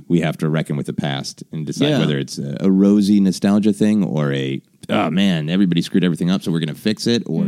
[0.09, 1.99] we have to reckon with the past and decide Yeah.
[2.01, 4.61] whether it's a, a rosy nostalgia thing or a
[4.91, 7.47] oh man, everybody screwed everything up, so we're going to fix it, or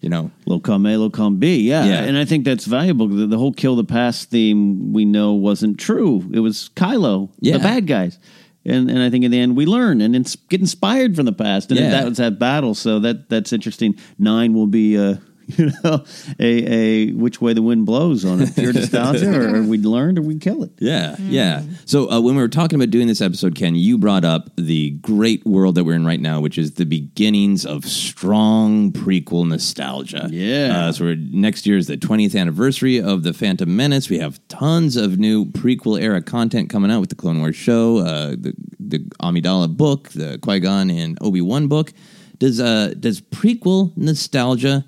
[0.00, 1.56] you know, Low column A, low column B.
[1.68, 1.84] Yeah.
[1.84, 2.04] Yeah.
[2.04, 3.08] And I think that's valuable.
[3.08, 6.24] The, the whole kill the past theme we know wasn't true.
[6.32, 7.54] It was Kylo, Yeah.
[7.54, 8.18] the bad guys.
[8.66, 11.32] And and I think in the end we learn and ins- get inspired from the
[11.32, 11.70] past.
[11.70, 11.90] And Yeah.
[11.90, 12.74] that was that battle.
[12.74, 13.94] So that that's interesting.
[14.18, 15.16] Nine will be uh
[15.58, 16.04] you know
[16.40, 18.54] a a which way the wind blows on it.
[18.54, 20.72] Pure nostalgia or, or we learned or we kill it.
[20.78, 21.62] Yeah, yeah.
[21.84, 24.90] So uh, when we were talking about doing this episode, Ken, you brought up the
[24.90, 30.28] great world that we're in right now, which is the beginnings of strong prequel nostalgia.
[30.32, 30.88] Yeah.
[30.88, 34.10] Uh, so we're, next year is the 20th anniversary of the Phantom Menace.
[34.10, 37.98] We have tons of new prequel era content coming out with the Clone Wars show,
[37.98, 41.92] uh, the the Amidala book, the Qui Gon and Obi Wan book.
[42.38, 44.84] Does uh does prequel nostalgia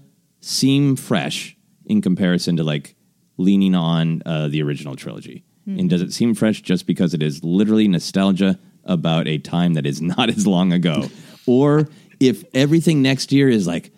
[0.48, 2.94] seem fresh in comparison to like
[3.36, 5.44] leaning on uh, the original trilogy?
[5.66, 9.84] And does it seem fresh just because it is literally nostalgia about a time that
[9.84, 11.08] is not as long ago?
[11.46, 11.88] or
[12.20, 13.92] if everything next year is like,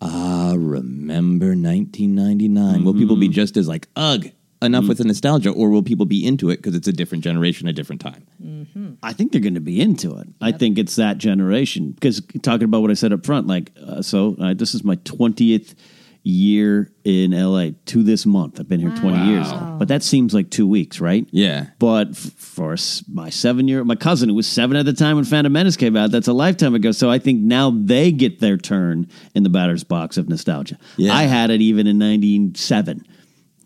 [0.00, 4.26] ah, remember 1999, will people be just as like, ugh,
[4.60, 5.50] enough with the nostalgia?
[5.50, 8.26] Or will people be into it because it's a different generation, a different time?
[9.02, 10.28] I think they're going to be into it.
[10.40, 14.02] I think it's that generation because talking about what I said up front, like, uh,
[14.02, 15.74] so uh, this is my 20th
[16.24, 18.60] year in LA to this month.
[18.60, 21.26] I've been here 20 years, but that seems like two weeks, right?
[21.32, 21.66] Yeah.
[21.80, 25.16] But f- for s- my seven year, my cousin who was seven at the time
[25.16, 26.92] when Phantom Menace came out, that's a lifetime ago.
[26.92, 30.78] So I think now they get their turn in the batter's box of nostalgia.
[30.96, 31.12] Yeah.
[31.14, 33.04] I had it even in 97.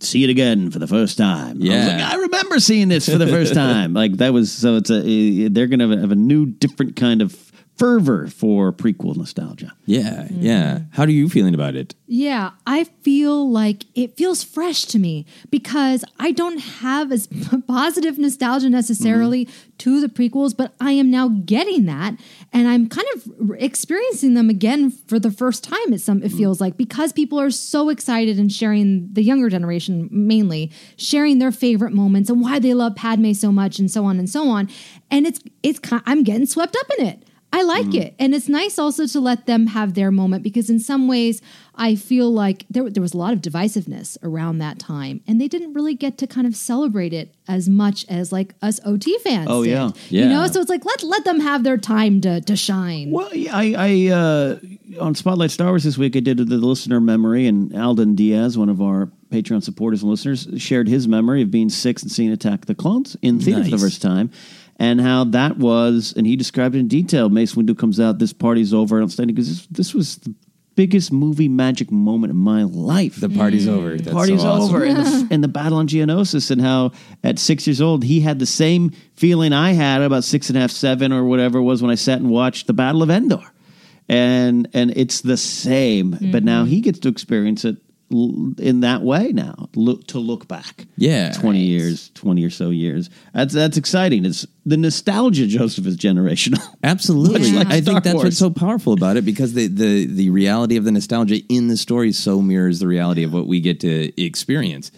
[0.00, 1.48] See it again for the first time.
[1.56, 1.86] I was Yeah.
[1.88, 3.92] like, I remember seeing this for the first time.
[3.94, 4.76] like that was so.
[4.76, 7.34] It's a eh, they're going to have a new, different kind of
[7.76, 9.74] fervor for prequel nostalgia.
[9.84, 10.42] Yeah, mm-hmm.
[10.42, 10.80] yeah.
[10.92, 11.94] How are you feeling about it?
[12.06, 17.28] Yeah, I feel like it feels fresh to me because I don't have as
[17.68, 19.76] positive nostalgia necessarily mm-hmm.
[19.78, 22.18] to the prequels, but I am now getting that
[22.52, 26.38] and I'm kind of experiencing them again for the first time it some it mm-hmm.
[26.38, 31.52] feels like because people are so excited and sharing the younger generation mainly sharing their
[31.52, 34.68] favorite moments and why they love Padme so much and so on and so on
[35.10, 37.25] and it's it's ki- I'm getting swept up in it.
[37.52, 38.14] I like it.
[38.18, 41.40] And it's nice also to let them have their moment because in some ways
[41.74, 45.48] I feel like there, there was a lot of divisiveness around that time and they
[45.48, 49.46] didn't really get to kind of celebrate it as much as like us OT fans.
[49.48, 49.70] Oh, did.
[49.70, 49.90] yeah.
[50.10, 53.10] You know, so it's like let let them have their time to to shine.
[53.10, 54.58] Well, yeah, I, I uh,
[55.00, 58.68] on Spotlight Star Wars this week, I did the listener memory, and Alden Diaz, one
[58.68, 62.60] of our Patreon supporters and listeners, shared his memory of being six and seeing Attack
[62.60, 64.30] of the Clones in theater for the first time,
[64.78, 67.28] and how that was, and he described it in detail.
[67.28, 70.34] Mace Windu comes out, this party's over, I'm standing because this, this was the
[70.76, 73.16] biggest movie magic moment in my life.
[73.16, 73.72] The party's mm.
[73.72, 73.96] over.
[73.96, 74.74] That's party's so awesome.
[74.74, 76.92] over and the, and the battle on Geonosis and how
[77.24, 80.60] at six years old he had the same feeling I had about six and a
[80.60, 83.42] half, seven or whatever it was when I sat and watched the Battle of Endor,
[84.08, 86.44] and and it's the same, but mm-hmm.
[86.44, 89.68] now he gets to experience it l- in that way now.
[89.74, 91.32] Look to look back, Yeah.
[91.32, 93.10] twenty years, twenty or so years.
[93.34, 94.24] That's that's exciting.
[94.24, 95.46] It's the nostalgia.
[95.46, 96.62] Joseph is generational.
[96.82, 97.52] Absolutely.
[97.52, 98.24] Much like I Star think that's Wars.
[98.24, 101.76] what's so powerful about it because the, the, the reality of the nostalgia in the
[101.76, 104.90] story so mirrors the reality of what we get to experience.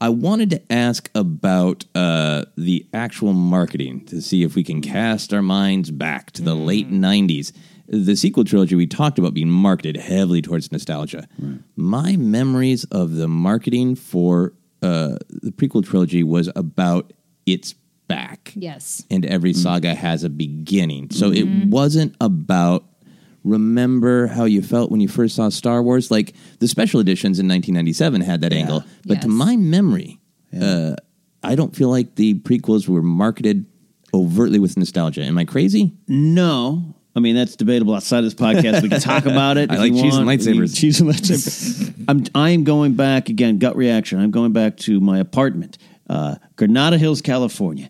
[0.00, 5.32] I wanted to ask about uh, the actual marketing to see if we can cast
[5.32, 7.52] our minds back to the late 90s.
[7.88, 11.28] The sequel trilogy we talked about being marketed heavily towards nostalgia.
[11.76, 17.12] My memories of the marketing for uh, the prequel trilogy was about
[17.46, 17.74] its
[18.08, 19.04] back yes.
[19.10, 21.10] and every saga has a beginning.
[21.10, 21.62] So Mm-hmm.
[21.62, 22.84] it wasn't about
[23.44, 26.10] remember how you felt when you first saw Star Wars.
[26.10, 30.18] Like the special editions in 1997 had that angle, but to my memory,
[30.60, 30.96] uh,
[31.44, 33.66] I don't feel like the prequels were marketed
[34.12, 35.22] overtly with nostalgia.
[35.22, 35.92] Am I crazy?
[36.08, 36.95] No.
[37.16, 38.82] I mean, that's debatable outside of this podcast.
[38.82, 39.70] We can talk about it.
[39.70, 40.40] I if like you cheese and want.
[40.40, 40.78] lightsabers.
[40.78, 42.04] Cheese and lightsabers.
[42.08, 44.20] I'm, I am going back again, gut reaction.
[44.20, 45.78] I'm going back to my apartment,
[46.10, 47.88] uh, Granada Hills, California.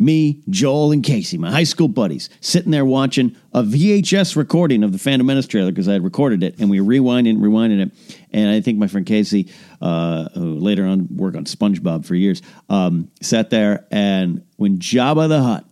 [0.00, 4.92] Me, Joel, and Casey, my high school buddies, sitting there watching a VHS recording of
[4.92, 7.92] the Phantom Menace trailer because I had recorded it, and we rewinded and rewinded it.
[8.32, 9.50] And I think my friend Casey,
[9.82, 15.28] uh, who later on worked on SpongeBob for years, um, sat there, and when Jabba
[15.28, 15.64] the Hutt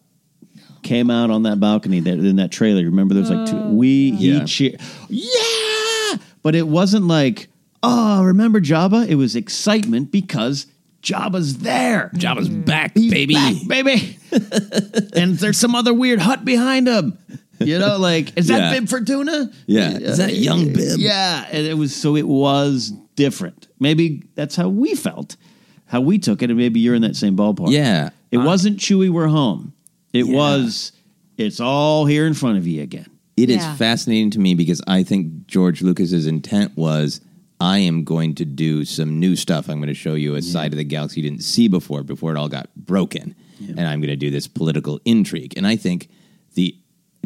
[0.86, 2.84] came out on that balcony there in that trailer.
[2.84, 3.58] Remember, there was like two.
[3.58, 4.44] Oh, we he Yeah.
[4.44, 4.76] cheer,
[5.08, 7.48] yeah, but it wasn't like
[7.82, 9.06] oh, remember Jabba?
[9.06, 10.66] It was excitement because
[11.02, 12.10] Jabba's there.
[12.14, 12.64] Jabba's mm.
[12.64, 13.34] back, He's baby.
[13.34, 14.18] back, baby.
[15.14, 17.18] and there's some other weird Hutt behind him.
[17.58, 18.80] You know, like is that Yeah.
[18.80, 19.50] Bib Fortuna?
[19.66, 19.96] Yeah.
[19.98, 20.98] Is that young Bib?
[20.98, 23.68] Yeah, and it was so it was different.
[23.80, 25.36] Maybe that's how we felt,
[25.86, 27.70] how we took it, and maybe you're in that same ballpark.
[27.70, 28.10] Yeah.
[28.30, 29.72] it wasn't Chewie, we're home.
[30.18, 30.92] It was.
[31.36, 33.06] It's all here in front of you again.
[33.36, 33.76] It is Yeah.
[33.76, 37.20] fascinating to me because I think George Lucas's intent was
[37.60, 39.68] I am going to do some new stuff.
[39.68, 42.32] I'm going to show you a side of the galaxy you didn't see before, before
[42.34, 43.34] it all got broken.
[43.68, 45.54] And I'm going to do this political intrigue.
[45.56, 46.08] And I think
[46.54, 46.76] the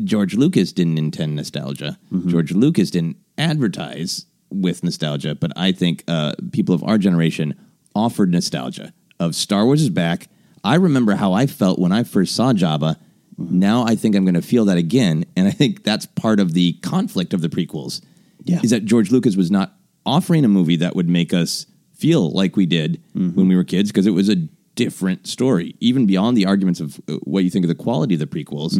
[0.04, 1.98] George Lucas didn't intend nostalgia.
[2.26, 7.54] George Lucas didn't advertise with nostalgia, but I think uh, people of our generation
[7.94, 10.28] offered nostalgia of Star Wars is back.
[10.62, 12.96] I remember how I felt when I first saw Jabba.
[13.38, 16.52] Now I think I'm going to feel that again, and I think that's part of
[16.52, 18.02] the conflict of the prequels.
[18.44, 18.60] Yeah.
[18.62, 22.56] Is that George Lucas was not offering a movie that would make us feel like
[22.56, 23.02] we did
[23.34, 24.36] when we were kids because it was a
[24.74, 28.20] different story, even beyond the arguments of uh, what you think of the quality of
[28.20, 28.76] the prequels.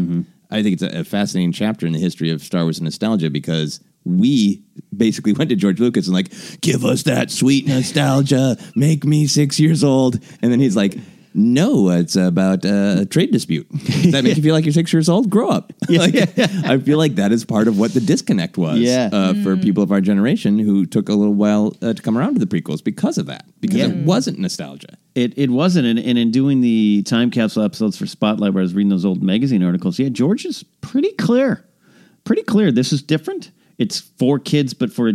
[0.50, 3.30] I think it's a, a fascinating chapter in the history of Star Wars and nostalgia
[3.30, 4.62] because we
[4.96, 9.60] basically went to George Lucas and like, give us that sweet nostalgia, make me six
[9.60, 10.96] years old, and then he's like.
[11.32, 13.68] No, it's about uh, a trade dispute.
[13.70, 15.30] Does that make you feel like you're six years old?
[15.30, 15.72] Grow up.
[15.88, 19.10] Like, I feel like that is part of what the disconnect was Yeah.
[19.12, 22.34] uh, for people of our generation who took a little while uh, to come around
[22.38, 23.86] to the prequels because of that, because Yeah.
[23.88, 24.96] it wasn't nostalgia.
[25.14, 28.64] It it wasn't, and, and in doing the time capsule episodes for Spotlight, where I
[28.64, 31.64] was reading those old magazine articles, yeah, George is pretty clear,
[32.24, 32.70] pretty clear.
[32.72, 33.50] This is different.
[33.78, 35.12] It's for kids, but for a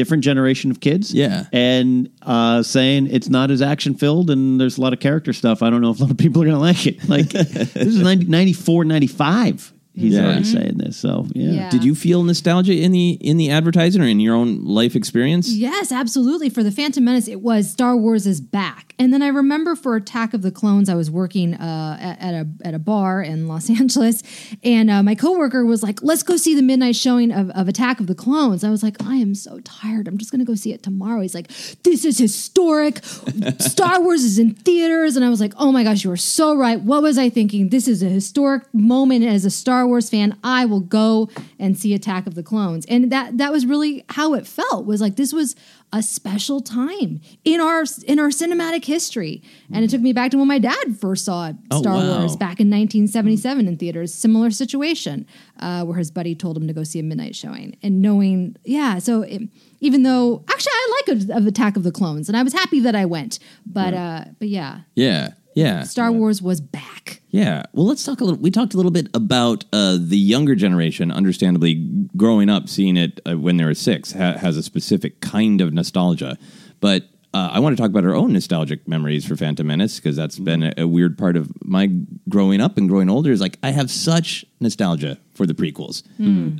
[0.00, 1.12] different generation of kids.
[1.12, 1.44] Yeah.
[1.52, 5.62] and uh, saying it's not as action filled, and there's a lot of character stuff.
[5.62, 7.06] I don't know if a lot of people are going to like it.
[7.06, 9.74] Like this is 90, 94, 95.
[9.94, 10.24] He's Yeah.
[10.26, 10.96] already saying this.
[10.96, 11.50] So yeah.
[11.50, 11.70] Yeah.
[11.70, 15.48] Did you feel nostalgia in the in the advertising or in your own life experience?
[15.50, 16.48] Yes, absolutely.
[16.48, 18.94] For the Phantom Menace, it was Star Wars is back.
[19.00, 22.34] And then I remember for Attack of the Clones, I was working uh, at, at
[22.34, 24.22] a at a bar in Los Angeles,
[24.62, 27.98] and uh, my coworker was like, "Let's go see the midnight showing of, of Attack
[28.00, 30.06] of the Clones." I was like, "I am so tired.
[30.06, 31.48] I'm just going to go see it tomorrow." He's like,
[31.82, 33.00] "This is historic.
[33.58, 36.54] Star Wars is in theaters," and I was like, "Oh my gosh, you are so
[36.54, 36.80] right.
[36.80, 37.70] What was I thinking?
[37.70, 40.36] This is a historic moment as a Star Wars fan.
[40.44, 41.28] I will go
[41.58, 44.86] and see Attack of the Clones." And that that was really how it felt.
[44.86, 45.56] Was like this was
[45.92, 49.42] a special time in our in our cinematic history.
[49.72, 52.18] And it took me back to when my dad first saw Oh, Star wow.
[52.20, 54.14] Wars back in 1977 in theaters.
[54.14, 55.26] Similar situation
[55.58, 58.98] uh, where his buddy told him to go see a midnight showing, and knowing, yeah.
[58.98, 59.42] So it,
[59.80, 62.80] even though actually I like a, of Attack of the Clones, and I was happy
[62.80, 65.30] that I went, but uh, but yeah, Yeah,
[65.60, 67.20] yeah, Star Wars was back.
[67.30, 67.62] yeah.
[67.72, 68.40] Well, let's talk a little.
[68.40, 71.10] We talked a little bit about uh, the younger generation.
[71.12, 71.74] Understandably,
[72.16, 75.72] growing up seeing it uh, when they were six ha- has a specific kind of
[75.72, 76.36] nostalgia,
[76.80, 77.04] but.
[77.32, 80.36] Uh, I want to talk about our own nostalgic memories for Phantom Menace because that's
[80.36, 81.88] been a, a weird part of my
[82.28, 83.30] growing up and growing older.
[83.30, 86.02] Is like I have such nostalgia for the prequels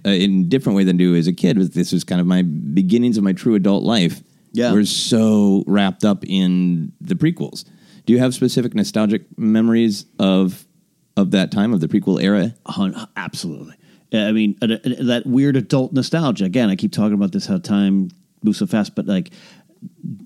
[0.07, 1.57] uh, in a different way than I do as a kid.
[1.72, 4.22] This was kind of my beginnings of my true adult life.
[4.53, 4.72] Yeah.
[4.72, 7.64] We're so wrapped up in the prequels.
[8.07, 10.64] Do you have specific nostalgic memories of
[11.16, 12.55] of that time of the prequel era?
[12.66, 13.74] Hun- Absolutely.
[14.12, 16.44] I mean, uh, uh, that weird adult nostalgia.
[16.44, 18.11] Again, I keep talking about this how time
[18.42, 19.30] moves so fast, but like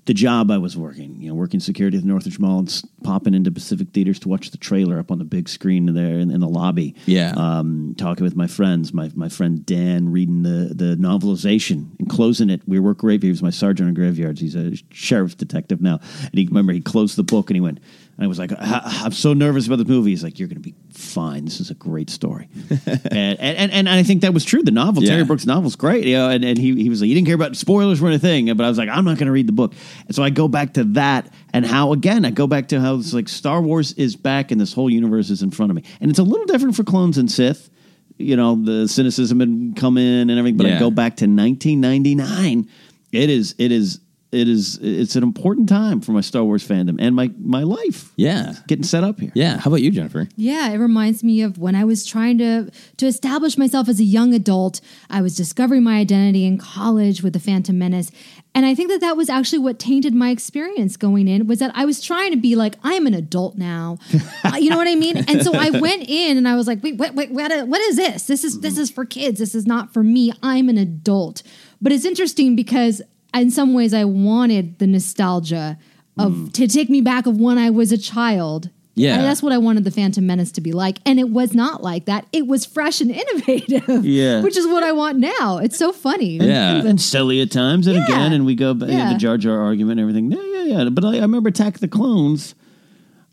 [0.05, 3.33] the job I was working, you know, working security at the Northridge Mall and popping
[3.33, 6.39] into Pacific theaters to watch the trailer up on the big screen there in, in
[6.39, 6.95] the lobby.
[7.05, 7.33] Yeah.
[7.35, 12.49] Um, talking with my friends, my, my friend Dan reading the, the novelization and closing
[12.49, 12.61] it.
[12.67, 13.23] We were graveyards.
[13.23, 14.39] He was my sergeant on graveyards.
[14.39, 15.99] He's a sheriff's detective now.
[16.21, 17.79] And he remember he closed the book and he went,
[18.17, 20.11] and I was like, "I- I'm so nervous about the movie.
[20.11, 21.43] He's like, You're going to be fine.
[21.45, 22.47] This is a great story.
[23.11, 24.63] and, and, and I think that was true.
[24.63, 25.11] The novel, Yeah.
[25.11, 26.05] Terry Brooks' novel's great.
[26.05, 28.19] You know, and, and he, he was like, He didn't care about spoilers were a
[28.19, 28.45] thing.
[28.55, 29.64] But I was like, I'm not going to read the book.
[30.07, 32.95] And so I go back to that and how, again, I go back to how
[32.95, 35.83] it's like Star Wars is back and this whole universe is in front of me.
[36.01, 37.69] And it's a little different for clones and Sith.
[38.17, 40.57] You know, the cynicism had come in and everything.
[40.57, 42.69] But I go back to 1999.
[43.11, 43.99] It is, it is,
[44.31, 48.11] it is, it's an important time for my Star Wars fandom and my, my life
[48.17, 49.31] Yeah, getting set up here.
[49.33, 49.57] yeah.
[49.57, 50.27] How about you, Jennifer?
[50.35, 54.03] Yeah, it reminds me of when I was trying to to establish myself as a
[54.03, 54.81] young adult.
[55.09, 58.11] I was discovering my identity in college with the Phantom Menace,
[58.55, 61.45] and I think that that was actually what tainted my experience going in.
[61.45, 63.97] Was that I was trying to be like I'm an adult now,
[64.43, 65.17] Uh, you know what I mean?
[65.27, 67.97] And so I went in and I was like, wait, wait, wait, what, what is
[67.97, 68.27] this?
[68.27, 69.39] This is this is for kids.
[69.39, 70.31] This is not for me.
[70.41, 71.43] I'm an adult.
[71.81, 73.01] But it's interesting because
[73.33, 75.77] in some ways I wanted the nostalgia
[76.17, 79.15] of to take me back of when I was a child Yeah.
[79.15, 80.99] And that's what I wanted the Phantom Menace to be like.
[81.05, 82.25] And it was not like that.
[82.31, 83.83] It was fresh and innovative.
[84.05, 84.41] Yeah.
[84.41, 85.57] Which is what I want now.
[85.57, 86.39] It's so funny.
[86.39, 88.05] and, and silly at times, and Yeah.
[88.05, 89.11] again, and we go back Yeah.
[89.13, 90.31] the Jar Jar argument, and everything.
[90.31, 90.89] Yeah, yeah, yeah.
[90.89, 92.55] But I, I remember Attack of the Clones.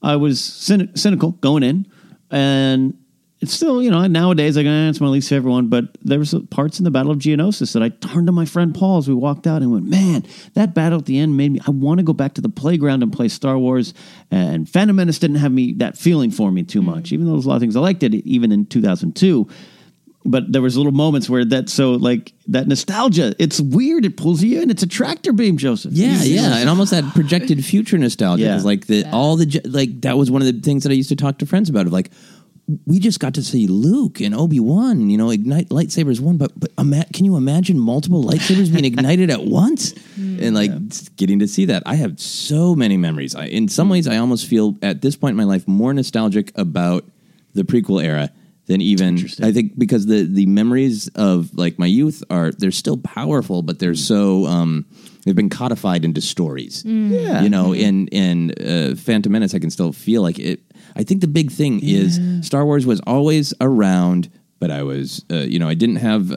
[0.02, 1.86] I was cyni- cynical going in,
[2.30, 2.94] and
[3.42, 5.66] it's still, you know, nowadays like eh, it's my least favorite one.
[5.66, 8.72] But there was parts in the Battle of Geonosis that I turned to my friend
[8.72, 10.24] Paul as we walked out and went, "Man,
[10.54, 11.60] that battle at the end made me.
[11.66, 13.94] I want to go back to the playground and play Star Wars."
[14.30, 17.44] And Phantom Menace didn't have me that feeling for me too much, even though there's
[17.44, 19.48] a lot of things I liked it, even in 2002
[20.24, 24.40] but there was little moments where that so like that nostalgia it's weird it pulls
[24.40, 28.44] you in it's a tractor beam joseph Yeah, yeah, and almost that projected future nostalgia.
[28.44, 28.60] Yeah.
[28.62, 31.16] Like the all the like that was one of the things that I used to
[31.16, 31.86] talk to friends about.
[31.86, 32.10] Of like,
[32.86, 36.52] we just got to see Luke and Obi Wan, you know, ignite lightsabers one, but
[36.58, 39.94] but ima- can you imagine multiple lightsabers being ignited at once?
[40.42, 40.72] And like
[41.16, 43.36] getting to see that, I have so many memories.
[43.36, 46.50] I, in some ways, I almost feel at this point in my life more nostalgic
[46.56, 47.04] about
[47.54, 48.28] the prequel era
[48.66, 52.96] than even I think because the the memories of like my youth are they're still
[52.96, 54.86] powerful, but they're so um,
[55.24, 56.84] they've been codified into stories.
[56.84, 57.42] Yeah.
[57.42, 60.60] you know, in in uh, Phantom Menace, I can still feel like it.
[60.96, 64.30] I think the big thing is Star Wars was always around.
[64.58, 66.34] But I was, uh, you know, I didn't have a,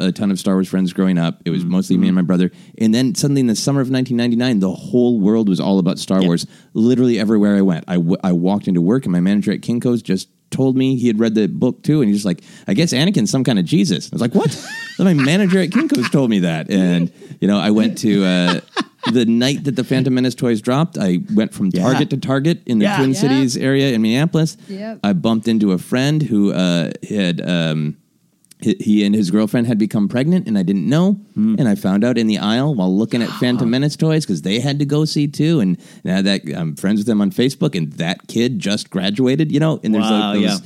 [0.00, 1.40] a, a ton of Star Wars friends growing up.
[1.44, 2.50] It was mostly me and my brother.
[2.76, 6.20] And then suddenly in the summer of 1999, the whole world was all about Star
[6.20, 6.44] Wars.
[6.74, 10.02] Literally everywhere I went, I, w- I walked into work, and my manager at Kinko's
[10.02, 12.92] just told me he had read the book too, and he's just like, "I guess
[12.92, 14.50] Anakin's some kind of Jesus." I was like, "What?"
[14.98, 18.60] My manager at Kinko's told me that, and you know, I went to uh,
[19.12, 20.98] the night that the Phantom Menace toys dropped.
[20.98, 21.82] I went from Yeah.
[21.82, 22.96] Target to Target in the Yeah.
[22.96, 23.20] Twin Yeah.
[23.20, 24.56] Cities area in Minneapolis.
[24.68, 25.00] Yep.
[25.04, 27.40] I bumped into a friend who uh, had.
[27.40, 27.96] Um,
[28.60, 31.12] he- and his girlfriend had become pregnant, and I didn't know.
[31.34, 31.56] Hmm.
[31.58, 34.58] And I found out in the aisle while looking at Phantom Menace toys because they
[34.60, 35.60] had to go see too.
[35.60, 39.60] And now that I'm friends with them on Facebook, and that kid just graduated, you
[39.60, 39.80] know.
[39.84, 40.58] And there's Wow, like yeah.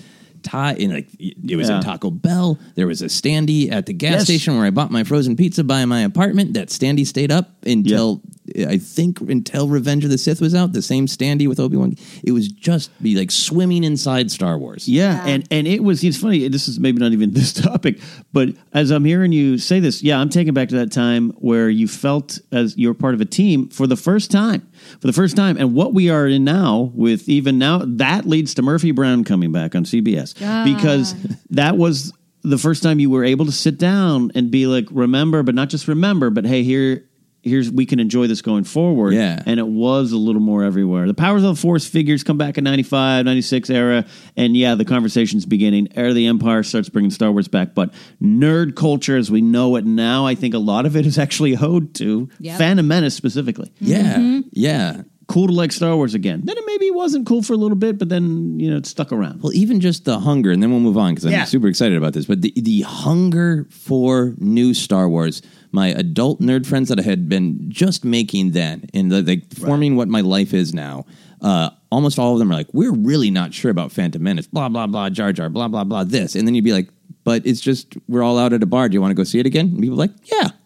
[0.42, 1.78] Those tie, and like it was Yeah.
[1.78, 2.58] in Taco Bell.
[2.74, 4.24] There was a standee at the gas Yes.
[4.24, 6.54] station where I bought my frozen pizza by my apartment.
[6.54, 8.22] That standee stayed up until
[8.68, 10.72] I think until Revenge of the Sith was out.
[10.72, 11.96] The same standee with Obi Wan.
[12.24, 14.88] It was just be like swimming inside Star Wars.
[14.88, 18.00] yeah, and and it was it's funny this is maybe not even this topic
[18.32, 21.68] but as i'm hearing you say this yeah i'm taken back to that time where
[21.70, 24.66] you felt as you're part of a team for the first time
[25.00, 25.56] for the first time.
[25.56, 29.52] And what we are in now with even now that leads to murphy brown coming
[29.52, 31.14] back on cbs because
[31.50, 32.12] that was
[32.42, 35.68] the first time you were able to sit down and be like remember but not
[35.68, 37.04] just remember but hey here
[37.42, 39.42] here's we can enjoy this going forward Yeah.
[39.46, 42.56] and it was a little more everywhere the powers of the force figures come back
[42.58, 44.04] in 95 96 era
[44.36, 47.92] and yeah the conversation's beginning era of the empire starts bringing star wars back but
[48.22, 51.56] nerd culture as we know it now i think a lot of it is actually
[51.56, 52.58] owed to Yep.
[52.58, 54.40] phantom menace specifically Yeah, mm-hmm.
[54.52, 55.02] yeah.
[55.28, 57.98] cool to like star wars again then it maybe wasn't cool for a little bit
[57.98, 60.80] but then you know it stuck around Well, even just the hunger, and then we'll
[60.80, 61.44] move on because I'm Yeah.
[61.44, 62.26] super excited about this.
[62.26, 67.28] But the the hunger for new Star Wars, my adult nerd friends that I had
[67.28, 71.06] been just making then, and the, like forming what my life is now.
[71.40, 74.46] Uh, almost all of them are like, we're really not sure about Phantom Menace.
[74.48, 75.48] Blah blah blah, Jar Jar.
[75.48, 76.04] Blah blah blah.
[76.04, 76.88] This, and then you'd be like,
[77.24, 78.88] but it's just we're all out at a bar.
[78.88, 79.66] Do you want to go see it again?
[79.66, 80.48] And people are like, yeah.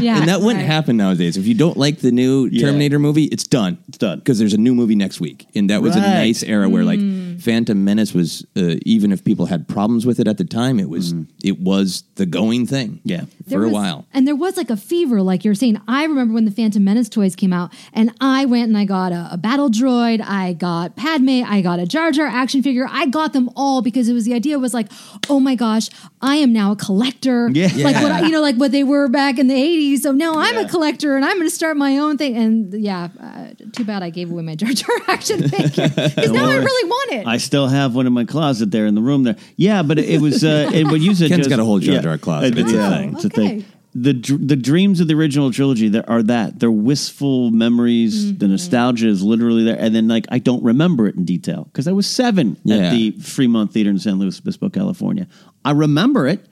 [0.00, 0.18] Yeah.
[0.18, 0.66] and that wouldn't right.
[0.66, 1.36] happen nowadays.
[1.36, 2.66] If you don't like the new Yeah.
[2.66, 3.78] Terminator movie, it's done.
[3.88, 4.18] It's done.
[4.18, 7.00] because there's a new movie next week, and that was a nice era where like
[7.40, 8.44] Phantom Menace was.
[8.56, 12.02] Uh, even if people had problems with it at the time, it was it was
[12.16, 13.00] the going thing.
[13.04, 13.22] Yeah.
[13.44, 14.06] for There a while.
[14.12, 15.80] And there was like a fever, like you're saying.
[15.86, 19.12] I remember when the Phantom Menace toys came out, and I went and I got
[19.12, 22.86] a, a battle droid, I got Padme, I got a Jar Jar action figure.
[22.90, 24.88] I got them all because it was the idea was like,
[25.28, 25.88] oh my gosh,
[26.20, 27.48] I am now a collector.
[27.50, 27.68] Yeah.
[27.76, 29.98] Like what I, you know, like what they were back in the 80s.
[30.00, 32.36] So now I'm a collector and I'm going to start my own thing.
[32.36, 36.48] And yeah, uh, too bad I gave away my Jar Jar action figure because now
[36.50, 37.26] I really want it.
[37.26, 39.36] I still have one in my closet there in the room there.
[39.56, 41.28] Yeah, but it, it was uh, and what you said.
[41.28, 42.56] Ken's Joseph- got a whole Jar yeah, Jar closet.
[42.56, 43.14] uh, It's a yeah, thing.
[43.14, 43.48] It's a Okay.
[43.60, 43.64] thing.
[43.94, 48.26] The the dreams of the original trilogy there are that they're wistful memories.
[48.26, 48.38] Mm-hmm.
[48.38, 51.88] The nostalgia is literally there, and then like I don't remember it in detail because
[51.88, 52.76] I was seven Yeah.
[52.76, 55.26] at the Fremont Theater in San Luis Obispo, California.
[55.64, 56.44] I remember it.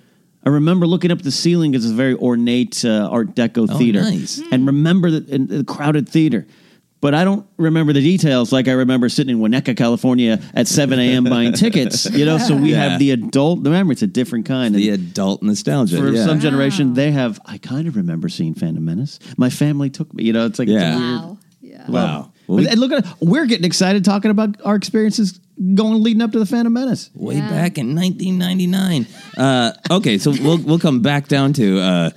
[0.44, 3.78] I remember looking up the ceiling because it's a very ornate uh, Art Deco Oh,
[3.78, 4.40] theater, nice.
[4.52, 6.46] and remember the, in the crowded theater.
[7.00, 10.98] But I don't remember the details like I remember sitting in Winnetka, California at 7
[10.98, 11.24] a.m.
[11.24, 12.10] buying tickets.
[12.10, 12.88] You know, so we Yeah.
[12.88, 14.74] have the adult, The memory it's a different kind.
[14.74, 15.98] The And adult nostalgia.
[15.98, 16.24] for yeah.
[16.24, 16.94] some generation, ah.
[16.94, 19.18] they have, I kind of remember seeing Phantom Menace.
[19.36, 20.98] My family took me, you know, it's like, it's a Yeah.
[20.98, 21.38] weird- wow.
[21.60, 21.90] Yeah.
[21.90, 22.32] Wow.
[22.46, 25.40] Well, we- and look at we're getting excited talking about our experiences
[25.74, 27.10] going leading up to the Phantom Menace.
[27.14, 29.06] way back in 1999.
[29.38, 32.10] Uh, okay, so we'll we'll come back down to uh,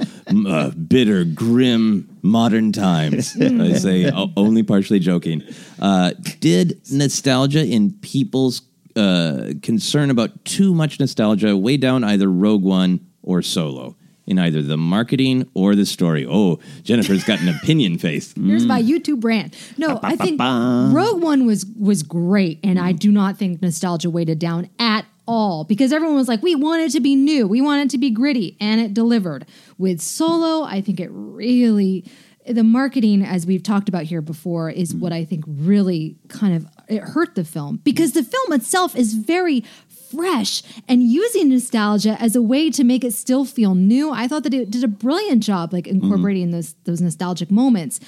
[0.48, 3.36] uh, bitter, grim modern times.
[3.42, 5.42] I say only partially joking.
[5.80, 8.62] Uh, did nostalgia in people's
[8.96, 13.96] uh, concern about too much nostalgia weigh down either Rogue One or Solo?
[14.30, 16.26] In either the marketing or the story.
[16.30, 18.34] Oh, Jennifer's got an opinion face.
[18.34, 18.88] Here's my mm.
[18.88, 19.56] YouTube rant.
[19.78, 24.40] No, I think Rogue One was was great, and I do not think nostalgia weighted
[24.40, 27.84] down at all because everyone was like, we want it to be new, we want
[27.84, 29.46] it to be gritty, and it delivered.
[29.78, 32.06] With Solo, I think it really
[32.50, 35.00] the marketing, as we've talked about here before, is mm.
[35.00, 39.14] what I think really kind of it hurt the film because the film itself is
[39.14, 39.64] very
[40.12, 44.12] fresh and using nostalgia as a way to make it still feel new.
[44.12, 46.54] I thought that it did a brilliant job like incorporating mm-hmm.
[46.54, 48.00] those those nostalgic moments.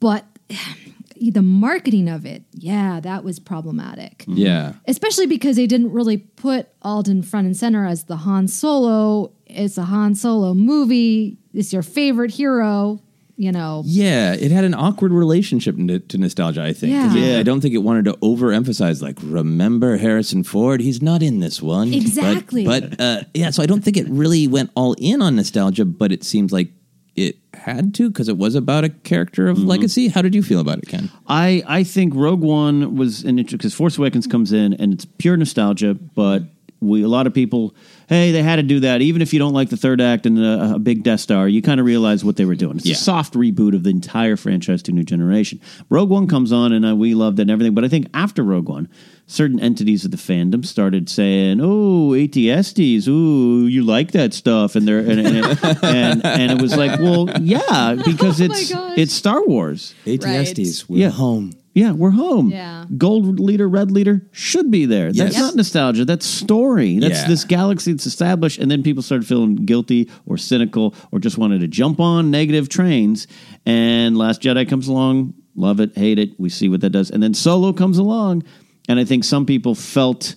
[0.00, 0.24] But
[1.20, 4.18] the marketing of it, yeah, that was problematic.
[4.18, 4.36] Mm-hmm.
[4.36, 4.72] Yeah.
[4.86, 9.32] Especially because they didn't really put Alden front and center as the Han Solo.
[9.46, 11.38] It's a Han Solo movie.
[11.52, 13.00] It's your favorite hero,
[13.38, 13.82] you know.
[13.86, 16.92] Yeah, it had an awkward relationship to, to nostalgia, I think.
[16.92, 17.14] Yeah.
[17.16, 20.80] it- I don't think it wanted to overemphasize, like, remember Harrison Ford?
[20.80, 21.90] He's not in this one.
[21.90, 22.64] But- Exactly.
[22.64, 26.12] But, uh, yeah, so I don't think it really went all in on nostalgia, but
[26.12, 26.68] it seems like
[27.16, 30.06] it had to because it was about a character of legacy.
[30.08, 31.10] How did you feel about it, Ken?
[31.26, 35.04] I I think Rogue One was an interesting because Force Awakens comes in and it's
[35.04, 36.44] pure nostalgia, but
[36.80, 37.74] we a lot of people,
[38.08, 39.00] hey, they had to do that.
[39.02, 41.60] Even if you don't like the third act and a, a big Death Star, you
[41.62, 42.76] kind of realize what they were doing.
[42.78, 42.94] It's Yeah.
[42.94, 45.60] a soft reboot of the entire franchise to New Generation.
[45.90, 48.42] Rogue One comes on and uh, we loved it and everything, but I think after
[48.42, 48.88] Rogue One,
[49.26, 54.88] certain entities of the fandom started saying, "Oh, ATSTs, ooh, you like that stuff," and
[54.88, 58.96] they're and and, and, and it was like, well, yeah, because it's gosh.
[58.98, 59.94] it's Star Wars.
[60.06, 61.10] ATSTs, we're Yeah.
[61.10, 61.52] home.
[61.74, 62.50] Yeah, we're home.
[62.50, 62.86] Yeah.
[62.96, 65.12] Gold leader, red leader should be there.
[65.12, 65.38] That's Yes.
[65.38, 66.04] not nostalgia.
[66.04, 66.98] That's story.
[66.98, 67.28] That's Yeah.
[67.28, 68.58] this galaxy that's established.
[68.58, 72.68] And then people started feeling guilty or cynical or just wanted to jump on negative
[72.68, 73.26] trains.
[73.64, 76.30] And Last Jedi comes along, love it, hate it.
[76.38, 77.10] We see what that does.
[77.10, 78.42] And then Solo comes along.
[78.88, 80.34] And I think some people felt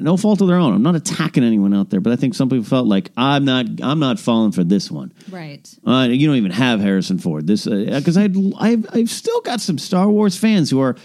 [0.00, 0.74] no fault of their own.
[0.74, 3.66] I'm not attacking anyone out there, but I think some people felt like I'm not
[3.82, 5.12] I'm not falling for this one.
[5.30, 5.68] Right.
[5.86, 7.46] Uh, you don't even have Harrison Ford.
[7.46, 8.28] This because I
[8.58, 10.96] I've I've still got some Star Wars fans who are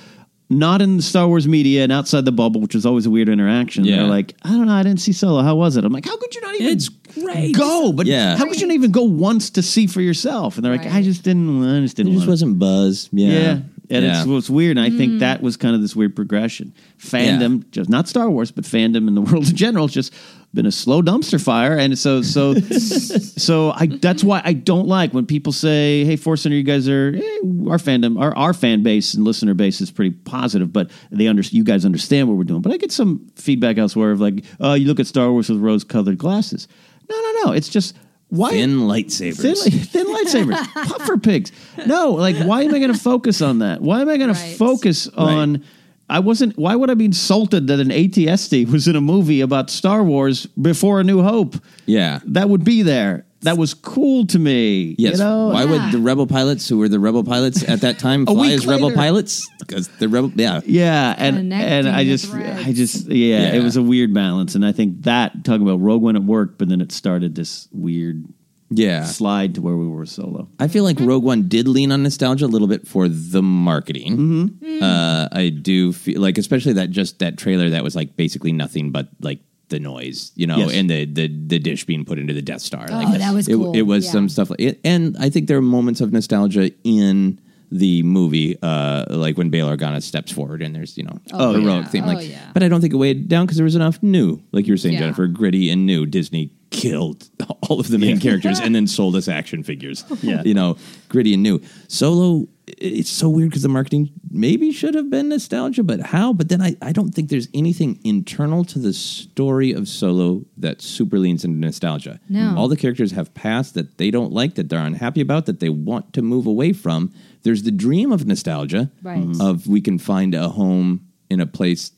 [0.50, 3.30] not in the Star Wars media and outside the bubble, which is always a weird
[3.30, 3.86] interaction.
[3.86, 3.98] Yeah.
[3.98, 5.42] They're like, I don't know, I didn't see Solo.
[5.42, 5.86] How was it?
[5.86, 6.68] I'm like, how could you not even?
[6.68, 7.56] It's great.
[7.56, 8.36] Go, but Yeah.
[8.38, 10.58] how could you not even go once to see for yourself?
[10.58, 11.64] And they're like, I just didn't.
[11.64, 12.12] I just It didn't.
[12.14, 13.10] It just wasn't buzz.
[13.12, 13.30] Yeah.
[13.30, 13.60] yeah.
[13.90, 14.20] And Yeah.
[14.20, 14.78] it's what's weird.
[14.78, 16.74] And I think that was kind of this weird progression.
[16.98, 20.14] Fandom, just not Star Wars, but fandom in the world in general, has just
[20.54, 21.78] been a slow dumpster fire.
[21.78, 23.88] And so, so, so I.
[23.88, 27.22] That's why I don't like when people say, "Hey, Force Center, you guys are eh,
[27.70, 31.42] our fandom, our our fan base and listener base is pretty positive, but they under
[31.42, 34.76] you guys understand what we're doing." But I get some feedback elsewhere of like, "Oh,
[34.76, 36.68] you look at Star Wars with rose-colored glasses."
[37.10, 37.52] No, no, no.
[37.52, 37.96] It's just
[38.34, 39.64] why Thin lightsabers.
[39.64, 41.52] Thin, thin lightsabers, puffer pigs.
[41.86, 43.80] No, like why am I going to focus on that?
[43.82, 44.52] Why am I going Right.
[44.52, 45.64] to focus on?
[46.10, 46.58] I wasn't.
[46.58, 50.46] Why would I be insulted that an ATST was in a movie about Star Wars
[50.48, 51.56] before A New Hope?
[51.86, 52.20] yeah.
[52.26, 53.26] That would be there.
[53.44, 54.96] That was cool to me.
[54.98, 55.14] Yes.
[55.14, 55.50] You know?
[55.50, 58.52] Why would the rebel pilots, who were the rebel pilots at that time, fly week
[58.52, 58.96] as rebel later.
[58.96, 59.50] pilots?
[59.60, 62.68] Because the rebel, yeah, Yeah, and Connecting and I the just, threads.
[62.68, 66.02] I just, yeah, it was a weird balance, and I think that talking about Rogue
[66.02, 68.26] One at work, but then it started this weird
[68.70, 69.04] yeah.
[69.04, 70.48] slide to where we were solo.
[70.60, 74.18] I feel like Rogue One did lean on nostalgia a little bit for the marketing.
[74.18, 74.84] Mm-hmm.
[74.84, 78.92] Uh, I do feel like, especially that just that trailer that was like basically nothing
[78.92, 79.40] but like
[79.74, 80.74] the noise, you know, Yes.
[80.74, 82.86] and the, the the dish being put into the Death Star.
[82.90, 83.74] Oh, like, that was it, cool.
[83.76, 84.12] It was Yeah.
[84.12, 87.40] some stuff like it, and I think there are moments of nostalgia in
[87.72, 91.86] the movie, uh, like when Bail Organa steps forward and there's you know Oh, heroic
[91.86, 91.90] yeah.
[91.92, 92.04] theme.
[92.04, 92.52] Oh, Like, yeah.
[92.54, 94.78] but I don't think it weighed down because there was enough new, like you were
[94.78, 95.00] saying, Yeah.
[95.02, 96.06] Jennifer, gritty and new.
[96.06, 97.28] Disney killed
[97.70, 100.04] all of the main characters and then sold us action figures.
[100.22, 100.44] Yeah.
[100.46, 100.78] you know,
[101.10, 101.62] gritty and new.
[101.88, 106.32] Solo, it's so weird because the marketing maybe should have been nostalgia, but how?
[106.34, 110.82] But then I, I don't think there's anything internal to the story of Solo that
[110.82, 112.20] super leans into nostalgia.
[112.30, 112.56] No.
[112.58, 115.70] All the characters have past that they don't like, that they're unhappy about, that they
[115.70, 117.14] want to move away from.
[117.44, 119.24] There's the dream of nostalgia Right.
[119.24, 119.42] Mm-hmm.
[119.42, 121.92] of we can find a home in a place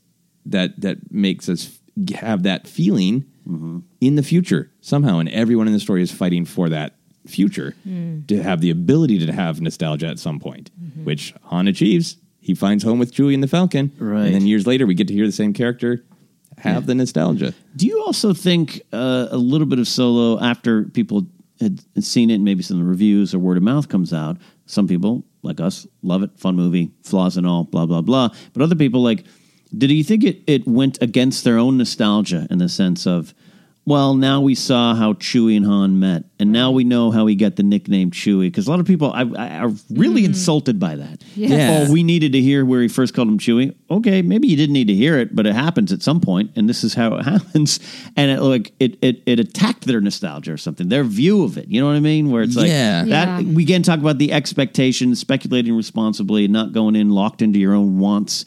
[0.44, 1.78] that that makes us
[2.14, 3.78] have that feeling mm-hmm.
[4.00, 6.94] in the future somehow, and everyone in the story is fighting for that
[7.26, 7.74] future
[8.28, 10.70] to have the ability to have nostalgia at some point,
[11.04, 12.16] which Han achieves.
[12.40, 14.26] He finds home with Chewie and the Falcon, Right.
[14.26, 16.04] And then years later, we get to hear the same character
[16.58, 17.52] have the nostalgia.
[17.74, 21.26] Do you also think uh, a little bit of Solo after people
[21.60, 24.36] had seen it, and maybe some of the reviews or word of mouth comes out?
[24.66, 28.30] Some people like us, love it, fun movie, flaws and all, blah blah blah.
[28.52, 29.24] But other people like,
[29.76, 33.34] did you think it it went against their own nostalgia in the sense of,
[33.86, 37.36] well, now we saw how Chewie and Han met, and now we know how he
[37.36, 38.48] got the nickname Chewie.
[38.48, 40.32] Because a lot of people I, I, are really mm-hmm.
[40.32, 41.22] insulted by that.
[41.36, 41.50] Yes.
[41.50, 41.86] Yeah.
[41.88, 43.76] Oh, we needed to hear where he first called him Chewie.
[43.88, 46.68] Okay, maybe you didn't need to hear it, but it happens at some point, and
[46.68, 47.78] this is how it happens.
[48.16, 51.68] And it like it it, it attacked their nostalgia or something, their view of it.
[51.68, 52.32] You know what I mean?
[52.32, 53.04] Where it's like Yeah.
[53.04, 53.44] that.
[53.44, 53.52] Yeah.
[53.52, 58.00] We again talk about the expectations, speculating responsibly, not going in locked into your own
[58.00, 58.46] wants.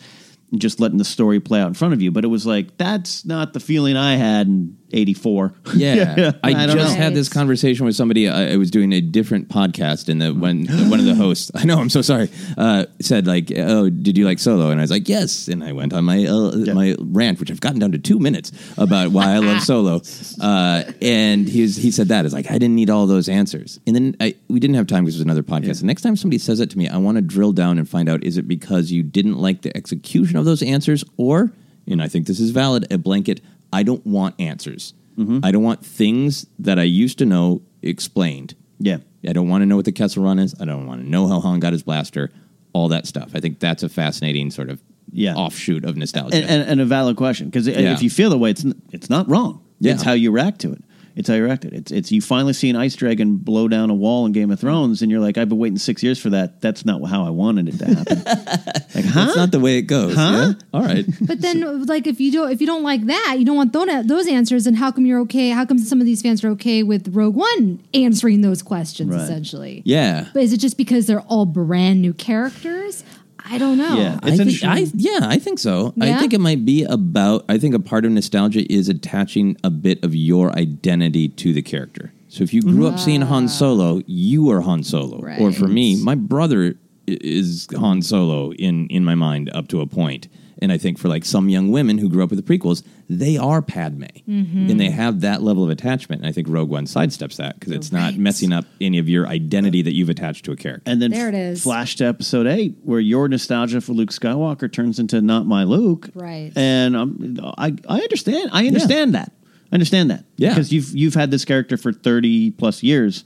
[0.52, 2.76] And just letting the story play out in front of you, but it was like
[2.76, 5.54] that's not the feeling I had in '84.
[5.76, 7.04] Yeah, I, I just know.
[7.04, 8.28] had this conversation with somebody.
[8.28, 11.64] I, I was doing a different podcast, and the when one of the hosts, I
[11.64, 14.92] know, I'm so sorry, uh, said like, "Oh, did you like Solo?" And I was
[14.92, 18.00] like, "Yes." And I went on my uh, my rant, which I've gotten down to
[18.00, 20.02] two minutes about why I love Solo.
[20.42, 23.80] Uh, and he was, he said that is like, I didn't need all those answers.
[23.88, 25.82] And then I, we didn't have time because it was another podcast.
[25.82, 28.10] The next time somebody says it to me, I want to drill down and find
[28.10, 31.52] out: is it because you didn't like the execution of those answers, or,
[31.88, 33.42] and I think this is valid, a blanket.
[33.72, 34.94] I don't want answers.
[35.18, 35.40] Mm-hmm.
[35.44, 38.56] I don't want things that I used to know explained.
[38.80, 38.98] Yeah.
[39.28, 40.56] I don't want to know what the Kessel Run is.
[40.62, 42.32] I don't want to know how Han got his blaster.
[42.74, 43.32] All that stuff.
[43.34, 45.36] I think that's a fascinating sort of Yeah.
[45.36, 46.36] offshoot of nostalgia.
[46.38, 47.94] and, and, and a valid question because Yeah.
[47.94, 49.62] if you feel the way, it's it's not wrong.
[49.80, 49.94] Yeah.
[49.94, 50.84] It's how you react to it.
[51.20, 51.74] It's how you react it.
[51.74, 54.60] It's it's you finally see an ice dragon blow down a wall in Game of
[54.62, 56.62] Thrones, and you're like, I've been waiting six years for that.
[56.62, 58.18] That's not how I wanted it to happen.
[58.96, 59.26] like, huh?
[59.26, 60.16] That's not the way it goes.
[60.16, 60.32] Huh?
[60.32, 60.54] Yeah?
[60.74, 61.06] All right.
[61.22, 64.08] But then, like, if you don't, if you don't like that, you don't want those,
[64.08, 65.50] those answers, And how come you're okay?
[65.50, 69.14] How come some of these fans are okay with Rogue One answering those questions?
[69.14, 69.22] Right.
[69.22, 70.30] Essentially, Yeah.
[70.34, 73.04] But is it just because they're all brand new characters?
[73.50, 73.98] I don't know.
[73.98, 74.20] Yeah.
[74.22, 74.70] I It's think, interesting.
[74.70, 75.94] I, yeah, I think so.
[76.00, 77.46] I think it might be about.
[77.50, 81.62] I think a part of nostalgia is attaching a bit of your identity to the
[81.62, 82.14] character.
[82.28, 83.48] So if you grew up seeing Han ah.
[83.48, 85.26] Solo, you are Han Solo.
[85.40, 86.76] Or for me, my brother
[87.08, 90.28] is Han Solo in in my mind up to a point.
[90.62, 93.38] And I think for like some young women who grew up with the prequels, they
[93.38, 96.22] are Padme, and they have that level of attachment.
[96.22, 99.26] And I think Rogue One sidesteps that because it's not messing up any of your
[99.28, 100.84] identity that you've attached to a character.
[100.92, 101.60] and then There it is.
[101.60, 105.64] f- flash to episode eight, where your nostalgia for Luke Skywalker turns into not my
[105.64, 106.10] Luke.
[106.14, 106.52] Right.
[106.56, 108.50] And um, I I understand.
[108.54, 109.32] I understand that.
[109.72, 110.26] I understand that.
[110.36, 110.50] Yeah.
[110.50, 113.24] Because you've you've had this character for thirty plus years,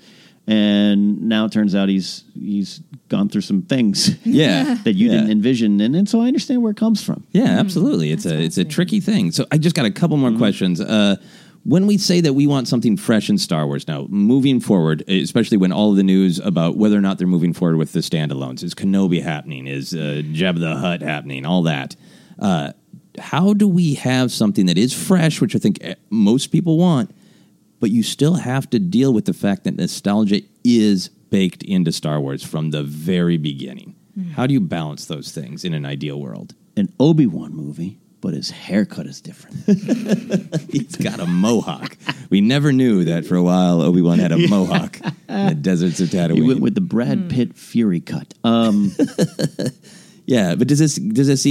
[0.48, 4.16] and now it turns out he's he's gone through some things.
[4.26, 4.76] Yeah.
[4.84, 5.18] that you Yeah.
[5.18, 7.26] didn't envision, and, and so I understand where it comes from.
[7.32, 8.12] Yeah, absolutely.
[8.12, 9.32] It's a it's a tricky thing.
[9.32, 10.82] So I just got a couple more questions.
[10.82, 11.18] Uh,
[11.66, 15.56] when we say that we want something fresh in Star Wars now, moving forward, especially
[15.56, 18.64] when all of the news about whether or not they're moving forward with the standalones
[18.64, 21.96] is Kenobi happening, is uh, Jabba the Hutt happening, all that.
[22.38, 22.74] Uh,
[23.18, 27.16] how do we have something that is fresh, which I think eh, most people want,
[27.84, 32.18] but you still have to deal with the fact that nostalgia is baked into Star
[32.18, 33.94] Wars from the very beginning?
[34.18, 34.32] Mm-hmm.
[34.32, 36.56] How do you balance those things in an ideal world?
[36.78, 39.58] An Obi Wan movie, but his haircut is different.
[40.72, 41.98] He's got a mohawk.
[42.30, 46.00] We never knew that for a while Obi Wan had a mohawk in the deserts
[46.00, 46.36] of Tatooine.
[46.36, 47.28] he went with the Brad hmm.
[47.28, 48.34] Pitt Fury cut.
[48.46, 48.96] Um,
[50.26, 51.44] yeah, but does this does this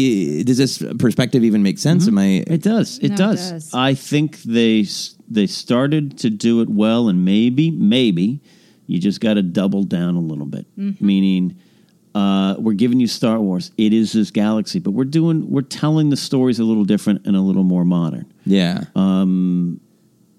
[0.47, 2.07] does this perspective even make sense?
[2.07, 2.19] Mm-hmm.
[2.19, 2.55] Am I?
[2.55, 2.99] It does.
[3.01, 3.51] It No, it does.
[3.51, 3.75] does.
[3.75, 8.41] I think they s- they started to do it well, and maybe maybe
[8.87, 10.67] you just got to double down a little bit.
[11.01, 11.57] Meaning,
[12.15, 13.71] uh, we're giving you Star Wars.
[13.79, 17.37] It is this galaxy, but we're doing we're telling the stories a little different and
[17.37, 18.33] a little more modern.
[18.45, 18.85] Yeah,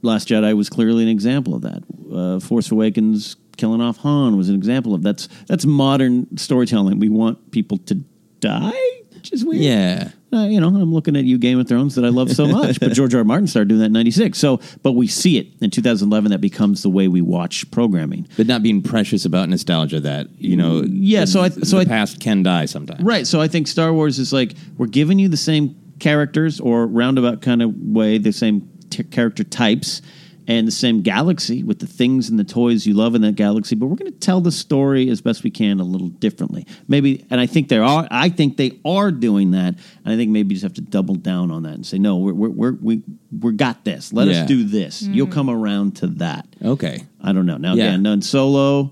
[0.01, 1.83] Last Jedi was clearly an example of that.
[2.13, 6.99] Uh, Force Awakens killing off Han was an example of that's that's modern storytelling.
[6.99, 7.95] We want people to
[8.41, 8.73] die,
[9.13, 9.61] which is weird.
[9.61, 12.47] yeah, Uh, you know, I'm looking at you, Game of Thrones, that I love so
[12.47, 12.79] much.
[12.79, 13.19] but George R.
[13.19, 13.23] R.
[13.23, 14.37] Martin started doing that in '96.
[14.37, 16.31] So, but we see it in 2011.
[16.31, 18.27] That becomes the way we watch programming.
[18.37, 19.99] but not being precious about nostalgia.
[19.99, 23.03] That you know, Yeah, the- so I- so the I- past can die sometimes.
[23.03, 23.27] Right.
[23.27, 27.41] So I think Star Wars is like we're giving you the same characters or roundabout
[27.41, 30.01] kind of way, the same t- character types
[30.47, 33.75] and the same galaxy with the things and the toys you love in that galaxy,
[33.75, 36.65] but we're going to tell the story as best we can a little differently.
[36.87, 38.07] Maybe, and I think they are.
[38.11, 41.15] I think they are doing that, and I think maybe you just have to double
[41.15, 43.01] down on that and say, no, we're we're, we're we
[43.39, 44.11] we got this.
[44.13, 44.41] Let Yeah.
[44.41, 45.01] us do this.
[45.01, 46.45] You'll come around to that.
[46.63, 47.03] Okay.
[47.21, 47.57] I don't know.
[47.57, 47.85] Now Yeah.
[47.85, 48.91] again, none solo.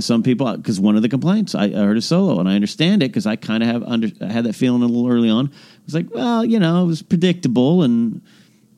[0.00, 3.02] Some people, because one of the complaints, I, I heard a solo, and I understand
[3.02, 5.46] it because I kind of have under, I had that feeling a little early on.
[5.46, 5.52] It
[5.84, 8.20] was like, well, you know, it was predictable and mm,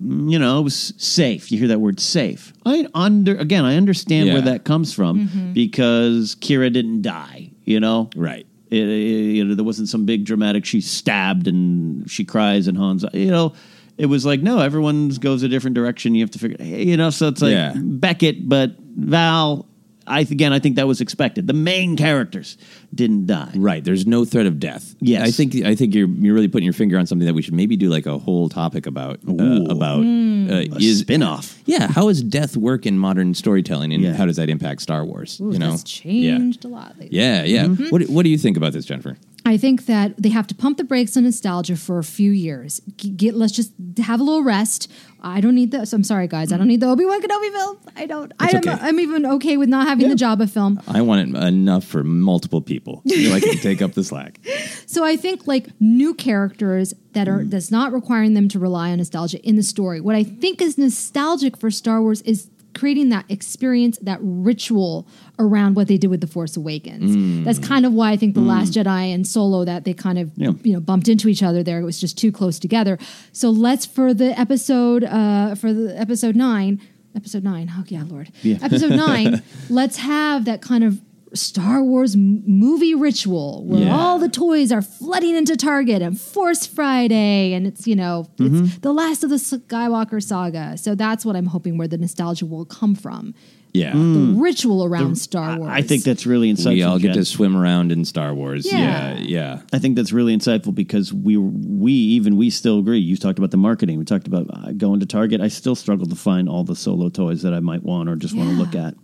[0.01, 1.51] you know it was safe.
[1.53, 2.53] You hear that word safe.
[2.67, 5.53] I under again, I understand where that comes from mm-hmm.
[5.53, 7.51] because Qi'ra didn't die.
[7.65, 8.47] You know, Right.
[8.71, 10.65] it, it- you know, there wasn't some big dramatic.
[10.65, 13.05] She stabbed and she cries and Hans.
[13.15, 13.55] You know,
[13.97, 16.15] it was like no, everyone goes a different direction.
[16.15, 17.11] You have to figure, hey, you know.
[17.11, 17.73] So it's like Yeah.
[17.77, 19.67] Beckett, but Val.
[20.07, 21.47] I again, I think that was expected.
[21.47, 22.59] The main characters
[22.95, 23.53] didn't die.
[23.57, 23.83] Right.
[23.85, 24.95] There's no threat of death.
[25.01, 25.27] Yes.
[25.29, 27.55] I think I think you're you're really putting your finger on something that we should
[27.55, 31.59] maybe do like a whole topic about uh, about uh, A is spin-off.
[31.67, 34.15] Yeah, how does death work in modern storytelling and Yeah.
[34.15, 35.41] how does that impact Star Wars?
[35.41, 35.71] Ooh, you know?
[35.71, 37.17] that's changed a lot lately.
[37.17, 37.65] Yeah, yeah.
[37.65, 37.89] Mm-hmm.
[37.89, 39.17] What what do you think about this, Jennifer?
[39.47, 42.81] I think that they have to pump the brakes on nostalgia for a few years.
[42.97, 44.91] Get let's just have a little rest.
[45.21, 45.93] I don't need this.
[45.93, 46.53] I'm sorry, guys.
[46.53, 47.77] I don't need the Obi Wan Kenobi film.
[47.97, 48.33] I don't.
[48.39, 48.57] I am.
[48.57, 48.71] okay.
[48.87, 50.81] I'm even okay with not having the Jabba film.
[50.89, 52.84] I want it enough for multiple people.
[53.05, 54.41] You know, I can take up the slack.
[54.87, 57.51] So I think like new characters that are mm.
[57.51, 60.01] that's not requiring them to rely on nostalgia in the story.
[60.01, 65.07] What I think is nostalgic for Star Wars is creating that experience, that ritual
[65.39, 67.17] around what they did with the Force Awakens.
[67.17, 67.45] Mm.
[67.45, 68.85] That's kind of why I think the Last mm.
[68.85, 70.53] Jedi and Solo that they kind of Yeah.
[70.63, 71.81] you know bumped into each other there.
[71.81, 72.99] It was just too close together.
[73.33, 76.81] So let's for the episode uh, for the episode nine.
[77.17, 77.73] Episode nine.
[77.77, 78.31] Oh yeah, Lord.
[78.45, 79.43] Episode nine.
[79.71, 81.01] let's have that kind of
[81.35, 83.97] Star Wars movie ritual where Yeah.
[83.97, 88.65] all the toys are flooding into Target and Force Friday, and it's you know Mm-hmm.
[88.67, 90.77] it's the last of the Skywalker saga.
[90.79, 93.35] So that's what I'm hoping where the nostalgia will come from.
[93.73, 93.93] Yeah.
[93.93, 95.69] The ritual around Star Wars.
[95.69, 95.73] Mm.
[95.75, 96.75] I think that's really insightful.
[96.75, 97.17] we all get Jen.
[97.17, 98.65] to swim around in Star Wars.
[98.71, 99.15] Yeah.
[99.15, 99.63] Yeah, yeah.
[99.73, 103.01] I think that's really insightful because we we even we still agree.
[103.01, 103.99] You talked about the marketing.
[103.99, 105.41] We talked about uh, going to Target.
[105.41, 108.37] I still struggle to find all the solo toys that I might want or just
[108.37, 108.95] want to look at.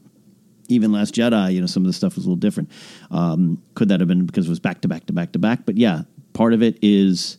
[0.70, 2.70] Even Last Jedi, you know, some of the stuff was a little different.
[3.10, 5.60] Um, could that have been because it was back to back to back to back?
[5.66, 6.02] But yeah,
[6.32, 7.38] part of it is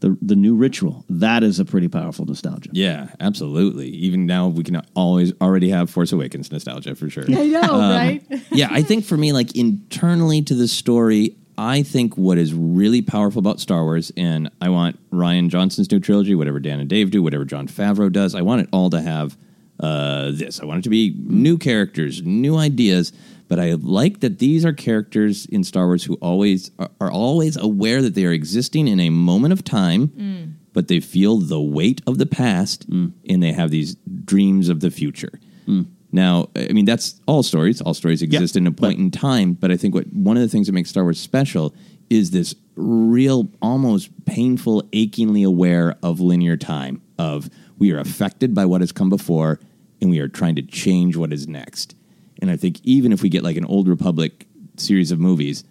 [0.00, 1.04] the the new ritual.
[1.08, 2.70] That is a pretty powerful nostalgia.
[2.72, 3.88] Yeah, absolutely.
[3.88, 7.24] Even now, we can always already have Force Awakens nostalgia for sure.
[7.28, 8.22] I know, right?
[8.50, 13.02] yeah, I think for me, like internally to the story, I think what is really
[13.02, 17.10] powerful about Star Wars, and I want Rian Johnson's new trilogy, whatever Dan and Dave
[17.10, 19.36] do, whatever Jon Favreau does, I want it all to have
[19.80, 20.60] uh, this.
[20.60, 23.12] I want it to be new characters, new ideas.
[23.48, 27.56] But I like that these are characters in Star Wars who always are, are always
[27.56, 30.52] aware that they are existing in a moment of time, mm.
[30.72, 33.12] but they feel the weight of the past, mm.
[33.28, 35.32] and they have these dreams of the future.
[35.66, 35.86] Mm.
[36.12, 37.80] Now, I mean, that's all stories.
[37.80, 39.54] All stories exist in a point in time.
[39.54, 41.74] But I think what one of the things that makes Star Wars special
[42.08, 47.02] is this real, almost painful, achingly aware of linear time.
[47.18, 49.60] Of we are affected by what has come before,
[50.00, 51.94] and we are trying to change what is next.
[52.40, 54.46] And I think even if we get like an old Republic
[54.76, 55.64] series of movies,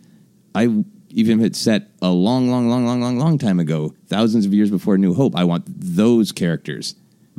[0.53, 4.45] I even if it's set a long, long, long, long, long, long time ago, thousands
[4.45, 6.95] of years before New Hope, I want those characters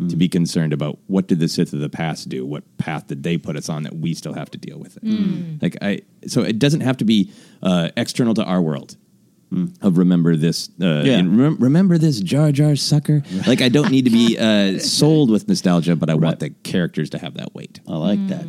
[0.09, 2.47] to be concerned about what did the Sith of the past do?
[2.47, 5.03] What path did they put us on that we still have to deal with it?
[5.61, 7.31] Like I, so it doesn't have to be
[7.63, 8.97] uh, external to our world.
[9.83, 11.19] Of remember this, uh, Yeah.
[11.19, 13.23] and rem- remember this Jar Jar sucker.
[13.49, 17.11] Like I don't need to be uh, sold with nostalgia, but I want the characters
[17.11, 17.81] to have that weight.
[17.89, 18.47] I like that.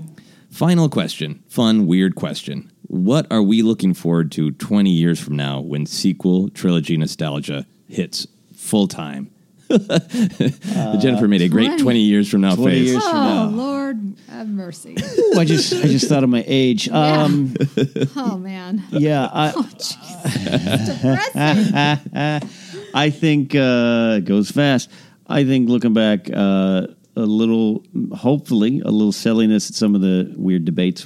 [0.51, 1.41] Final question.
[1.47, 2.71] Fun, weird question.
[2.87, 8.27] What are we looking forward to 20 years from now when sequel trilogy nostalgia hits
[8.53, 9.31] full time?
[10.99, 12.89] Jennifer made a great 20 20 years from now 20 face.
[12.89, 13.45] years from oh now.
[13.49, 14.95] Lord, have mercy.
[15.19, 16.89] Ooh, I just I just thought of my age.
[16.89, 17.53] Um,
[18.15, 19.51] oh man, yeah, I,
[20.85, 22.49] depressing.
[22.93, 24.89] I think uh, it goes fast.
[25.27, 27.83] I think looking back, uh, a little,
[28.15, 31.05] hopefully, a little silliness at some of the weird debates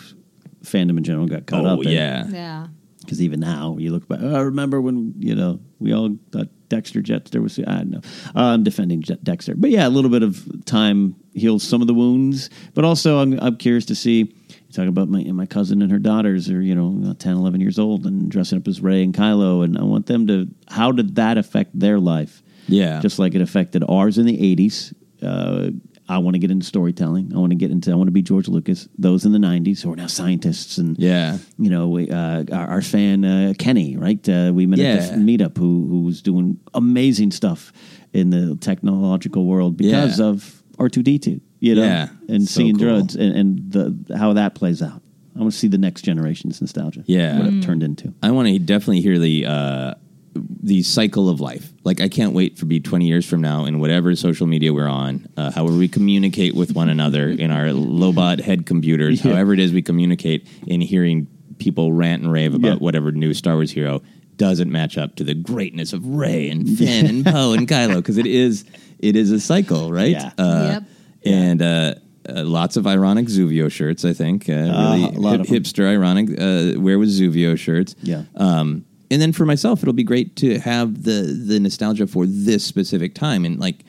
[0.63, 1.91] fandom in general got caught Oh, up in.
[1.91, 2.25] yeah.
[2.27, 2.67] yeah.
[3.01, 6.47] Because even now, you look back, oh, I remember when, you know, we all thought
[6.69, 8.01] Dexter Jettster was, I don't know.
[8.35, 9.55] Uh, I'm defending Je- Dexter.
[9.55, 12.49] But yeah, a little bit of time heals some of the wounds.
[12.73, 15.99] But also, I'm, I'm curious to see, you talk about my, my cousin and her
[15.99, 19.63] daughters are, you know, 10, 11 years old and dressing up as Rey and Kylo.
[19.63, 22.41] And I want them to, how did that affect their life?
[22.67, 22.99] Yeah.
[22.99, 24.93] Just like it affected ours in the 80s.
[25.21, 25.69] Uh,
[26.07, 27.31] I want to get into storytelling.
[27.33, 28.87] I want to get into, I want to be George Lucas.
[28.97, 31.37] Those in the 90s who are now scientists and, Yeah.
[31.57, 34.27] you know, we, uh, our, our fan uh, Kenny, right?
[34.29, 37.73] Uh, we met at the meetup who who was doing amazing stuff
[38.13, 40.25] in the technological world because Yeah.
[40.27, 42.09] of R two D two, you know, Yeah.
[42.29, 42.87] and So seeing cool.
[42.87, 45.01] drugs and, and the how that plays out.
[45.35, 47.03] I want to see the next generation's nostalgia.
[47.07, 47.37] Yeah.
[47.39, 48.13] what it turned into.
[48.23, 49.93] I want to definitely hear the uh,
[50.35, 51.71] the cycle of life.
[51.83, 54.87] Like I can't wait for be 20 years from now in whatever social media we're
[54.87, 59.31] on, uh, however we communicate with one another in our Lobot head computers, Yeah.
[59.33, 62.77] however it is we communicate in hearing people rant and rave about Yeah.
[62.79, 64.01] whatever new Star Wars hero
[64.37, 68.17] doesn't match up to the greatness of Rey and Finn and Poe and Kylo because
[68.17, 68.65] it is
[68.99, 70.11] it is a cycle, right?
[70.11, 70.31] Yeah.
[70.37, 70.83] Uh, Yep.
[71.27, 71.95] And uh,
[72.29, 74.47] uh, lots of ironic Zuvio shirts, I think.
[74.49, 75.63] Uh, really a lot hip- of 'em.
[75.63, 76.29] hipster ironic.
[76.39, 77.95] Uh, wear with Zuvio shirts.
[78.03, 78.23] Yeah.
[78.35, 82.63] Um, and then for myself, it'll be great to have the the nostalgia for this
[82.63, 83.83] specific time and like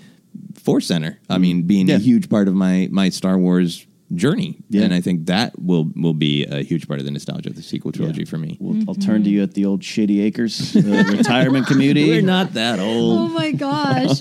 [0.55, 1.19] Force Center.
[1.29, 1.41] I mm.
[1.41, 1.97] mean, being Yeah.
[1.97, 4.83] a huge part of my my Star Wars journey, Yeah.
[4.83, 7.63] and I think that will will be a huge part of the nostalgia of the
[7.63, 8.57] sequel trilogy for me.
[8.61, 10.81] We'll, I'll turn to you at the old Shady Acres uh,
[11.11, 12.09] retirement community.
[12.11, 13.19] We're not that old.
[13.21, 14.21] Oh my gosh.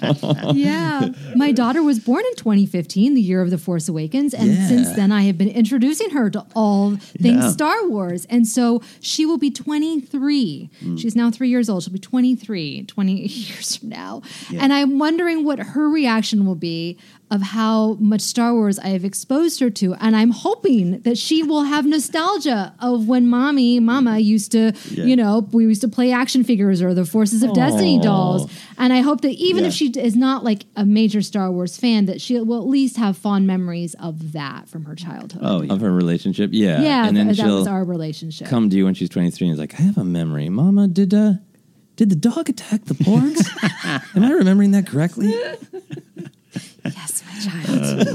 [0.55, 1.09] yeah.
[1.35, 4.33] My daughter was born in 2015, the year of The Force Awakens.
[4.33, 4.67] And Yeah.
[4.67, 7.51] since then, I have been introducing her to all things Yeah.
[7.51, 8.25] Star Wars.
[8.25, 10.69] And so she will be 23.
[10.83, 10.99] Mm.
[10.99, 11.83] She's now three years old.
[11.83, 14.21] She'll be 23, 20 years from now.
[14.57, 16.97] And I'm wondering what her reaction will be
[17.35, 19.93] of how much Star Wars I have exposed her to.
[19.95, 25.03] And I'm hoping that she will have nostalgia of when mommy, mama used to, Yeah.
[25.05, 28.49] you know, we used to play action figures or the Forces of Destiny dolls.
[28.77, 29.67] And I hope that even Yeah.
[29.69, 32.97] if she is not like a major Star Wars fan, that she will at least
[32.97, 35.41] have fond memories of that from her childhood.
[35.43, 35.73] Oh, yeah.
[35.73, 38.47] Of her relationship, yeah, yeah, and then that she'll was our relationship.
[38.47, 40.87] come to you when she's twenty three and is like, "I have a memory, Mama.
[40.87, 41.33] Did uh,
[41.97, 43.41] did the dog attack the porgs?
[44.15, 45.33] Am I remembering that correctly?"
[46.85, 48.05] yes, my child.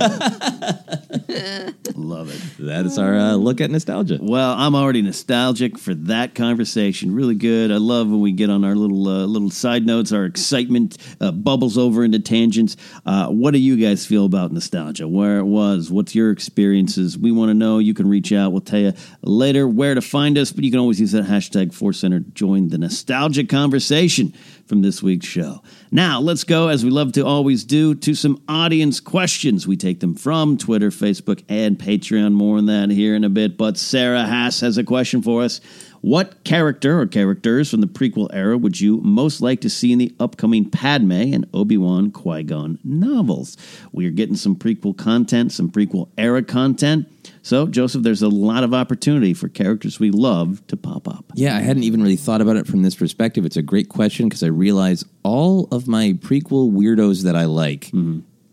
[1.96, 2.66] Love it.
[2.66, 4.18] That is our uh, look at nostalgia.
[4.20, 7.14] Well, I'm already nostalgic for that conversation.
[7.14, 7.70] Really good.
[7.70, 10.12] I love when we get on our little uh, little side notes.
[10.12, 12.76] Our excitement uh, bubbles over into tangents.
[13.04, 15.08] Uh, what do you guys feel about nostalgia?
[15.08, 15.90] Where it was?
[15.90, 17.18] What's your experiences?
[17.18, 17.78] We want to know.
[17.78, 18.52] You can reach out.
[18.52, 18.92] We'll tell you
[19.22, 20.52] later where to find us.
[20.52, 22.20] But you can always use that hashtag Force Center.
[22.20, 24.32] Join the nostalgic conversation
[24.70, 25.60] from this week's show.
[25.90, 29.66] Now, let's go, as we love to always do, to some audience questions.
[29.66, 32.32] We take them from Twitter, Facebook, and Patreon.
[32.32, 33.58] More on that here in a bit.
[33.58, 35.60] But Sarah Haas has a question for us.
[36.02, 39.98] What character or characters from the prequel era would you most like to see in
[39.98, 43.58] the upcoming Padme and Obi Wan Qui Gon novels?
[43.92, 47.06] We are getting some prequel content, some prequel era content.
[47.42, 51.26] So, Joseph, there's a lot of opportunity for characters we love to pop up.
[51.34, 53.44] Yeah, I hadn't even really thought about it from this perspective.
[53.44, 57.90] It's a great question because I realize all of my prequel weirdos that I like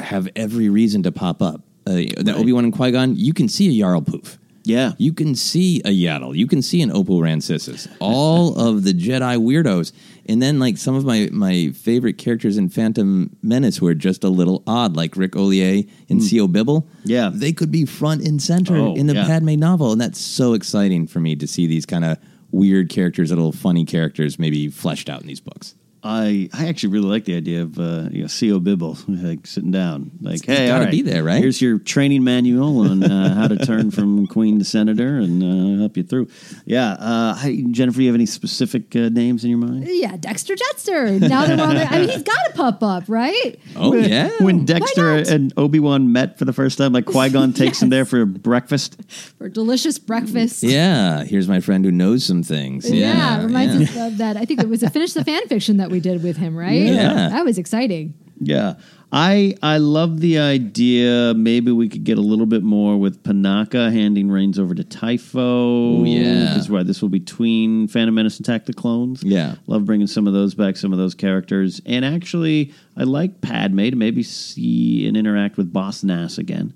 [0.02, 1.62] have every reason to pop up.
[1.86, 4.38] Uh, the Obi Wan and Qui Gon, you can see a Yarael Poof.
[4.68, 4.94] Yeah.
[4.98, 6.36] You can see a Yaddle.
[6.36, 7.88] You can see an Oppo Rancisis.
[8.00, 9.94] All of the Jedi weirdos.
[10.30, 14.26] And then, like, some of my, my favorite characters in Phantom Menace who are just
[14.26, 16.26] a little odd, like Ric Olié and hmm.
[16.26, 16.86] Sio Bibble.
[17.06, 17.32] Yeah.
[17.34, 19.26] They could be front and center Oh, in the yeah.
[19.26, 19.94] Padme novel.
[19.94, 22.18] And that's so exciting for me to see these kind of
[22.52, 25.76] weird characters, little funny characters, maybe fleshed out in these books.
[26.04, 29.72] I I actually really like the idea of uh, you know Sio Bibble like sitting
[29.72, 31.42] down like hey gotta all right, be there, right?
[31.42, 35.80] here's your training manual on uh, how to turn from queen to senator and uh,
[35.82, 36.28] help you through
[36.66, 40.56] yeah uh, hi, Jennifer you have any specific uh, names in your mind yeah, Dexter
[40.56, 41.20] Jettster.
[41.20, 43.60] Now that we're on the, I mean, he's got to pop up, right?
[43.76, 44.30] Oh, when, yeah.
[44.40, 47.90] when Dexter and Obi Wan met for the first time like Qui Gon takes him
[47.90, 48.98] there for breakfast
[49.38, 50.64] For delicious breakfast.
[50.64, 51.24] Yeah.
[51.24, 52.90] Here's my friend who knows some things.
[52.90, 53.42] Yeah, Yeah.
[53.42, 54.04] it reminds yeah.
[54.04, 54.38] us of that.
[54.38, 56.82] I think it was a finish the fan fiction that we did with him, right?
[56.82, 57.30] Yeah.
[57.30, 58.14] That was exciting.
[58.40, 58.76] Yeah.
[59.12, 61.34] I I love the idea.
[61.34, 66.02] Maybe we could get a little bit more with Panaka handing reins over to Typho.
[66.02, 66.50] Ooh, yeah.
[66.50, 69.24] Because right, this will be between Phantom Menace and Attack the Clones.
[69.24, 69.56] Yeah.
[69.68, 71.80] Love bringing some of those back, some of those characters.
[71.86, 76.74] And actually, I like Padme to maybe see and interact with Boss Nass again.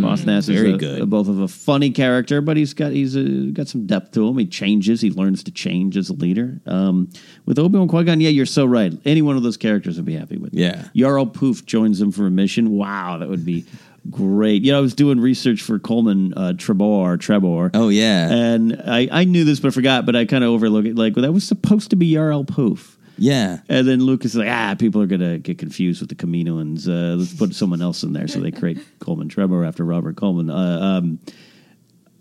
[0.00, 1.00] Boss Nass Very is a, good.
[1.02, 4.28] a- both of a funny character, but he's got he's uh got some depth to
[4.28, 4.38] him.
[4.38, 5.00] He changes.
[5.00, 6.60] He learns to change as a leader.
[6.66, 7.10] Um,
[7.46, 8.92] with Obi Wan Qui Gon, yeah, you're so right.
[9.04, 10.54] Any one of those characters I'd be happy with.
[10.54, 10.84] Yeah.
[10.94, 12.70] Yarael Poof joins them for a mission.
[12.70, 13.64] Wow, that would be
[14.10, 14.62] great.
[14.62, 17.70] You know, I was doing research for Coleman uh, Trebor, Trebor.
[17.74, 18.30] Oh, yeah.
[18.30, 20.94] And I, I knew this, but I forgot, but I kind of overlooked it.
[20.96, 22.95] Like, well, that was supposed to be Yarael Poof.
[23.18, 23.58] Yeah.
[23.68, 26.86] And then Lucas is like, ah, people are going to get confused with the Kaminoans.
[26.88, 28.28] Uh, let's put someone else in there.
[28.28, 30.50] So they create Coleman Trebor after Robert Coleman.
[30.50, 31.18] Uh, um,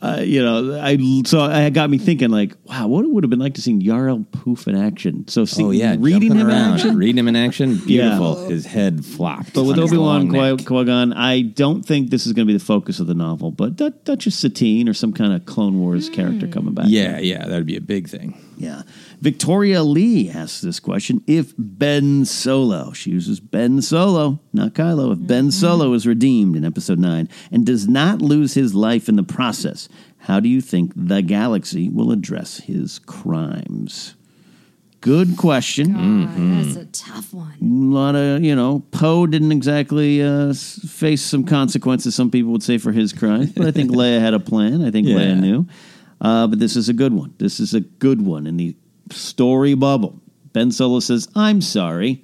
[0.01, 3.29] uh, you know, I so I got me thinking like, wow, what it would have
[3.31, 5.27] been like to see Yarael Poof in action.
[5.27, 8.47] So see, Oh yeah, reading jumping him around, in action, reading him in action, beautiful.
[8.47, 9.53] His head flopped.
[9.53, 10.29] But with Obi Wan.
[10.29, 13.49] Qui Gon, I don't think this is going to be the focus of the novel.
[13.51, 16.85] But Du- Duchess Satine or some kind of Clone Wars character coming back.
[16.89, 18.37] Yeah, yeah, that'd be a big thing.
[18.57, 18.83] yeah.
[19.25, 25.13] Victoria Lee asks this question: If Ben Solo, she uses Ben Solo, not Kylo.
[25.13, 29.15] If Ben Solo is redeemed in Episode Nine and does not lose his life in
[29.15, 29.89] the process,
[30.19, 34.13] how do you think the galaxy will address his crimes?
[35.01, 35.93] Good question.
[35.93, 37.55] God, That's a tough one.
[37.59, 42.61] A lot of, you know, Poe didn't exactly uh, face some consequences, some people would
[42.61, 44.83] say, for his crimes, but I think Leia had a plan.
[44.85, 45.15] I think Yeah.
[45.15, 45.67] Leia knew.
[46.21, 47.33] Uh, but this is a good one.
[47.39, 48.75] This is a good one in the
[49.11, 50.19] story bubble.
[50.53, 52.23] Ben Solo says, I'm sorry.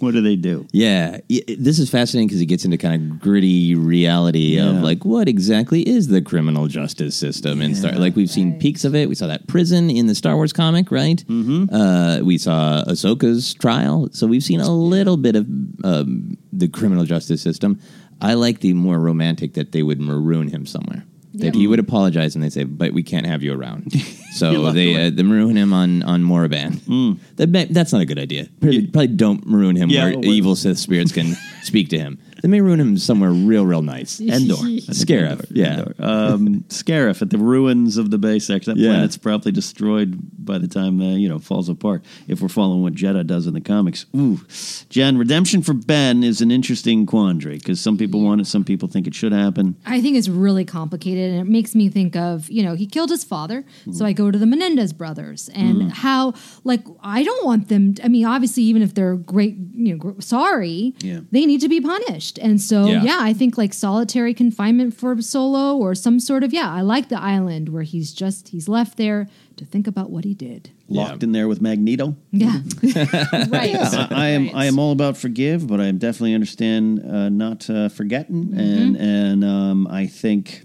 [0.00, 0.66] what do they do?
[0.72, 4.70] Yeah, i- i- this is fascinating because it gets into kind of gritty reality Yeah.
[4.76, 7.92] of like what exactly is the criminal justice system and Star.
[7.92, 9.08] Like we've seen peaks of it.
[9.08, 11.24] We saw that prison in the Star Wars comic, right?
[11.26, 11.74] Mm-hmm.
[11.74, 15.46] Uh, we saw Ahsoka's trial, so we've seen a little bit of
[15.84, 17.80] um, the criminal justice system.
[18.20, 21.04] I like the more romantic that they would maroon him somewhere.
[21.34, 23.92] That he would apologize and they say, "But we can't have you around."
[24.34, 27.18] So they uh, they maroon him on on Moraband.
[27.36, 28.48] That may, that's not a good idea.
[28.60, 32.18] Probably, probably don't maroon him Yeah, where well, evil Sith spirits can speak to him.
[32.44, 34.20] They may ruin him somewhere real real nice.
[34.20, 34.56] Endor.
[34.56, 35.78] Scarif, yeah.
[35.78, 35.94] Endor.
[35.98, 38.50] Um, Scarif at the ruins of the base.
[38.50, 38.90] Actually, that Yeah.
[38.90, 42.04] planet's probably destroyed by the time uh, you know falls apart.
[42.28, 44.42] If we're following what Jedha does in the comics, ooh,
[44.90, 48.88] Jen, redemption for Ben is an interesting quandary because some people want it, some people
[48.90, 49.76] think it should happen.
[49.86, 53.08] I think it's really complicated, and it makes me think of you know he killed
[53.08, 55.90] his father, so I go to the Menendez brothers and Mm.
[55.92, 57.94] how like I don't want them.
[58.04, 61.20] I mean, obviously, even if they're great, you know, gr- sorry, Yeah.
[61.32, 62.33] they need to be punished.
[62.42, 63.02] And so, Yeah.
[63.02, 63.18] yeah.
[63.20, 66.70] I think like solitary confinement for Solo or some sort of yeah.
[66.70, 70.34] I like the island where he's just he's left there to think about what he
[70.34, 70.70] did.
[70.88, 72.14] Locked in there with Magneto.
[72.32, 73.74] Yeah, right.
[73.76, 77.88] I, I am I am all about forgive, but I definitely understand uh, not uh,
[77.88, 78.58] forgetting, Mm-hmm.
[78.58, 80.64] and and um, I think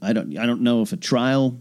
[0.00, 1.60] I don't I don't know if a trial,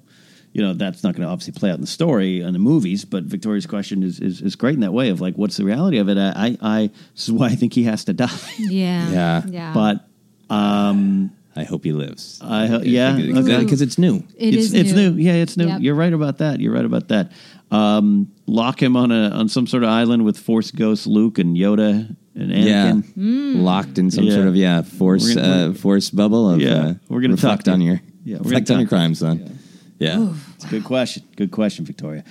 [0.55, 3.03] you know, that's not going to obviously play out in the story in the movies.
[3.03, 5.97] But Victoria's question is, is is great in that way of like, what's the reality
[5.97, 6.17] of it?
[6.17, 9.41] I I, I this is why I think he has to die, Yeah, Yeah.
[9.47, 9.73] yeah.
[9.73, 10.07] but
[10.49, 12.39] um, I hope he lives.
[12.41, 13.83] I ho- yeah, because okay.
[13.83, 14.17] it's new.
[14.37, 15.13] It it's is it's new.
[15.13, 15.67] Yeah, it's new.
[15.67, 15.81] Yep.
[15.81, 16.59] You're right about that.
[16.59, 17.31] You're right about that.
[17.71, 21.55] Um, lock him on a on some sort of island with Force Ghost Luke and
[21.57, 23.13] Yoda and Yeah, Anakin.
[23.13, 23.59] Hmm.
[23.61, 24.33] locked in some Yeah.
[24.35, 27.63] sort of yeah force gonna- uh, force bubble of Yeah, uh, we're gonna reflect talk
[27.65, 29.59] to- on your Yeah, we're reflect gonna on your talk- crimes, son.
[29.97, 30.33] Yeah,
[30.65, 31.23] It's a good question.
[31.35, 32.23] Good question, Victoria.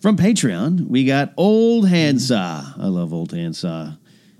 [0.00, 2.74] From Patreon, we got Old Handsaw.
[2.76, 3.92] I love Old Handsaw.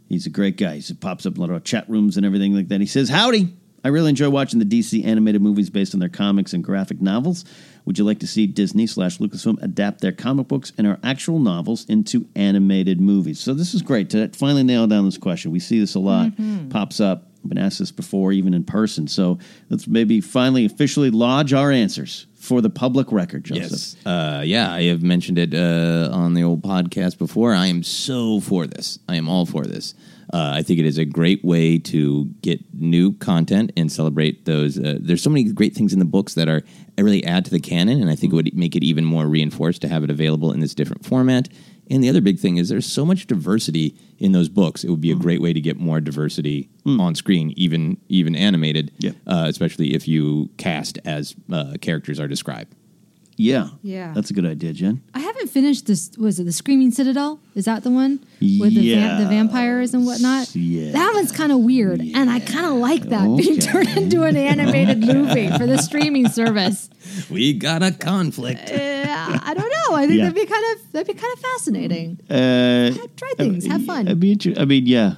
[0.09, 0.79] He's a great guy.
[0.79, 2.81] He pops up in a lot of chat rooms and everything like that.
[2.81, 3.55] He says, Howdy.
[3.83, 7.47] I really enjoy watching the DC animated movies based on their comics and graphic novels.
[7.87, 11.39] Would you like to see Disney slash Lucasfilm adapt their comic books and our actual
[11.39, 13.41] novels into animated movies?
[13.41, 15.51] So this is great to finally nail down this question.
[15.51, 16.33] We see this a lot.
[16.33, 16.69] Mm-hmm.
[16.69, 17.29] Pops up.
[17.43, 19.09] I've been asked this before, even in person.
[19.09, 19.39] So
[19.71, 23.71] let's maybe finally officially lodge our answers for the public record, Joseph.
[23.71, 23.97] Yes.
[24.05, 27.55] Uh, yeah, I have mentioned it uh, on the old podcast before.
[27.55, 28.99] I am so for this.
[29.09, 29.95] I am all for this.
[30.33, 34.81] Uh, I think it is a great way to get new content and celebrate those.
[34.81, 36.65] Uh, there's so many great things in the books that are
[36.99, 39.81] really add to the canon, and I think it would make it even more reinforced
[39.83, 41.49] to have it available in this different format.
[41.91, 44.85] And the other big thing is there's so much diversity in those books.
[44.85, 48.93] It would be a great way to get more diversity on screen, even even animated,
[48.99, 49.11] Yeah.
[49.27, 52.75] uh, especially if you cast as uh, characters are described.
[53.41, 53.69] Yeah.
[53.83, 54.13] Yeah.
[54.15, 55.03] That's a good idea, Jen.
[55.15, 56.11] I haven't finished this.
[56.19, 57.41] Was it the Screaming Citadel?
[57.55, 60.55] Is that the one with the, va- the vampires and whatnot?
[60.55, 60.93] Yeah.
[60.93, 64.37] That one's kind of weird, and I kind of like that being turned into an
[64.37, 66.89] animated movie for the streaming service.
[67.31, 68.71] We got a conflict.
[68.71, 69.97] Uh, I don't know.
[69.97, 70.29] I think Yeah.
[70.31, 72.21] that'd be kind of that'd be kind of fascinating.
[72.31, 74.07] Uh, Try things, have fun.
[74.07, 75.15] I'd be inter- I mean, yeah.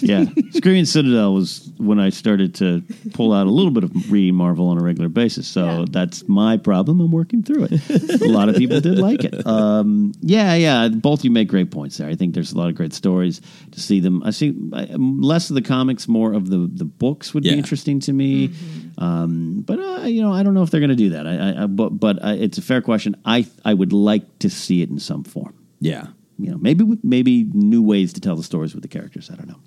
[0.00, 0.26] Yeah.
[0.52, 2.82] Screaming Citadel was when I started to
[3.12, 5.46] pull out a little bit of reading Marvel on a regular basis.
[5.48, 5.84] So Yeah.
[5.90, 7.00] that's my problem.
[7.00, 8.22] I'm working through it.
[8.22, 9.44] a lot of people did like it.
[9.46, 10.88] Um, yeah, yeah.
[10.88, 12.08] Both of you make great points there.
[12.08, 13.40] I think there's a lot of great stories
[13.72, 14.22] to see them.
[14.24, 17.52] I see I, less of the comics, more of the, the books would Yeah.
[17.52, 18.50] be interesting to me.
[18.98, 21.26] Um, but uh, you know, I don't know if they're going to do that.
[21.26, 23.16] I, I, I but but uh, it's a fair question.
[23.24, 26.06] I I would like to see it in some form Yeah.
[26.38, 29.30] You know, maybe maybe new ways to tell the stories with the characters.
[29.30, 29.60] I don't know.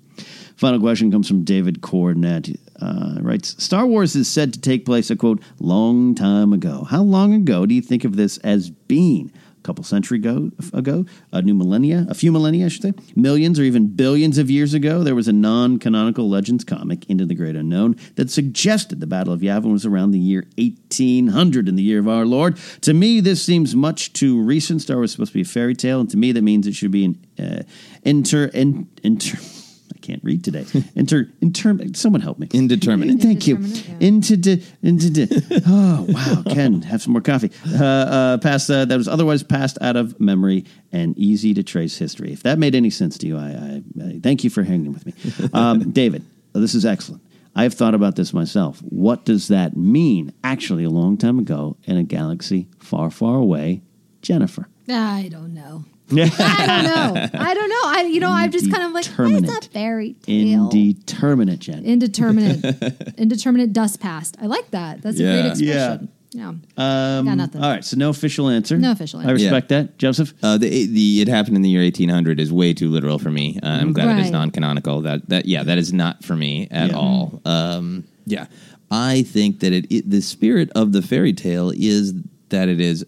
[0.56, 2.58] Final question comes from David Cornett.
[2.80, 6.84] Uh, writes, Star Wars is said to take place a quote long time ago.
[6.84, 9.30] How long ago do you think of this as being?
[9.68, 13.64] Couple century ago, ago, a new millennia, a few millennia, I should say, millions or
[13.64, 17.96] even billions of years ago, there was a non-canonical Legends comic, Into the Great Unknown,
[18.14, 22.08] that suggested the Battle of Yavin was around the year 1800 in the year of
[22.08, 22.56] our Lord.
[22.80, 24.80] To me, this seems much too recent.
[24.80, 26.74] Star Wars is supposed to be a fairy tale, and to me, that means it
[26.74, 27.62] should be an uh,
[28.04, 29.36] inter in, inter.
[30.08, 30.64] I can't read today.
[30.94, 31.76] Inter inter.
[31.92, 32.48] Someone help me.
[32.52, 33.20] Indeterminate.
[33.20, 33.56] Thank you.
[33.56, 34.06] Indeterminate, yeah.
[34.08, 35.62] Into de, into de.
[35.66, 37.50] Oh wow, Ken, have some more coffee.
[37.78, 41.98] Uh, uh, past uh, that was otherwise passed out of memory and easy to trace
[41.98, 42.32] history.
[42.32, 45.04] If that made any sense to you, I, I, I thank you for hanging with
[45.04, 45.14] me,
[45.52, 46.24] um, David.
[46.54, 47.22] This is excellent.
[47.54, 48.78] I have thought about this myself.
[48.80, 50.32] What does that mean?
[50.42, 53.82] Actually, a long time ago in a galaxy far, far away,
[54.22, 54.68] Jennifer.
[54.88, 55.84] I don't know.
[56.10, 56.14] I
[56.66, 57.28] don't know.
[57.40, 57.80] I don't know.
[57.84, 59.66] I you know I'm just kind of like "Eh, it's Indeterminate.
[59.66, 60.70] a fairy tale.
[60.72, 61.84] Indeterminate, Jen.
[61.84, 63.14] Indeterminate.
[63.18, 64.36] Indeterminate dust past.
[64.40, 65.02] I like that.
[65.02, 65.32] That's a Yeah.
[65.42, 66.08] great expression.
[66.32, 66.48] Yeah.
[66.76, 67.62] Um, Got nothing.
[67.62, 68.76] All right, so no official answer.
[68.76, 69.30] No official answer.
[69.30, 69.44] I answer.
[69.44, 70.34] respect that, Joseph.
[70.42, 73.58] Uh, the, the it happened in the year 1800 is way too literal for me.
[73.62, 74.24] Uh, I'm glad it Right.
[74.26, 75.00] is non-canonical.
[75.02, 76.96] That that yeah, that is not for me at Yeah.
[76.96, 77.40] all.
[77.46, 78.46] Um, yeah,
[78.90, 82.12] I think that it, it the spirit of the fairy tale is
[82.50, 83.04] that it is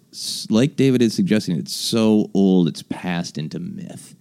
[0.50, 1.56] like David is suggesting.
[1.56, 4.14] It's so old; it's passed into myth,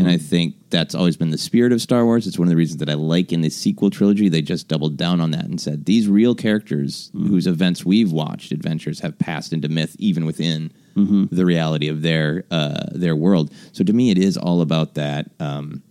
[0.00, 2.26] and I think that's always been the spirit of Star Wars.
[2.26, 4.28] It's one of the reasons that I like in the sequel trilogy.
[4.28, 8.52] They just doubled down on that and said these real characters whose events we've watched,
[8.52, 10.72] adventures, have passed into myth, even within
[11.30, 13.52] the reality of their uh, their world.
[13.72, 15.30] So to me, it is all about that.
[15.40, 15.82] Um,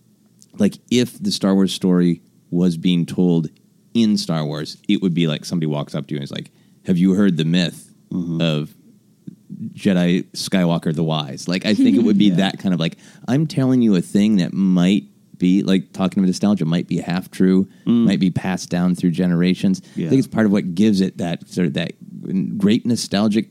[0.57, 3.49] like if the Star Wars story was being told
[3.93, 6.52] in Star Wars, it would be like somebody walks up to you and is like,
[6.85, 8.41] "Have you heard the myth Mm-hmm.
[8.41, 8.75] of
[9.73, 12.97] Jedi Skywalker the Wise?" Like I think it would be that kind of like
[13.27, 15.05] I'm telling you a thing that might
[15.41, 18.05] be like talking of nostalgia might be half true, mm.
[18.05, 19.81] might be passed down through generations.
[19.95, 20.05] Yeah.
[20.05, 21.93] I think it's part of what gives it that sort of that
[22.57, 23.49] great nostalgic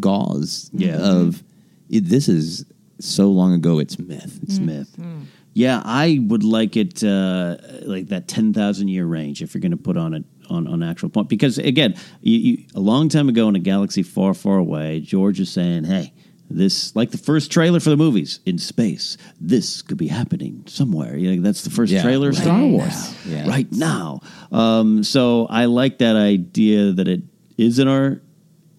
[0.00, 0.96] gauze Yeah.
[0.96, 1.96] of mm-hmm.
[1.96, 2.66] it, this is
[2.98, 4.40] so long ago it's myth.
[4.42, 4.64] It's mm.
[4.64, 4.96] myth.
[4.98, 5.26] Mm.
[5.54, 9.70] Yeah, I would like it uh, like that ten thousand year range if you're going
[9.70, 13.28] to put on it on on actual point because again, you, you, a long time
[13.28, 16.12] ago in a galaxy far far away, George is saying, "Hey."
[16.54, 19.16] This like the first trailer for the movies in space.
[19.40, 21.16] This could be happening somewhere.
[21.16, 22.66] You know, that's the first Yeah, trailer of right Star now.
[22.66, 23.48] Wars Yeah.
[23.48, 24.20] right now.
[24.50, 27.22] Um, so I like that idea that it
[27.56, 28.20] is in our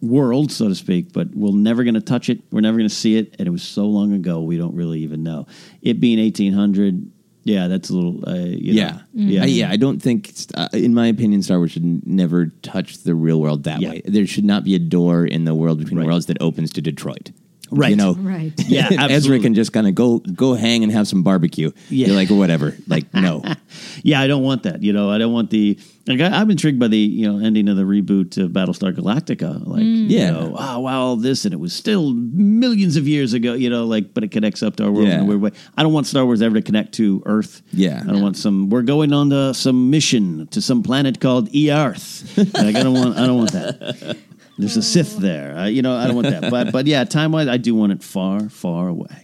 [0.03, 2.41] world, so to speak, but we're never going to touch it.
[2.51, 3.35] We're never going to see it.
[3.39, 5.47] And it was so long ago, we don't really even know.
[5.81, 7.09] It being 1800,
[7.43, 8.91] yeah, that's a little, uh, you yeah.
[8.91, 9.43] know, yeah.
[9.43, 12.99] I, yeah, I don't think, uh, in my opinion, Star Wars should n- never touch
[13.03, 13.89] the real world that Yeah.
[13.91, 14.01] way.
[14.05, 16.07] There should not be a door in the world between Right.
[16.07, 17.31] worlds that opens to Detroit.
[17.73, 17.91] Right.
[17.91, 18.53] You know, Right.
[18.57, 21.71] Yeah, Ezra can just kind of go go hang and have some barbecue.
[21.89, 22.07] Yeah.
[22.07, 22.75] You're like, whatever.
[22.87, 23.43] Like, no.
[24.03, 24.83] Yeah, I don't want that.
[24.83, 25.79] You know, I don't want the.
[26.05, 29.65] Like I, I'm intrigued by the you know ending of the reboot of Battlestar Galactica.
[29.65, 30.09] Like, mm.
[30.09, 30.27] Yeah.
[30.27, 33.53] you know, oh wow, all this and it was still millions of years ago.
[33.53, 35.51] You know, like, but it connects up to our world in a weird way.
[35.77, 37.61] I don't want Star Wars ever to connect to Earth.
[37.71, 38.01] Yeah.
[38.03, 38.69] I don't want some.
[38.69, 42.37] We're going on the, some mission to some planet called Earth.
[42.37, 43.17] like, I don't want.
[43.17, 44.17] I don't want that.
[44.57, 45.57] There's a Sith there.
[45.57, 46.51] Uh, you know, I don't want that.
[46.51, 49.22] But but yeah, time wise, I do want it far far away.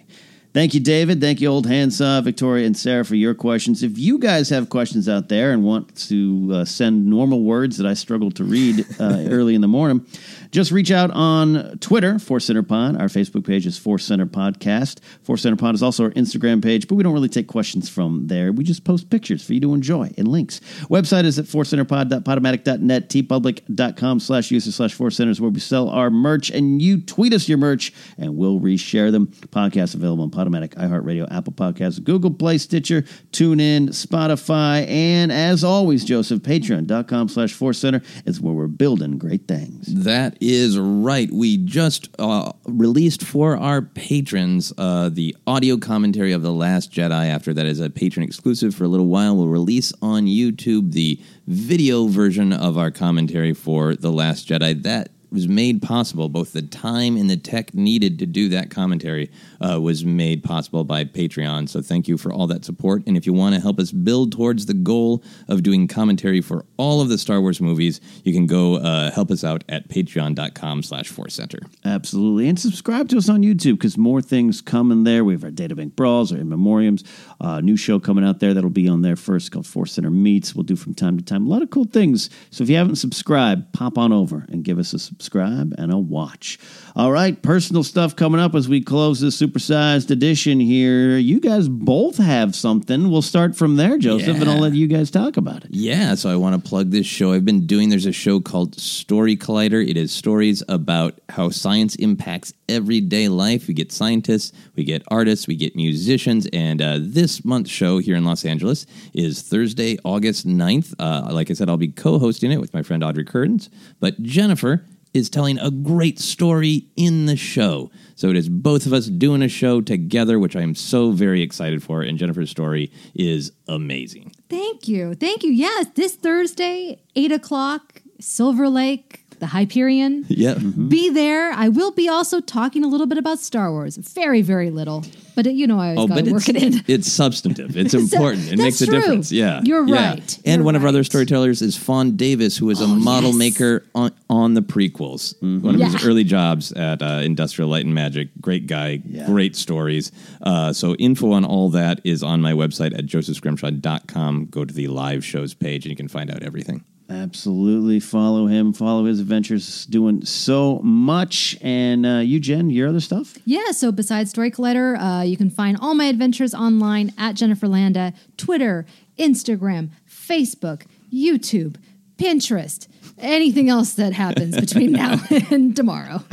[0.59, 1.21] Thank you, David.
[1.21, 3.81] Thank you, Old Handsaw, Victoria, and Sarah, for your questions.
[3.81, 7.87] If you guys have questions out there and want to uh, send normal words that
[7.87, 10.05] I struggle to read uh, early in the morning,
[10.51, 12.99] just reach out on Twitter, Force Center Pod.
[12.99, 14.99] Our Facebook page is Force Center Podcast.
[15.21, 18.27] Force Center Pod is also our Instagram page, but we don't really take questions from
[18.27, 18.51] there.
[18.51, 20.59] We just post pictures for you to enjoy and links.
[20.89, 26.49] Website is at forcecenterpod.podomatic.net, teepublic.com slash user slash Force Centers, where we sell our merch,
[26.49, 29.27] and you tweet us your merch, and we'll reshare them.
[29.27, 36.03] Podcasts available on Podomatic, iHeartRadio, Apple Podcasts, Google Play, Stitcher, TuneIn, Spotify, and as always,
[36.03, 39.87] Joseph, patreon.com slash Force Center is where we're building great things.
[39.87, 41.31] That is right.
[41.31, 47.29] We just uh, released for our patrons uh, the audio commentary of The Last Jedi.
[47.29, 49.35] After that is a patron exclusive for a little while.
[49.35, 54.83] We'll release on YouTube the video version of our commentary for The Last Jedi.
[54.83, 56.29] That was made possible.
[56.29, 59.31] Both the time and the tech needed to do that commentary
[59.61, 61.69] uh, was made possible by Patreon.
[61.69, 63.03] So thank you for all that support.
[63.05, 66.65] And if you want to help us build towards the goal of doing commentary for
[66.77, 70.83] all of the Star Wars movies, you can go uh, help us out at patreon.com
[70.83, 71.59] slash force center.
[71.85, 72.47] Absolutely.
[72.47, 75.23] And subscribe to us on YouTube because more things coming there.
[75.23, 77.05] We have our Databank Brawls, our In Memoriams,
[77.41, 80.55] uh, new show coming out there that'll be on there first called Force Center Meets.
[80.55, 82.29] We'll do from time to time a lot of cool things.
[82.49, 85.97] So if you haven't subscribed, pop on over and give us a subscribe and a
[85.97, 86.57] watch.
[86.95, 91.17] All right, personal stuff coming up as we close this supersized edition here.
[91.17, 93.11] You guys both have something.
[93.11, 95.71] We'll start from there, Joseph, and I'll let you guys talk about it.
[95.71, 97.33] Yeah, so I want to plug this show.
[97.33, 99.85] I've been doing, there's a show called Story Collider.
[99.85, 103.67] It is stories about how science impacts everyday life.
[103.67, 106.47] We get scientists, we get artists, we get musicians.
[106.53, 110.93] And uh, this month's show here in Los Angeles is Thursday, August 9th.
[110.97, 113.69] Uh, like I said, I'll be co hosting it with my friend Audrey Curtins.
[113.99, 117.91] But Jennifer is telling a great story in the show.
[118.15, 121.41] So it is both of us doing a show together, which I am so very
[121.41, 122.01] excited for.
[122.01, 124.33] And Jennifer's story is amazing.
[124.49, 125.15] Thank you.
[125.15, 125.51] Thank you.
[125.51, 130.25] Yes, this Thursday, 8 o'clock, Silver Lake, the Hyperion.
[130.27, 130.55] Yeah.
[130.55, 131.51] Be there.
[131.51, 133.95] I will be also talking a little bit about Star Wars.
[133.97, 135.05] Very, very little.
[135.39, 136.83] But, it, you know, I always Oh, got to it's, work it in.
[136.85, 137.77] it's substantive.
[137.77, 138.43] It's So, important.
[138.47, 139.31] it that's makes a difference.
[139.31, 139.61] Yeah.
[139.63, 140.09] You're Yeah.
[140.11, 140.39] right.
[140.43, 143.37] And You're one of our other storytellers is Fon Davis, who is a model yes.
[143.37, 145.41] maker on, on the prequels.
[145.63, 148.27] One of his early jobs at uh, Industrial Light and Magic.
[148.41, 150.11] Great guy, great stories.
[150.41, 154.47] Uh, so info on all that is on my website at josephscrimshaw.com.
[154.47, 156.83] Go to the live shows page and you can find out everything.
[157.09, 157.99] Absolutely.
[157.99, 161.57] Follow him, follow his adventures, doing so much.
[161.61, 163.37] And uh, you, Jen, your other stuff?
[163.45, 167.67] Yeah, so besides Story Collider, uh, you can find all my adventures online at Jennifer
[167.67, 168.85] Landa, Twitter,
[169.17, 171.77] Instagram, Facebook, YouTube,
[172.17, 172.87] Pinterest.
[173.19, 175.17] Anything else that happens between now
[175.51, 176.23] and tomorrow.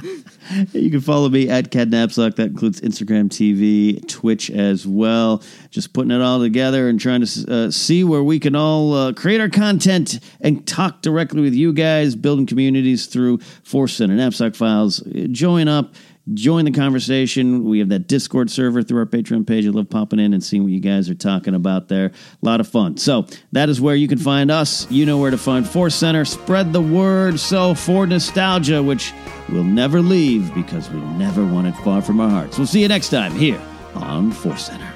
[0.72, 2.36] You can follow me at Ken Napzok.
[2.36, 5.42] That includes Instagram TV, Twitch as well.
[5.70, 9.12] Just putting it all together and trying to uh, see where we can all uh,
[9.12, 14.54] create our content and talk directly with you guys, building communities through Force Center, Napzok
[14.54, 15.00] Files.
[15.30, 15.94] Join up.
[16.34, 17.64] Join the conversation.
[17.64, 19.64] We have that Discord server through our Patreon page.
[19.64, 22.06] I love popping in and seeing what you guys are talking about there.
[22.06, 22.12] A
[22.42, 22.96] lot of fun.
[22.96, 24.90] So that is where you can find us.
[24.90, 26.24] You know where to find Force Center.
[26.24, 27.38] Spread the word.
[27.38, 29.12] So for nostalgia, which
[29.48, 32.58] will never leave because we never want it far from our hearts.
[32.58, 33.60] We'll see you next time here
[33.94, 34.95] on Force Center.